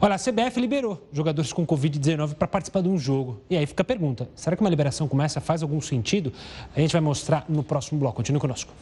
Olha, 0.00 0.16
a 0.16 0.18
CBF 0.18 0.60
liberou 0.60 1.06
jogadores 1.12 1.52
com 1.52 1.64
Covid-19 1.64 2.34
para 2.34 2.48
participar 2.48 2.82
de 2.82 2.88
um 2.88 2.98
jogo. 2.98 3.40
E 3.48 3.56
aí 3.56 3.64
fica 3.64 3.82
a 3.82 3.86
pergunta: 3.86 4.28
será 4.34 4.56
que 4.56 4.60
uma 4.60 4.70
liberação 4.70 5.06
como 5.06 5.22
essa 5.22 5.40
faz 5.40 5.62
algum 5.62 5.80
sentido? 5.80 6.32
A 6.74 6.80
gente 6.80 6.90
vai 6.90 7.00
mostrar 7.00 7.44
no 7.48 7.62
próximo 7.62 8.00
bloco. 8.00 8.16
Continue 8.16 8.40
conosco. 8.40 8.72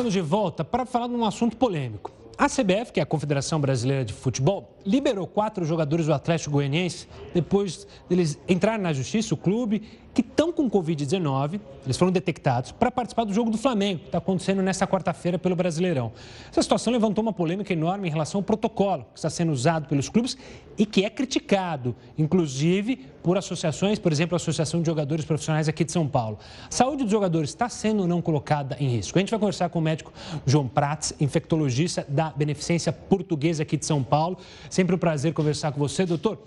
Estamos 0.00 0.14
de 0.14 0.22
volta 0.22 0.64
para 0.64 0.86
falar 0.86 1.08
de 1.08 1.14
um 1.14 1.26
assunto 1.26 1.58
polêmico. 1.58 2.10
A 2.38 2.48
CBF, 2.48 2.90
que 2.90 3.00
é 3.00 3.02
a 3.02 3.06
Confederação 3.06 3.60
Brasileira 3.60 4.02
de 4.02 4.14
Futebol, 4.14 4.78
liberou 4.82 5.26
quatro 5.26 5.62
jogadores 5.62 6.06
do 6.06 6.14
Atlético 6.14 6.52
Goianiense 6.52 7.06
depois 7.34 7.86
deles 8.08 8.38
entrarem 8.48 8.80
na 8.80 8.94
justiça, 8.94 9.34
o 9.34 9.36
clube, 9.36 9.82
que 10.12 10.20
estão 10.20 10.52
com 10.52 10.68
Covid-19, 10.68 11.60
eles 11.84 11.96
foram 11.96 12.10
detectados, 12.10 12.72
para 12.72 12.90
participar 12.90 13.24
do 13.24 13.32
jogo 13.32 13.50
do 13.50 13.58
Flamengo, 13.58 14.00
que 14.00 14.06
está 14.06 14.18
acontecendo 14.18 14.62
nesta 14.62 14.86
quarta-feira 14.86 15.38
pelo 15.38 15.54
Brasileirão. 15.54 16.12
Essa 16.50 16.62
situação 16.62 16.92
levantou 16.92 17.22
uma 17.22 17.32
polêmica 17.32 17.72
enorme 17.72 18.08
em 18.08 18.10
relação 18.10 18.40
ao 18.40 18.42
protocolo 18.42 19.04
que 19.12 19.18
está 19.18 19.30
sendo 19.30 19.52
usado 19.52 19.88
pelos 19.88 20.08
clubes 20.08 20.36
e 20.76 20.84
que 20.84 21.04
é 21.04 21.10
criticado, 21.10 21.94
inclusive 22.18 22.96
por 23.22 23.36
associações, 23.36 23.98
por 23.98 24.10
exemplo, 24.10 24.34
a 24.34 24.36
Associação 24.36 24.80
de 24.80 24.86
Jogadores 24.86 25.24
Profissionais 25.24 25.68
aqui 25.68 25.84
de 25.84 25.92
São 25.92 26.08
Paulo. 26.08 26.38
A 26.68 26.72
saúde 26.72 27.02
dos 27.02 27.12
jogadores 27.12 27.50
está 27.50 27.68
sendo 27.68 28.00
ou 28.00 28.08
não 28.08 28.22
colocada 28.22 28.76
em 28.80 28.88
risco? 28.88 29.18
A 29.18 29.20
gente 29.20 29.30
vai 29.30 29.38
conversar 29.38 29.68
com 29.68 29.78
o 29.78 29.82
médico 29.82 30.12
João 30.46 30.66
Prats, 30.66 31.12
infectologista 31.20 32.04
da 32.08 32.30
Beneficência 32.30 32.92
Portuguesa 32.92 33.62
aqui 33.62 33.76
de 33.76 33.86
São 33.86 34.02
Paulo. 34.02 34.38
Sempre 34.68 34.94
um 34.94 34.98
prazer 34.98 35.32
conversar 35.34 35.70
com 35.72 35.78
você, 35.78 36.06
doutor. 36.06 36.38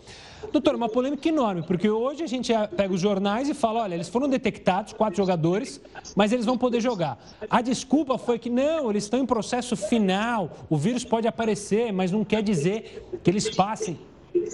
Doutor, 0.51 0.75
uma 0.75 0.89
polêmica 0.89 1.27
enorme, 1.27 1.63
porque 1.63 1.89
hoje 1.89 2.23
a 2.23 2.27
gente 2.27 2.51
pega 2.75 2.93
os 2.93 3.01
jornais 3.01 3.49
e 3.49 3.53
fala, 3.53 3.81
olha, 3.81 3.95
eles 3.95 4.09
foram 4.09 4.29
detectados, 4.29 4.93
quatro 4.93 5.17
jogadores, 5.17 5.81
mas 6.15 6.31
eles 6.31 6.45
vão 6.45 6.57
poder 6.57 6.81
jogar. 6.81 7.17
A 7.49 7.61
desculpa 7.61 8.17
foi 8.17 8.37
que 8.37 8.49
não, 8.49 8.89
eles 8.89 9.03
estão 9.05 9.19
em 9.19 9.25
processo 9.25 9.75
final, 9.75 10.51
o 10.69 10.77
vírus 10.77 11.03
pode 11.03 11.27
aparecer, 11.27 11.91
mas 11.91 12.11
não 12.11 12.23
quer 12.23 12.43
dizer 12.43 13.07
que 13.23 13.29
eles 13.29 13.49
passem. 13.49 13.99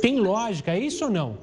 Tem 0.01 0.19
lógica, 0.19 0.71
é 0.71 0.79
isso 0.79 1.05
ou 1.05 1.11
não? 1.11 1.37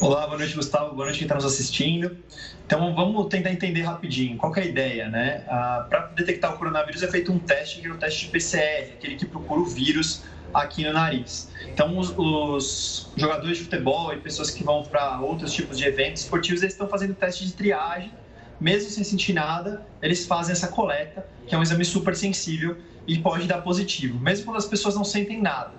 Olá, 0.00 0.26
boa 0.26 0.38
noite, 0.38 0.54
Gustavo. 0.54 0.94
Boa 0.94 1.04
noite 1.04 1.18
quem 1.18 1.26
está 1.26 1.34
nos 1.34 1.44
assistindo. 1.44 2.16
Então, 2.64 2.94
vamos 2.94 3.28
tentar 3.28 3.52
entender 3.52 3.82
rapidinho. 3.82 4.38
Qual 4.38 4.54
é 4.56 4.60
a 4.60 4.64
ideia, 4.64 5.08
né? 5.10 5.44
Ah, 5.46 5.86
Para 5.90 6.06
detectar 6.16 6.54
o 6.54 6.58
coronavírus 6.58 7.02
é 7.02 7.08
feito 7.08 7.30
um 7.30 7.38
teste, 7.38 7.82
que 7.82 7.86
é 7.86 7.90
o 7.90 7.98
teste 7.98 8.24
de 8.24 8.32
PCR, 8.32 8.92
aquele 8.94 9.16
que 9.16 9.26
procura 9.26 9.60
o 9.60 9.66
vírus 9.66 10.22
aqui 10.54 10.84
no 10.84 10.94
nariz. 10.94 11.49
Então, 11.80 11.96
os, 11.96 12.12
os 12.14 13.10
jogadores 13.16 13.56
de 13.56 13.64
futebol 13.64 14.12
e 14.12 14.18
pessoas 14.18 14.50
que 14.50 14.62
vão 14.62 14.82
para 14.82 15.18
outros 15.22 15.50
tipos 15.50 15.78
de 15.78 15.86
eventos 15.86 16.24
esportivos, 16.24 16.60
eles 16.60 16.74
estão 16.74 16.86
fazendo 16.86 17.14
teste 17.14 17.46
de 17.46 17.54
triagem, 17.54 18.12
mesmo 18.60 18.90
sem 18.90 19.02
sentir 19.02 19.32
nada, 19.32 19.86
eles 20.02 20.26
fazem 20.26 20.52
essa 20.52 20.68
coleta, 20.68 21.26
que 21.46 21.54
é 21.54 21.58
um 21.58 21.62
exame 21.62 21.82
super 21.86 22.14
sensível 22.14 22.76
e 23.06 23.16
pode 23.16 23.46
dar 23.46 23.62
positivo, 23.62 24.20
mesmo 24.20 24.44
quando 24.44 24.58
as 24.58 24.66
pessoas 24.66 24.94
não 24.94 25.04
sentem 25.04 25.40
nada. 25.40 25.72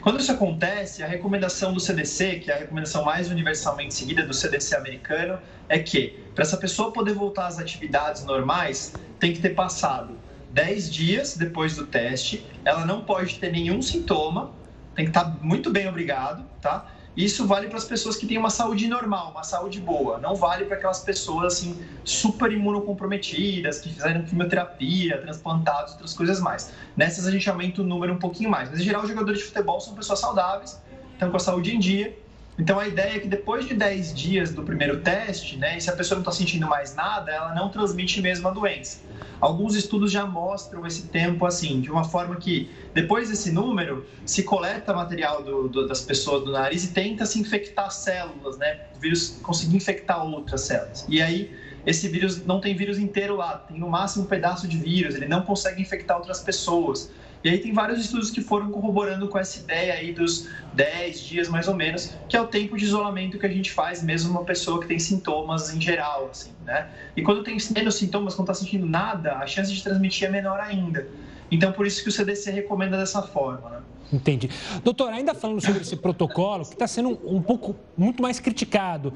Quando 0.00 0.18
isso 0.18 0.32
acontece, 0.32 1.00
a 1.00 1.06
recomendação 1.06 1.72
do 1.72 1.78
CDC, 1.78 2.40
que 2.40 2.50
é 2.50 2.54
a 2.54 2.58
recomendação 2.58 3.04
mais 3.04 3.30
universalmente 3.30 3.94
seguida 3.94 4.26
do 4.26 4.34
CDC 4.34 4.74
americano, 4.74 5.38
é 5.68 5.78
que 5.78 6.18
para 6.34 6.42
essa 6.42 6.56
pessoa 6.56 6.92
poder 6.92 7.12
voltar 7.12 7.46
às 7.46 7.56
atividades 7.56 8.24
normais, 8.24 8.94
tem 9.20 9.32
que 9.32 9.38
ter 9.38 9.50
passado 9.50 10.18
10 10.50 10.92
dias 10.92 11.36
depois 11.36 11.76
do 11.76 11.86
teste, 11.86 12.44
ela 12.64 12.84
não 12.84 13.04
pode 13.04 13.38
ter 13.38 13.52
nenhum 13.52 13.80
sintoma, 13.80 14.58
tem 15.00 15.10
que 15.10 15.18
estar 15.18 15.36
muito 15.42 15.70
bem 15.70 15.88
obrigado, 15.88 16.44
tá? 16.60 16.86
Isso 17.16 17.46
vale 17.46 17.68
para 17.68 17.78
as 17.78 17.84
pessoas 17.84 18.16
que 18.16 18.26
têm 18.26 18.38
uma 18.38 18.50
saúde 18.50 18.86
normal, 18.86 19.30
uma 19.30 19.42
saúde 19.42 19.80
boa. 19.80 20.18
Não 20.18 20.34
vale 20.34 20.66
para 20.66 20.76
aquelas 20.76 21.00
pessoas 21.00 21.54
assim 21.54 21.82
super 22.04 22.52
imunocomprometidas, 22.52 23.80
que 23.80 23.92
fizeram 23.92 24.22
quimioterapia, 24.22 25.20
transplantados, 25.20 25.92
outras 25.92 26.12
coisas 26.12 26.38
mais. 26.38 26.72
Nessas 26.96 27.26
a 27.26 27.30
gente 27.30 27.48
aumenta 27.50 27.82
o 27.82 27.84
número 27.84 28.12
um 28.12 28.18
pouquinho 28.18 28.50
mais. 28.50 28.70
Mas 28.70 28.80
em 28.80 28.84
geral, 28.84 29.02
os 29.02 29.08
jogadores 29.08 29.40
de 29.40 29.46
futebol 29.46 29.80
são 29.80 29.94
pessoas 29.94 30.20
saudáveis, 30.20 30.80
estão 31.12 31.30
com 31.30 31.36
a 31.36 31.40
saúde 31.40 31.74
em 31.74 31.78
dia 31.78 32.16
então 32.60 32.78
a 32.78 32.86
ideia 32.86 33.16
é 33.16 33.18
que 33.18 33.26
depois 33.26 33.66
de 33.66 33.74
10 33.74 34.14
dias 34.14 34.52
do 34.52 34.62
primeiro 34.62 35.00
teste, 35.00 35.56
né, 35.56 35.78
e 35.78 35.80
se 35.80 35.88
a 35.88 35.96
pessoa 35.96 36.16
não 36.16 36.22
está 36.22 36.32
sentindo 36.32 36.66
mais 36.66 36.94
nada, 36.94 37.32
ela 37.32 37.54
não 37.54 37.70
transmite 37.70 38.20
mesmo 38.20 38.46
a 38.48 38.50
doença. 38.50 38.98
Alguns 39.40 39.74
estudos 39.74 40.12
já 40.12 40.26
mostram 40.26 40.86
esse 40.86 41.08
tempo 41.08 41.46
assim, 41.46 41.80
de 41.80 41.90
uma 41.90 42.04
forma 42.04 42.36
que 42.36 42.70
depois 42.92 43.30
desse 43.30 43.50
número 43.50 44.06
se 44.26 44.42
coleta 44.42 44.92
material 44.92 45.42
do, 45.42 45.66
do, 45.66 45.88
das 45.88 46.02
pessoas 46.02 46.44
do 46.44 46.52
nariz 46.52 46.84
e 46.84 46.92
tenta 46.92 47.24
se 47.24 47.40
infectar 47.40 47.90
células, 47.90 48.58
né? 48.58 48.78
O 48.94 49.00
vírus 49.00 49.40
conseguir 49.42 49.76
infectar 49.76 50.22
outras 50.22 50.60
células. 50.66 51.06
E 51.08 51.22
aí 51.22 51.56
esse 51.86 52.06
vírus 52.08 52.44
não 52.44 52.60
tem 52.60 52.76
vírus 52.76 52.98
inteiro 52.98 53.36
lá, 53.36 53.56
tem 53.56 53.78
no 53.78 53.88
máximo 53.88 54.24
um 54.24 54.26
pedaço 54.26 54.68
de 54.68 54.76
vírus, 54.76 55.14
ele 55.14 55.26
não 55.26 55.40
consegue 55.40 55.80
infectar 55.80 56.18
outras 56.18 56.40
pessoas. 56.40 57.10
E 57.42 57.48
aí 57.48 57.58
tem 57.58 57.72
vários 57.72 57.98
estudos 58.00 58.30
que 58.30 58.42
foram 58.42 58.70
corroborando 58.70 59.28
com 59.28 59.38
essa 59.38 59.58
ideia 59.58 59.94
aí 59.94 60.12
dos 60.12 60.46
10 60.72 61.20
dias 61.20 61.48
mais 61.48 61.68
ou 61.68 61.74
menos, 61.74 62.14
que 62.28 62.36
é 62.36 62.40
o 62.40 62.46
tempo 62.46 62.76
de 62.76 62.84
isolamento 62.84 63.38
que 63.38 63.46
a 63.46 63.50
gente 63.50 63.72
faz 63.72 64.02
mesmo 64.02 64.30
uma 64.30 64.44
pessoa 64.44 64.80
que 64.80 64.86
tem 64.86 64.98
sintomas 64.98 65.74
em 65.74 65.80
geral, 65.80 66.28
assim, 66.30 66.54
né? 66.64 66.90
E 67.16 67.22
quando 67.22 67.42
tem 67.42 67.56
menos 67.74 67.94
sintomas, 67.96 68.34
quando 68.34 68.48
tá 68.48 68.54
sentindo 68.54 68.86
nada, 68.86 69.36
a 69.36 69.46
chance 69.46 69.72
de 69.72 69.82
transmitir 69.82 70.28
é 70.28 70.30
menor 70.30 70.60
ainda. 70.60 71.08
Então 71.50 71.72
por 71.72 71.86
isso 71.86 72.02
que 72.02 72.10
o 72.10 72.12
CDC 72.12 72.50
recomenda 72.50 72.98
dessa 72.98 73.22
forma, 73.22 73.70
né? 73.70 73.82
Entendi. 74.12 74.50
Doutor, 74.82 75.12
ainda 75.12 75.34
falando 75.34 75.60
sobre 75.60 75.82
esse 75.82 75.96
protocolo, 75.96 76.64
que 76.64 76.72
está 76.72 76.86
sendo 76.86 77.18
um, 77.24 77.40
pouco, 77.40 77.76
muito 77.96 78.20
mais 78.22 78.40
criticado 78.40 79.12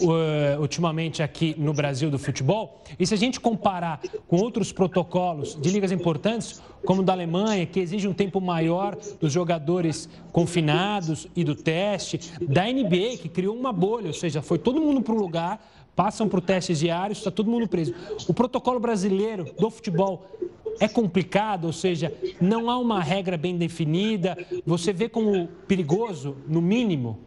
uh, 0.00 0.60
ultimamente 0.60 1.22
aqui 1.22 1.54
no 1.58 1.74
Brasil 1.74 2.10
do 2.10 2.18
futebol, 2.18 2.82
e 2.98 3.06
se 3.06 3.14
a 3.14 3.16
gente 3.16 3.38
comparar 3.38 4.00
com 4.26 4.36
outros 4.36 4.72
protocolos 4.72 5.54
de 5.60 5.70
ligas 5.70 5.92
importantes, 5.92 6.62
como 6.84 7.02
o 7.02 7.04
da 7.04 7.12
Alemanha, 7.12 7.66
que 7.66 7.80
exige 7.80 8.08
um 8.08 8.14
tempo 8.14 8.40
maior 8.40 8.96
dos 9.20 9.32
jogadores 9.32 10.08
confinados 10.32 11.26
e 11.36 11.44
do 11.44 11.54
teste, 11.54 12.18
da 12.40 12.64
NBA, 12.64 13.18
que 13.20 13.28
criou 13.28 13.54
uma 13.54 13.72
bolha, 13.72 14.06
ou 14.06 14.14
seja, 14.14 14.40
foi 14.40 14.58
todo 14.58 14.80
mundo 14.80 15.02
para 15.02 15.14
um 15.14 15.18
lugar, 15.18 15.60
passam 15.94 16.28
para 16.28 16.38
o 16.38 16.40
teste 16.40 16.74
diário, 16.74 17.12
está 17.12 17.30
todo 17.30 17.50
mundo 17.50 17.66
preso. 17.66 17.92
O 18.28 18.32
protocolo 18.32 18.78
brasileiro 18.78 19.52
do 19.58 19.68
futebol 19.68 20.24
é 20.80 20.88
complicado, 20.88 21.64
ou 21.64 21.72
seja, 21.72 22.12
não 22.40 22.70
há 22.70 22.78
uma 22.78 23.02
regra 23.02 23.36
bem 23.36 23.56
definida. 23.56 24.36
Você 24.66 24.92
vê 24.92 25.08
como 25.08 25.48
perigoso, 25.66 26.36
no 26.46 26.60
mínimo? 26.60 27.18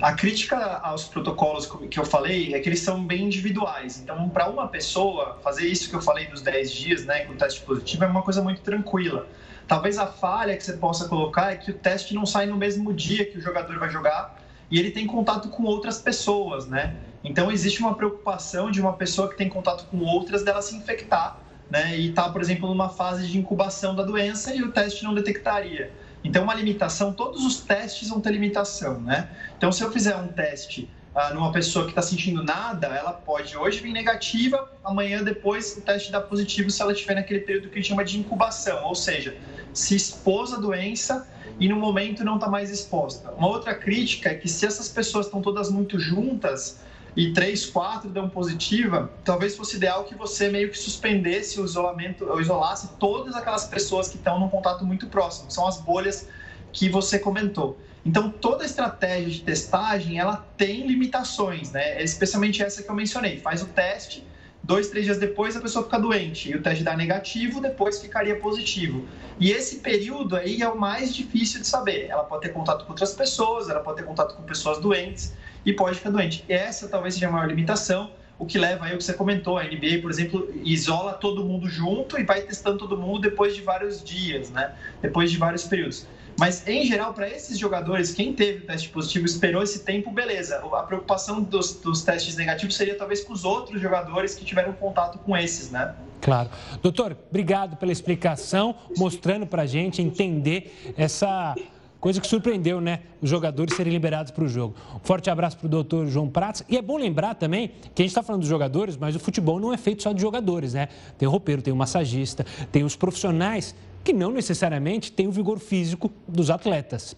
A 0.00 0.14
crítica 0.14 0.56
aos 0.78 1.04
protocolos 1.04 1.70
que 1.90 1.98
eu 1.98 2.04
falei 2.04 2.54
é 2.54 2.60
que 2.60 2.68
eles 2.68 2.80
são 2.80 3.04
bem 3.04 3.24
individuais. 3.24 4.00
Então, 4.00 4.28
para 4.28 4.48
uma 4.48 4.68
pessoa, 4.68 5.38
fazer 5.42 5.66
isso 5.66 5.90
que 5.90 5.96
eu 5.96 6.00
falei 6.00 6.26
dos 6.26 6.40
10 6.40 6.72
dias, 6.72 7.04
né, 7.04 7.20
com 7.24 7.34
o 7.34 7.36
teste 7.36 7.60
positivo, 7.60 8.04
é 8.04 8.06
uma 8.06 8.22
coisa 8.22 8.42
muito 8.42 8.62
tranquila. 8.62 9.26
Talvez 9.66 9.98
a 9.98 10.06
falha 10.06 10.56
que 10.56 10.64
você 10.64 10.74
possa 10.74 11.06
colocar 11.08 11.52
é 11.52 11.56
que 11.56 11.70
o 11.70 11.74
teste 11.74 12.14
não 12.14 12.24
sai 12.24 12.46
no 12.46 12.56
mesmo 12.56 12.92
dia 12.94 13.26
que 13.26 13.36
o 13.36 13.40
jogador 13.40 13.78
vai 13.78 13.90
jogar 13.90 14.42
e 14.70 14.78
ele 14.78 14.90
tem 14.90 15.06
contato 15.06 15.50
com 15.50 15.64
outras 15.64 16.00
pessoas, 16.00 16.66
né? 16.66 16.96
Então, 17.22 17.50
existe 17.50 17.80
uma 17.80 17.94
preocupação 17.94 18.70
de 18.70 18.80
uma 18.80 18.94
pessoa 18.94 19.28
que 19.28 19.36
tem 19.36 19.48
contato 19.48 19.86
com 19.90 19.98
outras 19.98 20.42
dela 20.42 20.62
se 20.62 20.74
infectar 20.74 21.38
né, 21.70 21.98
e 21.98 22.10
está, 22.10 22.28
por 22.30 22.40
exemplo, 22.40 22.68
numa 22.68 22.88
fase 22.88 23.26
de 23.26 23.38
incubação 23.38 23.94
da 23.94 24.02
doença 24.02 24.54
e 24.54 24.62
o 24.62 24.72
teste 24.72 25.04
não 25.04 25.14
detectaria. 25.14 25.92
Então, 26.24 26.42
uma 26.42 26.54
limitação, 26.54 27.12
todos 27.12 27.44
os 27.44 27.60
testes 27.60 28.08
vão 28.08 28.20
ter 28.20 28.32
limitação, 28.32 29.00
né? 29.00 29.30
Então, 29.56 29.70
se 29.70 29.82
eu 29.82 29.92
fizer 29.92 30.16
um 30.16 30.28
teste 30.28 30.90
ah, 31.14 31.32
numa 31.32 31.52
pessoa 31.52 31.84
que 31.84 31.90
está 31.90 32.02
sentindo 32.02 32.42
nada, 32.42 32.88
ela 32.88 33.12
pode 33.12 33.56
hoje 33.56 33.80
vir 33.80 33.92
negativa, 33.92 34.70
amanhã 34.84 35.22
depois 35.22 35.76
o 35.76 35.80
teste 35.80 36.12
dá 36.12 36.20
positivo 36.20 36.70
se 36.70 36.82
ela 36.82 36.92
estiver 36.92 37.14
naquele 37.14 37.40
período 37.40 37.68
que 37.68 37.74
a 37.74 37.76
gente 37.80 37.88
chama 37.88 38.04
de 38.04 38.18
incubação, 38.18 38.84
ou 38.84 38.94
seja, 38.94 39.36
se 39.72 39.94
expôs 39.94 40.52
à 40.52 40.56
doença 40.56 41.26
e 41.58 41.68
no 41.68 41.76
momento 41.76 42.24
não 42.24 42.36
está 42.36 42.48
mais 42.48 42.70
exposta. 42.70 43.30
Uma 43.32 43.48
outra 43.48 43.74
crítica 43.74 44.30
é 44.30 44.34
que 44.34 44.48
se 44.48 44.66
essas 44.66 44.88
pessoas 44.88 45.26
estão 45.26 45.42
todas 45.42 45.70
muito 45.70 45.98
juntas, 45.98 46.80
e 47.18 47.32
três, 47.32 47.66
quatro 47.66 48.08
dão 48.08 48.28
positiva, 48.28 49.10
talvez 49.24 49.56
fosse 49.56 49.76
ideal 49.76 50.04
que 50.04 50.14
você 50.14 50.48
meio 50.48 50.70
que 50.70 50.78
suspendesse 50.78 51.60
o 51.60 51.64
isolamento, 51.64 52.24
ou 52.24 52.40
isolasse 52.40 52.90
todas 52.96 53.34
aquelas 53.34 53.64
pessoas 53.64 54.06
que 54.06 54.16
estão 54.16 54.38
num 54.38 54.48
contato 54.48 54.84
muito 54.84 55.08
próximo, 55.08 55.50
são 55.50 55.66
as 55.66 55.80
bolhas 55.80 56.28
que 56.72 56.88
você 56.88 57.18
comentou. 57.18 57.76
Então, 58.06 58.30
toda 58.30 58.64
estratégia 58.64 59.30
de 59.30 59.40
testagem, 59.40 60.20
ela 60.20 60.46
tem 60.56 60.86
limitações, 60.86 61.72
né? 61.72 62.00
Especialmente 62.00 62.62
essa 62.62 62.84
que 62.84 62.88
eu 62.88 62.94
mencionei. 62.94 63.40
Faz 63.40 63.62
o 63.62 63.66
teste, 63.66 64.24
dois, 64.62 64.88
três 64.88 65.04
dias 65.04 65.18
depois 65.18 65.56
a 65.56 65.60
pessoa 65.60 65.84
fica 65.84 65.98
doente 65.98 66.52
e 66.52 66.54
o 66.54 66.62
teste 66.62 66.84
dá 66.84 66.96
negativo, 66.96 67.60
depois 67.60 68.00
ficaria 68.00 68.38
positivo. 68.38 69.04
E 69.40 69.50
esse 69.50 69.80
período 69.80 70.36
aí 70.36 70.62
é 70.62 70.68
o 70.68 70.78
mais 70.78 71.12
difícil 71.12 71.62
de 71.62 71.66
saber. 71.66 72.06
Ela 72.08 72.22
pode 72.22 72.42
ter 72.42 72.50
contato 72.50 72.84
com 72.84 72.92
outras 72.92 73.12
pessoas, 73.12 73.68
ela 73.68 73.80
pode 73.80 73.96
ter 73.96 74.04
contato 74.04 74.36
com 74.36 74.44
pessoas 74.44 74.78
doentes 74.78 75.34
e 75.64 75.72
pode 75.72 75.96
ficar 75.96 76.10
doente. 76.10 76.44
Essa 76.48 76.88
talvez 76.88 77.14
seja 77.14 77.28
a 77.28 77.30
maior 77.30 77.48
limitação, 77.48 78.10
o 78.38 78.46
que 78.46 78.58
leva 78.58 78.86
aí 78.86 78.94
o 78.94 78.98
que 78.98 79.04
você 79.04 79.14
comentou, 79.14 79.58
a 79.58 79.64
NBA, 79.64 80.00
por 80.00 80.10
exemplo, 80.10 80.48
isola 80.62 81.14
todo 81.14 81.44
mundo 81.44 81.68
junto 81.68 82.18
e 82.18 82.22
vai 82.22 82.42
testando 82.42 82.78
todo 82.78 82.96
mundo 82.96 83.20
depois 83.20 83.54
de 83.54 83.62
vários 83.62 84.02
dias, 84.02 84.50
né? 84.50 84.72
Depois 85.02 85.30
de 85.30 85.36
vários 85.36 85.64
períodos. 85.64 86.06
Mas, 86.38 86.66
em 86.68 86.84
geral, 86.86 87.12
para 87.12 87.28
esses 87.28 87.58
jogadores, 87.58 88.14
quem 88.14 88.32
teve 88.32 88.58
o 88.62 88.66
teste 88.66 88.88
positivo 88.90 89.26
esperou 89.26 89.60
esse 89.60 89.80
tempo, 89.80 90.12
beleza. 90.12 90.58
A 90.72 90.82
preocupação 90.84 91.42
dos, 91.42 91.80
dos 91.80 92.02
testes 92.04 92.36
negativos 92.36 92.76
seria 92.76 92.96
talvez 92.96 93.24
com 93.24 93.32
os 93.32 93.44
outros 93.44 93.82
jogadores 93.82 94.36
que 94.36 94.44
tiveram 94.44 94.72
contato 94.72 95.18
com 95.18 95.36
esses, 95.36 95.72
né? 95.72 95.96
Claro. 96.20 96.48
Doutor, 96.80 97.16
obrigado 97.28 97.76
pela 97.76 97.90
explicação, 97.90 98.76
mostrando 98.96 99.48
para 99.48 99.62
a 99.62 99.66
gente 99.66 100.00
entender 100.00 100.94
essa 100.96 101.56
Coisa 102.00 102.20
que 102.20 102.26
surpreendeu, 102.28 102.80
né? 102.80 103.00
Os 103.20 103.28
jogadores 103.28 103.74
serem 103.74 103.92
liberados 103.92 104.30
para 104.30 104.44
o 104.44 104.48
jogo. 104.48 104.74
Um 104.94 105.00
forte 105.00 105.28
abraço 105.28 105.56
para 105.58 105.66
o 105.66 105.68
doutor 105.68 106.06
João 106.06 106.28
Prats. 106.28 106.62
E 106.68 106.76
é 106.76 106.82
bom 106.82 106.96
lembrar 106.96 107.34
também 107.34 107.72
que 107.94 108.02
a 108.02 108.04
gente 108.04 108.10
está 108.10 108.22
falando 108.22 108.42
dos 108.42 108.48
jogadores, 108.48 108.96
mas 108.96 109.16
o 109.16 109.18
futebol 109.18 109.58
não 109.58 109.72
é 109.72 109.76
feito 109.76 110.04
só 110.04 110.12
de 110.12 110.20
jogadores, 110.20 110.74
né? 110.74 110.88
Tem 111.16 111.26
o 111.26 111.30
roupeiro, 111.30 111.60
tem 111.60 111.72
o 111.72 111.76
massagista, 111.76 112.46
tem 112.70 112.84
os 112.84 112.94
profissionais 112.94 113.74
que 114.04 114.12
não 114.12 114.30
necessariamente 114.30 115.10
têm 115.10 115.26
o 115.26 115.32
vigor 115.32 115.58
físico 115.58 116.10
dos 116.26 116.50
atletas. 116.50 117.16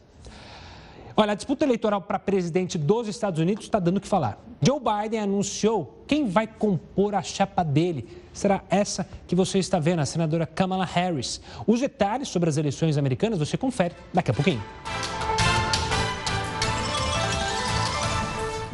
Olha, 1.21 1.33
a 1.33 1.35
disputa 1.35 1.67
eleitoral 1.67 2.01
para 2.01 2.19
presidente 2.19 2.79
dos 2.79 3.07
Estados 3.07 3.39
Unidos 3.39 3.65
está 3.65 3.79
dando 3.79 3.99
o 3.99 4.01
que 4.01 4.09
falar. 4.09 4.43
Joe 4.63 4.81
Biden 4.81 5.21
anunciou 5.21 6.03
quem 6.07 6.27
vai 6.27 6.47
compor 6.47 7.15
a 7.15 7.21
chapa 7.21 7.63
dele. 7.63 8.09
Será 8.33 8.65
essa 8.71 9.07
que 9.27 9.35
você 9.35 9.59
está 9.59 9.79
vendo, 9.79 9.99
a 9.99 10.07
senadora 10.07 10.47
Kamala 10.47 10.87
Harris. 10.87 11.39
Os 11.67 11.79
detalhes 11.79 12.29
sobre 12.29 12.49
as 12.49 12.57
eleições 12.57 12.97
americanas 12.97 13.39
você 13.39 13.59
confere 13.59 13.95
daqui 14.15 14.31
a 14.31 14.35
pouquinho. 14.35 14.63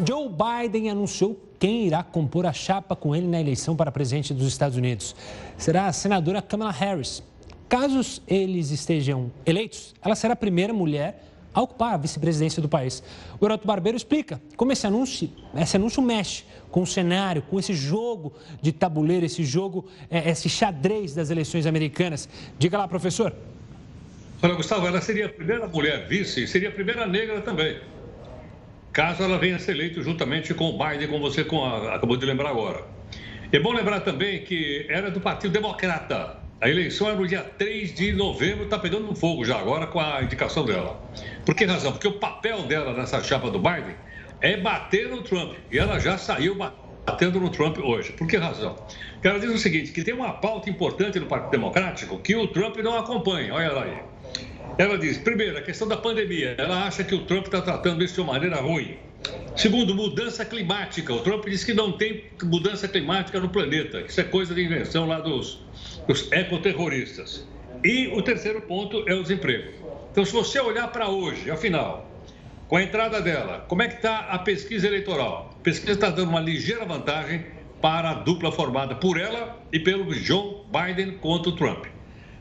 Joe 0.06 0.28
Biden 0.28 0.88
anunciou 0.88 1.36
quem 1.58 1.84
irá 1.88 2.04
compor 2.04 2.46
a 2.46 2.52
chapa 2.52 2.94
com 2.94 3.16
ele 3.16 3.26
na 3.26 3.40
eleição 3.40 3.74
para 3.74 3.90
presidente 3.90 4.32
dos 4.32 4.46
Estados 4.46 4.76
Unidos. 4.76 5.16
Será 5.58 5.88
a 5.88 5.92
senadora 5.92 6.40
Kamala 6.40 6.70
Harris. 6.70 7.24
Caso 7.68 8.22
eles 8.28 8.70
estejam 8.70 9.32
eleitos, 9.44 9.96
ela 10.00 10.14
será 10.14 10.34
a 10.34 10.36
primeira 10.36 10.72
mulher 10.72 11.35
a 11.56 11.62
ocupar 11.62 11.94
a 11.94 11.96
vice-presidência 11.96 12.60
do 12.60 12.68
país. 12.68 13.02
O 13.40 13.46
Heroto 13.46 13.66
Barbeiro 13.66 13.96
explica 13.96 14.38
como 14.58 14.72
esse 14.72 14.86
anúncio, 14.86 15.30
esse 15.56 15.74
anúncio 15.74 16.02
mexe 16.02 16.44
com 16.70 16.82
o 16.82 16.86
cenário, 16.86 17.40
com 17.40 17.58
esse 17.58 17.72
jogo 17.72 18.34
de 18.60 18.72
tabuleiro, 18.72 19.24
esse 19.24 19.42
jogo, 19.42 19.86
é, 20.10 20.28
esse 20.28 20.50
xadrez 20.50 21.14
das 21.14 21.30
eleições 21.30 21.64
americanas. 21.64 22.28
Diga 22.58 22.76
lá, 22.76 22.86
professor. 22.86 23.34
Olha, 24.42 24.54
Gustavo, 24.54 24.86
ela 24.86 25.00
seria 25.00 25.26
a 25.26 25.28
primeira 25.30 25.66
mulher 25.66 26.06
vice 26.06 26.44
e 26.44 26.46
seria 26.46 26.68
a 26.68 26.72
primeira 26.72 27.06
negra 27.06 27.40
também. 27.40 27.80
Caso 28.92 29.22
ela 29.22 29.38
venha 29.38 29.58
ser 29.58 29.72
eleita 29.72 30.02
juntamente 30.02 30.52
com 30.52 30.68
o 30.68 30.72
Biden, 30.72 31.08
como 31.08 31.20
você 31.20 31.40
acabou 31.40 32.18
de 32.18 32.26
lembrar 32.26 32.50
agora. 32.50 32.84
É 33.50 33.58
bom 33.58 33.72
lembrar 33.72 34.00
também 34.00 34.44
que 34.44 34.84
era 34.90 35.10
do 35.10 35.22
Partido 35.22 35.52
Democrata. 35.52 36.36
A 36.58 36.70
eleição 36.70 37.10
é 37.10 37.14
no 37.14 37.26
dia 37.26 37.42
3 37.42 37.94
de 37.94 38.12
novembro, 38.12 38.64
está 38.64 38.78
pegando 38.78 39.14
fogo 39.14 39.44
já 39.44 39.58
agora 39.58 39.86
com 39.86 40.00
a 40.00 40.22
indicação 40.22 40.64
dela. 40.64 40.98
Por 41.44 41.54
que 41.54 41.66
razão? 41.66 41.92
Porque 41.92 42.08
o 42.08 42.12
papel 42.12 42.62
dela 42.62 42.94
nessa 42.94 43.22
chapa 43.22 43.50
do 43.50 43.58
Biden 43.58 43.94
é 44.40 44.56
bater 44.56 45.10
no 45.10 45.20
Trump. 45.20 45.52
E 45.70 45.78
ela 45.78 45.98
já 45.98 46.16
saiu 46.16 46.54
batendo 46.54 47.38
no 47.40 47.50
Trump 47.50 47.76
hoje. 47.76 48.12
Por 48.12 48.26
que 48.26 48.38
razão? 48.38 48.74
Porque 49.12 49.28
ela 49.28 49.38
diz 49.38 49.50
o 49.50 49.58
seguinte, 49.58 49.92
que 49.92 50.02
tem 50.02 50.14
uma 50.14 50.32
pauta 50.32 50.70
importante 50.70 51.20
no 51.20 51.26
Partido 51.26 51.50
Democrático 51.50 52.18
que 52.20 52.34
o 52.34 52.48
Trump 52.48 52.78
não 52.78 52.98
acompanha. 52.98 53.52
Olha 53.52 53.64
ela 53.64 53.84
aí. 53.84 53.98
Ela 54.78 54.96
diz, 54.96 55.18
primeiro, 55.18 55.58
a 55.58 55.62
questão 55.62 55.86
da 55.86 55.98
pandemia. 55.98 56.54
Ela 56.56 56.86
acha 56.86 57.04
que 57.04 57.14
o 57.14 57.26
Trump 57.26 57.44
está 57.46 57.60
tratando 57.60 58.02
isso 58.02 58.14
de 58.14 58.20
uma 58.22 58.32
maneira 58.32 58.56
ruim. 58.62 58.96
Segundo, 59.54 59.94
mudança 59.94 60.42
climática. 60.42 61.12
O 61.12 61.20
Trump 61.20 61.44
diz 61.46 61.64
que 61.64 61.74
não 61.74 61.92
tem 61.92 62.24
mudança 62.42 62.88
climática 62.88 63.38
no 63.40 63.50
planeta. 63.50 64.00
Isso 64.00 64.20
é 64.20 64.24
coisa 64.24 64.54
de 64.54 64.64
invenção 64.64 65.06
lá 65.06 65.20
dos 65.20 65.60
os 66.08 66.30
ecoterroristas. 66.32 67.46
E 67.84 68.08
o 68.08 68.22
terceiro 68.22 68.60
ponto 68.62 69.08
é 69.08 69.14
o 69.14 69.22
desemprego. 69.22 69.72
Então, 70.10 70.24
se 70.24 70.32
você 70.32 70.58
olhar 70.60 70.88
para 70.88 71.08
hoje, 71.08 71.50
afinal, 71.50 72.10
com 72.68 72.76
a 72.76 72.82
entrada 72.82 73.20
dela, 73.20 73.64
como 73.68 73.82
é 73.82 73.88
que 73.88 73.96
está 73.96 74.20
a 74.30 74.38
pesquisa 74.38 74.86
eleitoral? 74.86 75.54
A 75.60 75.62
pesquisa 75.62 75.92
está 75.92 76.10
dando 76.10 76.30
uma 76.30 76.40
ligeira 76.40 76.84
vantagem 76.84 77.44
para 77.80 78.10
a 78.10 78.14
dupla 78.14 78.50
formada 78.50 78.94
por 78.94 79.20
ela 79.20 79.60
e 79.72 79.78
pelo 79.78 80.14
John 80.14 80.64
Biden 80.72 81.18
contra 81.18 81.50
o 81.50 81.56
Trump. 81.56 81.86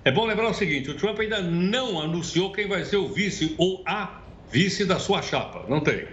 É 0.03 0.11
bom 0.11 0.25
lembrar 0.25 0.49
o 0.49 0.53
seguinte: 0.53 0.89
o 0.89 0.95
Trump 0.95 1.19
ainda 1.19 1.41
não 1.41 1.99
anunciou 1.99 2.51
quem 2.51 2.67
vai 2.67 2.85
ser 2.85 2.97
o 2.97 3.07
vice 3.07 3.55
ou 3.57 3.83
a 3.85 4.21
vice 4.51 4.85
da 4.85 4.99
sua 4.99 5.21
chapa. 5.21 5.65
Não 5.67 5.81
tem. 5.81 6.07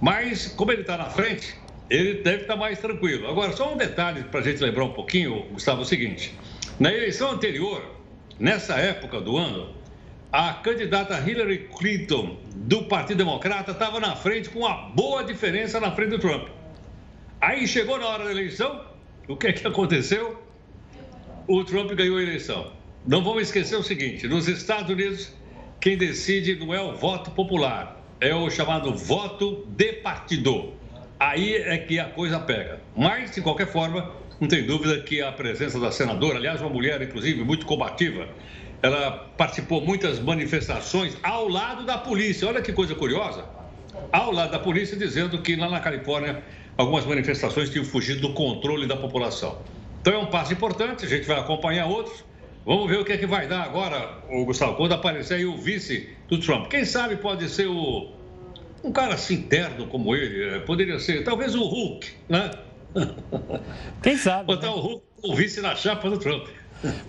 Mas, 0.00 0.48
como 0.48 0.72
ele 0.72 0.80
está 0.80 0.96
na 0.96 1.04
frente, 1.04 1.54
ele 1.88 2.14
deve 2.22 2.42
estar 2.42 2.56
mais 2.56 2.78
tranquilo. 2.78 3.28
Agora, 3.28 3.52
só 3.52 3.72
um 3.72 3.76
detalhe 3.76 4.24
para 4.24 4.40
a 4.40 4.42
gente 4.42 4.62
lembrar 4.62 4.84
um 4.84 4.92
pouquinho, 4.92 5.44
Gustavo, 5.52 5.80
é 5.80 5.82
o 5.82 5.86
seguinte: 5.86 6.34
na 6.80 6.90
eleição 6.90 7.32
anterior, 7.32 7.84
nessa 8.38 8.76
época 8.76 9.20
do 9.20 9.36
ano, 9.36 9.74
a 10.32 10.54
candidata 10.54 11.20
Hillary 11.20 11.68
Clinton 11.78 12.38
do 12.56 12.84
Partido 12.84 13.18
Democrata 13.18 13.72
estava 13.72 14.00
na 14.00 14.16
frente 14.16 14.48
com 14.48 14.60
uma 14.60 14.88
boa 14.88 15.22
diferença 15.22 15.78
na 15.78 15.92
frente 15.92 16.08
do 16.08 16.18
Trump. 16.18 16.48
Aí 17.38 17.68
chegou 17.68 17.98
na 17.98 18.06
hora 18.06 18.24
da 18.24 18.30
eleição, 18.30 18.82
o 19.28 19.36
que 19.36 19.48
é 19.48 19.52
que 19.52 19.66
aconteceu? 19.66 20.42
O 21.46 21.62
Trump 21.64 21.92
ganhou 21.92 22.16
a 22.16 22.22
eleição. 22.22 22.72
Não 23.06 23.22
vamos 23.22 23.42
esquecer 23.42 23.76
o 23.76 23.82
seguinte: 23.82 24.26
nos 24.26 24.48
Estados 24.48 24.88
Unidos, 24.90 25.34
quem 25.82 25.98
decide 25.98 26.56
não 26.56 26.72
é 26.72 26.80
o 26.80 26.96
voto 26.96 27.30
popular, 27.32 28.02
é 28.18 28.34
o 28.34 28.48
chamado 28.48 28.94
voto 28.94 29.66
de 29.68 29.92
partido 29.92 30.80
aí 31.20 31.54
é 31.54 31.76
que 31.76 31.98
a 31.98 32.06
coisa 32.06 32.40
pega. 32.40 32.80
Mas, 32.96 33.32
de 33.32 33.42
qualquer 33.42 33.66
forma, 33.66 34.10
não 34.40 34.48
tem 34.48 34.64
dúvida 34.64 34.98
que 35.00 35.20
a 35.20 35.30
presença 35.30 35.78
da 35.78 35.92
senadora, 35.92 36.38
aliás, 36.38 36.60
uma 36.62 36.70
mulher, 36.70 37.02
inclusive, 37.02 37.44
muito 37.44 37.66
combativa, 37.66 38.26
ela 38.82 39.30
participou 39.36 39.82
muitas 39.82 40.18
manifestações 40.18 41.16
ao 41.22 41.46
lado 41.46 41.84
da 41.84 41.98
polícia. 41.98 42.48
Olha 42.48 42.62
que 42.62 42.72
coisa 42.72 42.94
curiosa. 42.94 43.44
Ao 44.10 44.32
lado 44.32 44.52
da 44.52 44.58
polícia, 44.58 44.96
dizendo 44.96 45.42
que 45.42 45.56
lá 45.56 45.68
na 45.68 45.80
Califórnia 45.80 46.42
algumas 46.78 47.04
manifestações 47.04 47.68
tinham 47.68 47.84
fugido 47.84 48.20
do 48.22 48.32
controle 48.32 48.86
da 48.86 48.96
população. 48.96 49.58
Então 50.00 50.14
é 50.14 50.18
um 50.18 50.26
passo 50.26 50.54
importante, 50.54 51.04
a 51.04 51.08
gente 51.08 51.26
vai 51.26 51.38
acompanhar 51.38 51.86
outros. 51.86 52.24
Vamos 52.64 52.88
ver 52.88 52.98
o 52.98 53.04
que 53.04 53.12
é 53.12 53.18
que 53.18 53.26
vai 53.26 53.46
dar 53.46 53.62
agora, 53.62 54.22
o 54.30 54.44
Gustavo, 54.46 54.74
quando 54.76 54.92
aparecer 54.92 55.34
aí 55.34 55.44
o 55.44 55.56
vice 55.58 56.08
do 56.28 56.38
Trump. 56.38 56.68
Quem 56.68 56.86
sabe 56.86 57.16
pode 57.16 57.46
ser 57.48 57.66
o 57.66 58.12
um 58.82 58.92
cara 58.92 59.12
assim 59.12 59.42
terno 59.42 59.86
como 59.88 60.16
ele, 60.16 60.56
é, 60.56 60.58
poderia 60.60 60.98
ser 60.98 61.22
talvez 61.22 61.54
o 61.54 61.62
Hulk, 61.62 62.08
né? 62.28 62.50
Quem 64.02 64.16
sabe? 64.16 64.46
Botar 64.46 64.68
né? 64.68 64.72
o 64.72 64.80
Hulk 64.80 65.10
o 65.22 65.34
vice 65.34 65.60
na 65.60 65.74
chapa 65.76 66.08
do 66.08 66.18
Trump. 66.18 66.46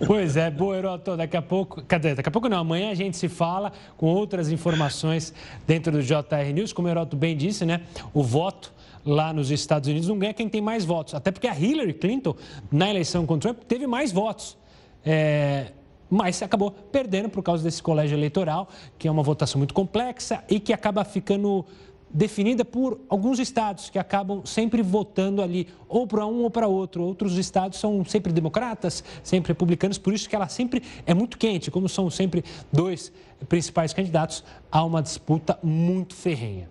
Pois 0.05 0.35
é, 0.35 0.51
boa, 0.51 0.77
Heroto. 0.77 1.15
Daqui 1.15 1.37
a 1.37 1.41
pouco, 1.41 1.81
cadê? 1.83 2.13
Daqui 2.13 2.27
a 2.27 2.31
pouco 2.31 2.49
não, 2.49 2.57
amanhã 2.57 2.91
a 2.91 2.95
gente 2.95 3.15
se 3.15 3.29
fala 3.29 3.71
com 3.95 4.07
outras 4.07 4.51
informações 4.51 5.33
dentro 5.65 5.93
do 5.93 6.03
JR 6.03 6.51
News. 6.53 6.73
Como 6.73 6.89
o 6.89 6.91
Heroto 6.91 7.15
bem 7.15 7.37
disse, 7.37 7.65
né? 7.65 7.81
O 8.13 8.21
voto 8.21 8.73
lá 9.05 9.31
nos 9.31 9.49
Estados 9.49 9.87
Unidos 9.87 10.09
não 10.09 10.19
ganha 10.19 10.33
quem 10.33 10.49
tem 10.49 10.61
mais 10.61 10.83
votos. 10.83 11.15
Até 11.15 11.31
porque 11.31 11.47
a 11.47 11.57
Hillary 11.57 11.93
Clinton, 11.93 12.35
na 12.69 12.89
eleição 12.89 13.25
com 13.25 13.35
o 13.35 13.37
Trump, 13.37 13.59
teve 13.63 13.87
mais 13.87 14.11
votos. 14.11 14.57
É, 15.05 15.67
mas 16.09 16.41
acabou 16.43 16.71
perdendo 16.71 17.29
por 17.29 17.41
causa 17.41 17.63
desse 17.63 17.81
colégio 17.81 18.17
eleitoral, 18.17 18.67
que 18.99 19.07
é 19.07 19.11
uma 19.11 19.23
votação 19.23 19.57
muito 19.57 19.73
complexa 19.73 20.43
e 20.49 20.59
que 20.59 20.73
acaba 20.73 21.05
ficando 21.05 21.65
definida 22.13 22.65
por 22.65 22.99
alguns 23.09 23.39
estados 23.39 23.89
que 23.89 23.97
acabam 23.97 24.41
sempre 24.45 24.81
votando 24.81 25.41
ali 25.41 25.67
ou 25.87 26.05
para 26.05 26.25
um 26.25 26.43
ou 26.43 26.49
para 26.49 26.67
outro. 26.67 27.03
Outros 27.03 27.37
estados 27.37 27.79
são 27.79 28.03
sempre 28.05 28.31
democratas, 28.31 29.03
sempre 29.23 29.49
republicanos, 29.49 29.97
por 29.97 30.13
isso 30.13 30.29
que 30.29 30.35
ela 30.35 30.47
sempre 30.47 30.83
é 31.05 31.13
muito 31.13 31.37
quente, 31.37 31.71
como 31.71 31.87
são 31.87 32.09
sempre 32.09 32.43
dois 32.71 33.11
principais 33.47 33.93
candidatos, 33.93 34.43
há 34.71 34.83
uma 34.83 35.01
disputa 35.01 35.57
muito 35.63 36.15
ferrenha. 36.15 36.69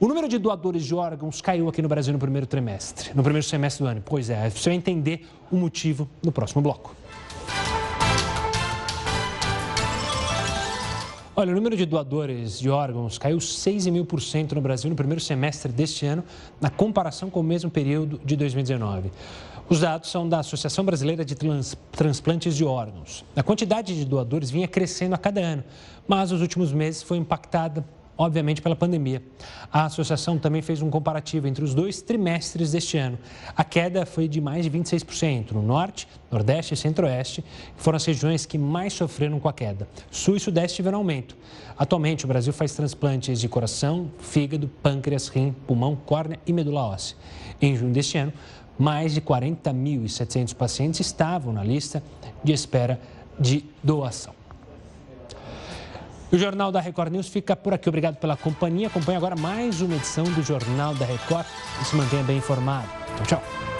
O 0.00 0.08
número 0.08 0.26
de 0.26 0.36
doadores 0.36 0.84
de 0.84 0.94
órgãos 0.94 1.40
caiu 1.40 1.68
aqui 1.68 1.80
no 1.80 1.88
Brasil 1.88 2.12
no 2.12 2.18
primeiro 2.18 2.46
trimestre, 2.46 3.10
no 3.14 3.22
primeiro 3.22 3.46
semestre 3.46 3.84
do 3.84 3.88
ano. 3.88 4.02
Pois 4.04 4.30
é, 4.30 4.50
você 4.50 4.70
vai 4.70 4.76
entender 4.76 5.28
o 5.50 5.56
motivo 5.56 6.08
no 6.24 6.32
próximo 6.32 6.60
bloco. 6.60 7.01
Olha, 11.34 11.50
o 11.50 11.54
número 11.54 11.74
de 11.74 11.86
doadores 11.86 12.58
de 12.58 12.68
órgãos 12.68 13.16
caiu 13.16 13.38
6,5% 13.38 14.04
por 14.04 14.20
cento 14.20 14.54
no 14.54 14.60
Brasil 14.60 14.90
no 14.90 14.94
primeiro 14.94 15.18
semestre 15.18 15.72
deste 15.72 16.04
ano, 16.04 16.22
na 16.60 16.68
comparação 16.68 17.30
com 17.30 17.40
o 17.40 17.42
mesmo 17.42 17.70
período 17.70 18.20
de 18.22 18.36
2019. 18.36 19.10
Os 19.66 19.80
dados 19.80 20.10
são 20.10 20.28
da 20.28 20.40
Associação 20.40 20.84
Brasileira 20.84 21.24
de 21.24 21.34
Trans 21.34 21.74
Transplantes 21.90 22.54
de 22.54 22.66
Órgãos. 22.66 23.24
A 23.34 23.42
quantidade 23.42 23.96
de 23.96 24.04
doadores 24.04 24.50
vinha 24.50 24.68
crescendo 24.68 25.14
a 25.14 25.18
cada 25.18 25.40
ano, 25.40 25.64
mas 26.06 26.32
nos 26.32 26.42
últimos 26.42 26.70
meses 26.70 27.02
foi 27.02 27.16
impactada 27.16 27.82
obviamente 28.16 28.60
pela 28.60 28.76
pandemia. 28.76 29.22
A 29.72 29.86
associação 29.86 30.38
também 30.38 30.62
fez 30.62 30.82
um 30.82 30.90
comparativo 30.90 31.46
entre 31.46 31.64
os 31.64 31.74
dois 31.74 32.02
trimestres 32.02 32.72
deste 32.72 32.98
ano. 32.98 33.18
A 33.56 33.64
queda 33.64 34.04
foi 34.04 34.28
de 34.28 34.40
mais 34.40 34.64
de 34.64 34.70
26% 34.70 35.52
no 35.52 35.62
Norte, 35.62 36.06
Nordeste 36.30 36.74
e 36.74 36.76
Centro-Oeste, 36.76 37.42
que 37.42 37.82
foram 37.82 37.96
as 37.96 38.04
regiões 38.04 38.46
que 38.46 38.58
mais 38.58 38.92
sofreram 38.92 39.40
com 39.40 39.48
a 39.48 39.52
queda. 39.52 39.88
Sul 40.10 40.36
e 40.36 40.40
Sudeste 40.40 40.76
tiveram 40.76 40.98
aumento. 40.98 41.36
Atualmente, 41.76 42.24
o 42.24 42.28
Brasil 42.28 42.52
faz 42.52 42.74
transplantes 42.74 43.40
de 43.40 43.48
coração, 43.48 44.10
fígado, 44.18 44.68
pâncreas, 44.82 45.28
rim, 45.28 45.54
pulmão, 45.66 45.96
córnea 45.96 46.38
e 46.46 46.52
medula 46.52 46.82
óssea. 46.82 47.16
Em 47.60 47.74
junho 47.76 47.92
deste 47.92 48.18
ano, 48.18 48.32
mais 48.78 49.14
de 49.14 49.20
40.700 49.20 50.54
pacientes 50.54 51.00
estavam 51.00 51.52
na 51.52 51.62
lista 51.62 52.02
de 52.42 52.52
espera 52.52 53.00
de 53.38 53.64
doação. 53.82 54.41
O 56.32 56.38
Jornal 56.38 56.72
da 56.72 56.80
Record 56.80 57.12
News 57.12 57.28
fica 57.28 57.54
por 57.54 57.74
aqui. 57.74 57.90
Obrigado 57.90 58.16
pela 58.16 58.38
companhia. 58.38 58.86
Acompanhe 58.86 59.18
agora 59.18 59.36
mais 59.36 59.82
uma 59.82 59.94
edição 59.94 60.24
do 60.24 60.42
Jornal 60.42 60.94
da 60.94 61.04
Record 61.04 61.44
e 61.80 61.84
se 61.84 61.94
mantenha 61.94 62.22
bem 62.22 62.38
informado. 62.38 62.88
Tchau, 63.18 63.26
tchau. 63.38 63.71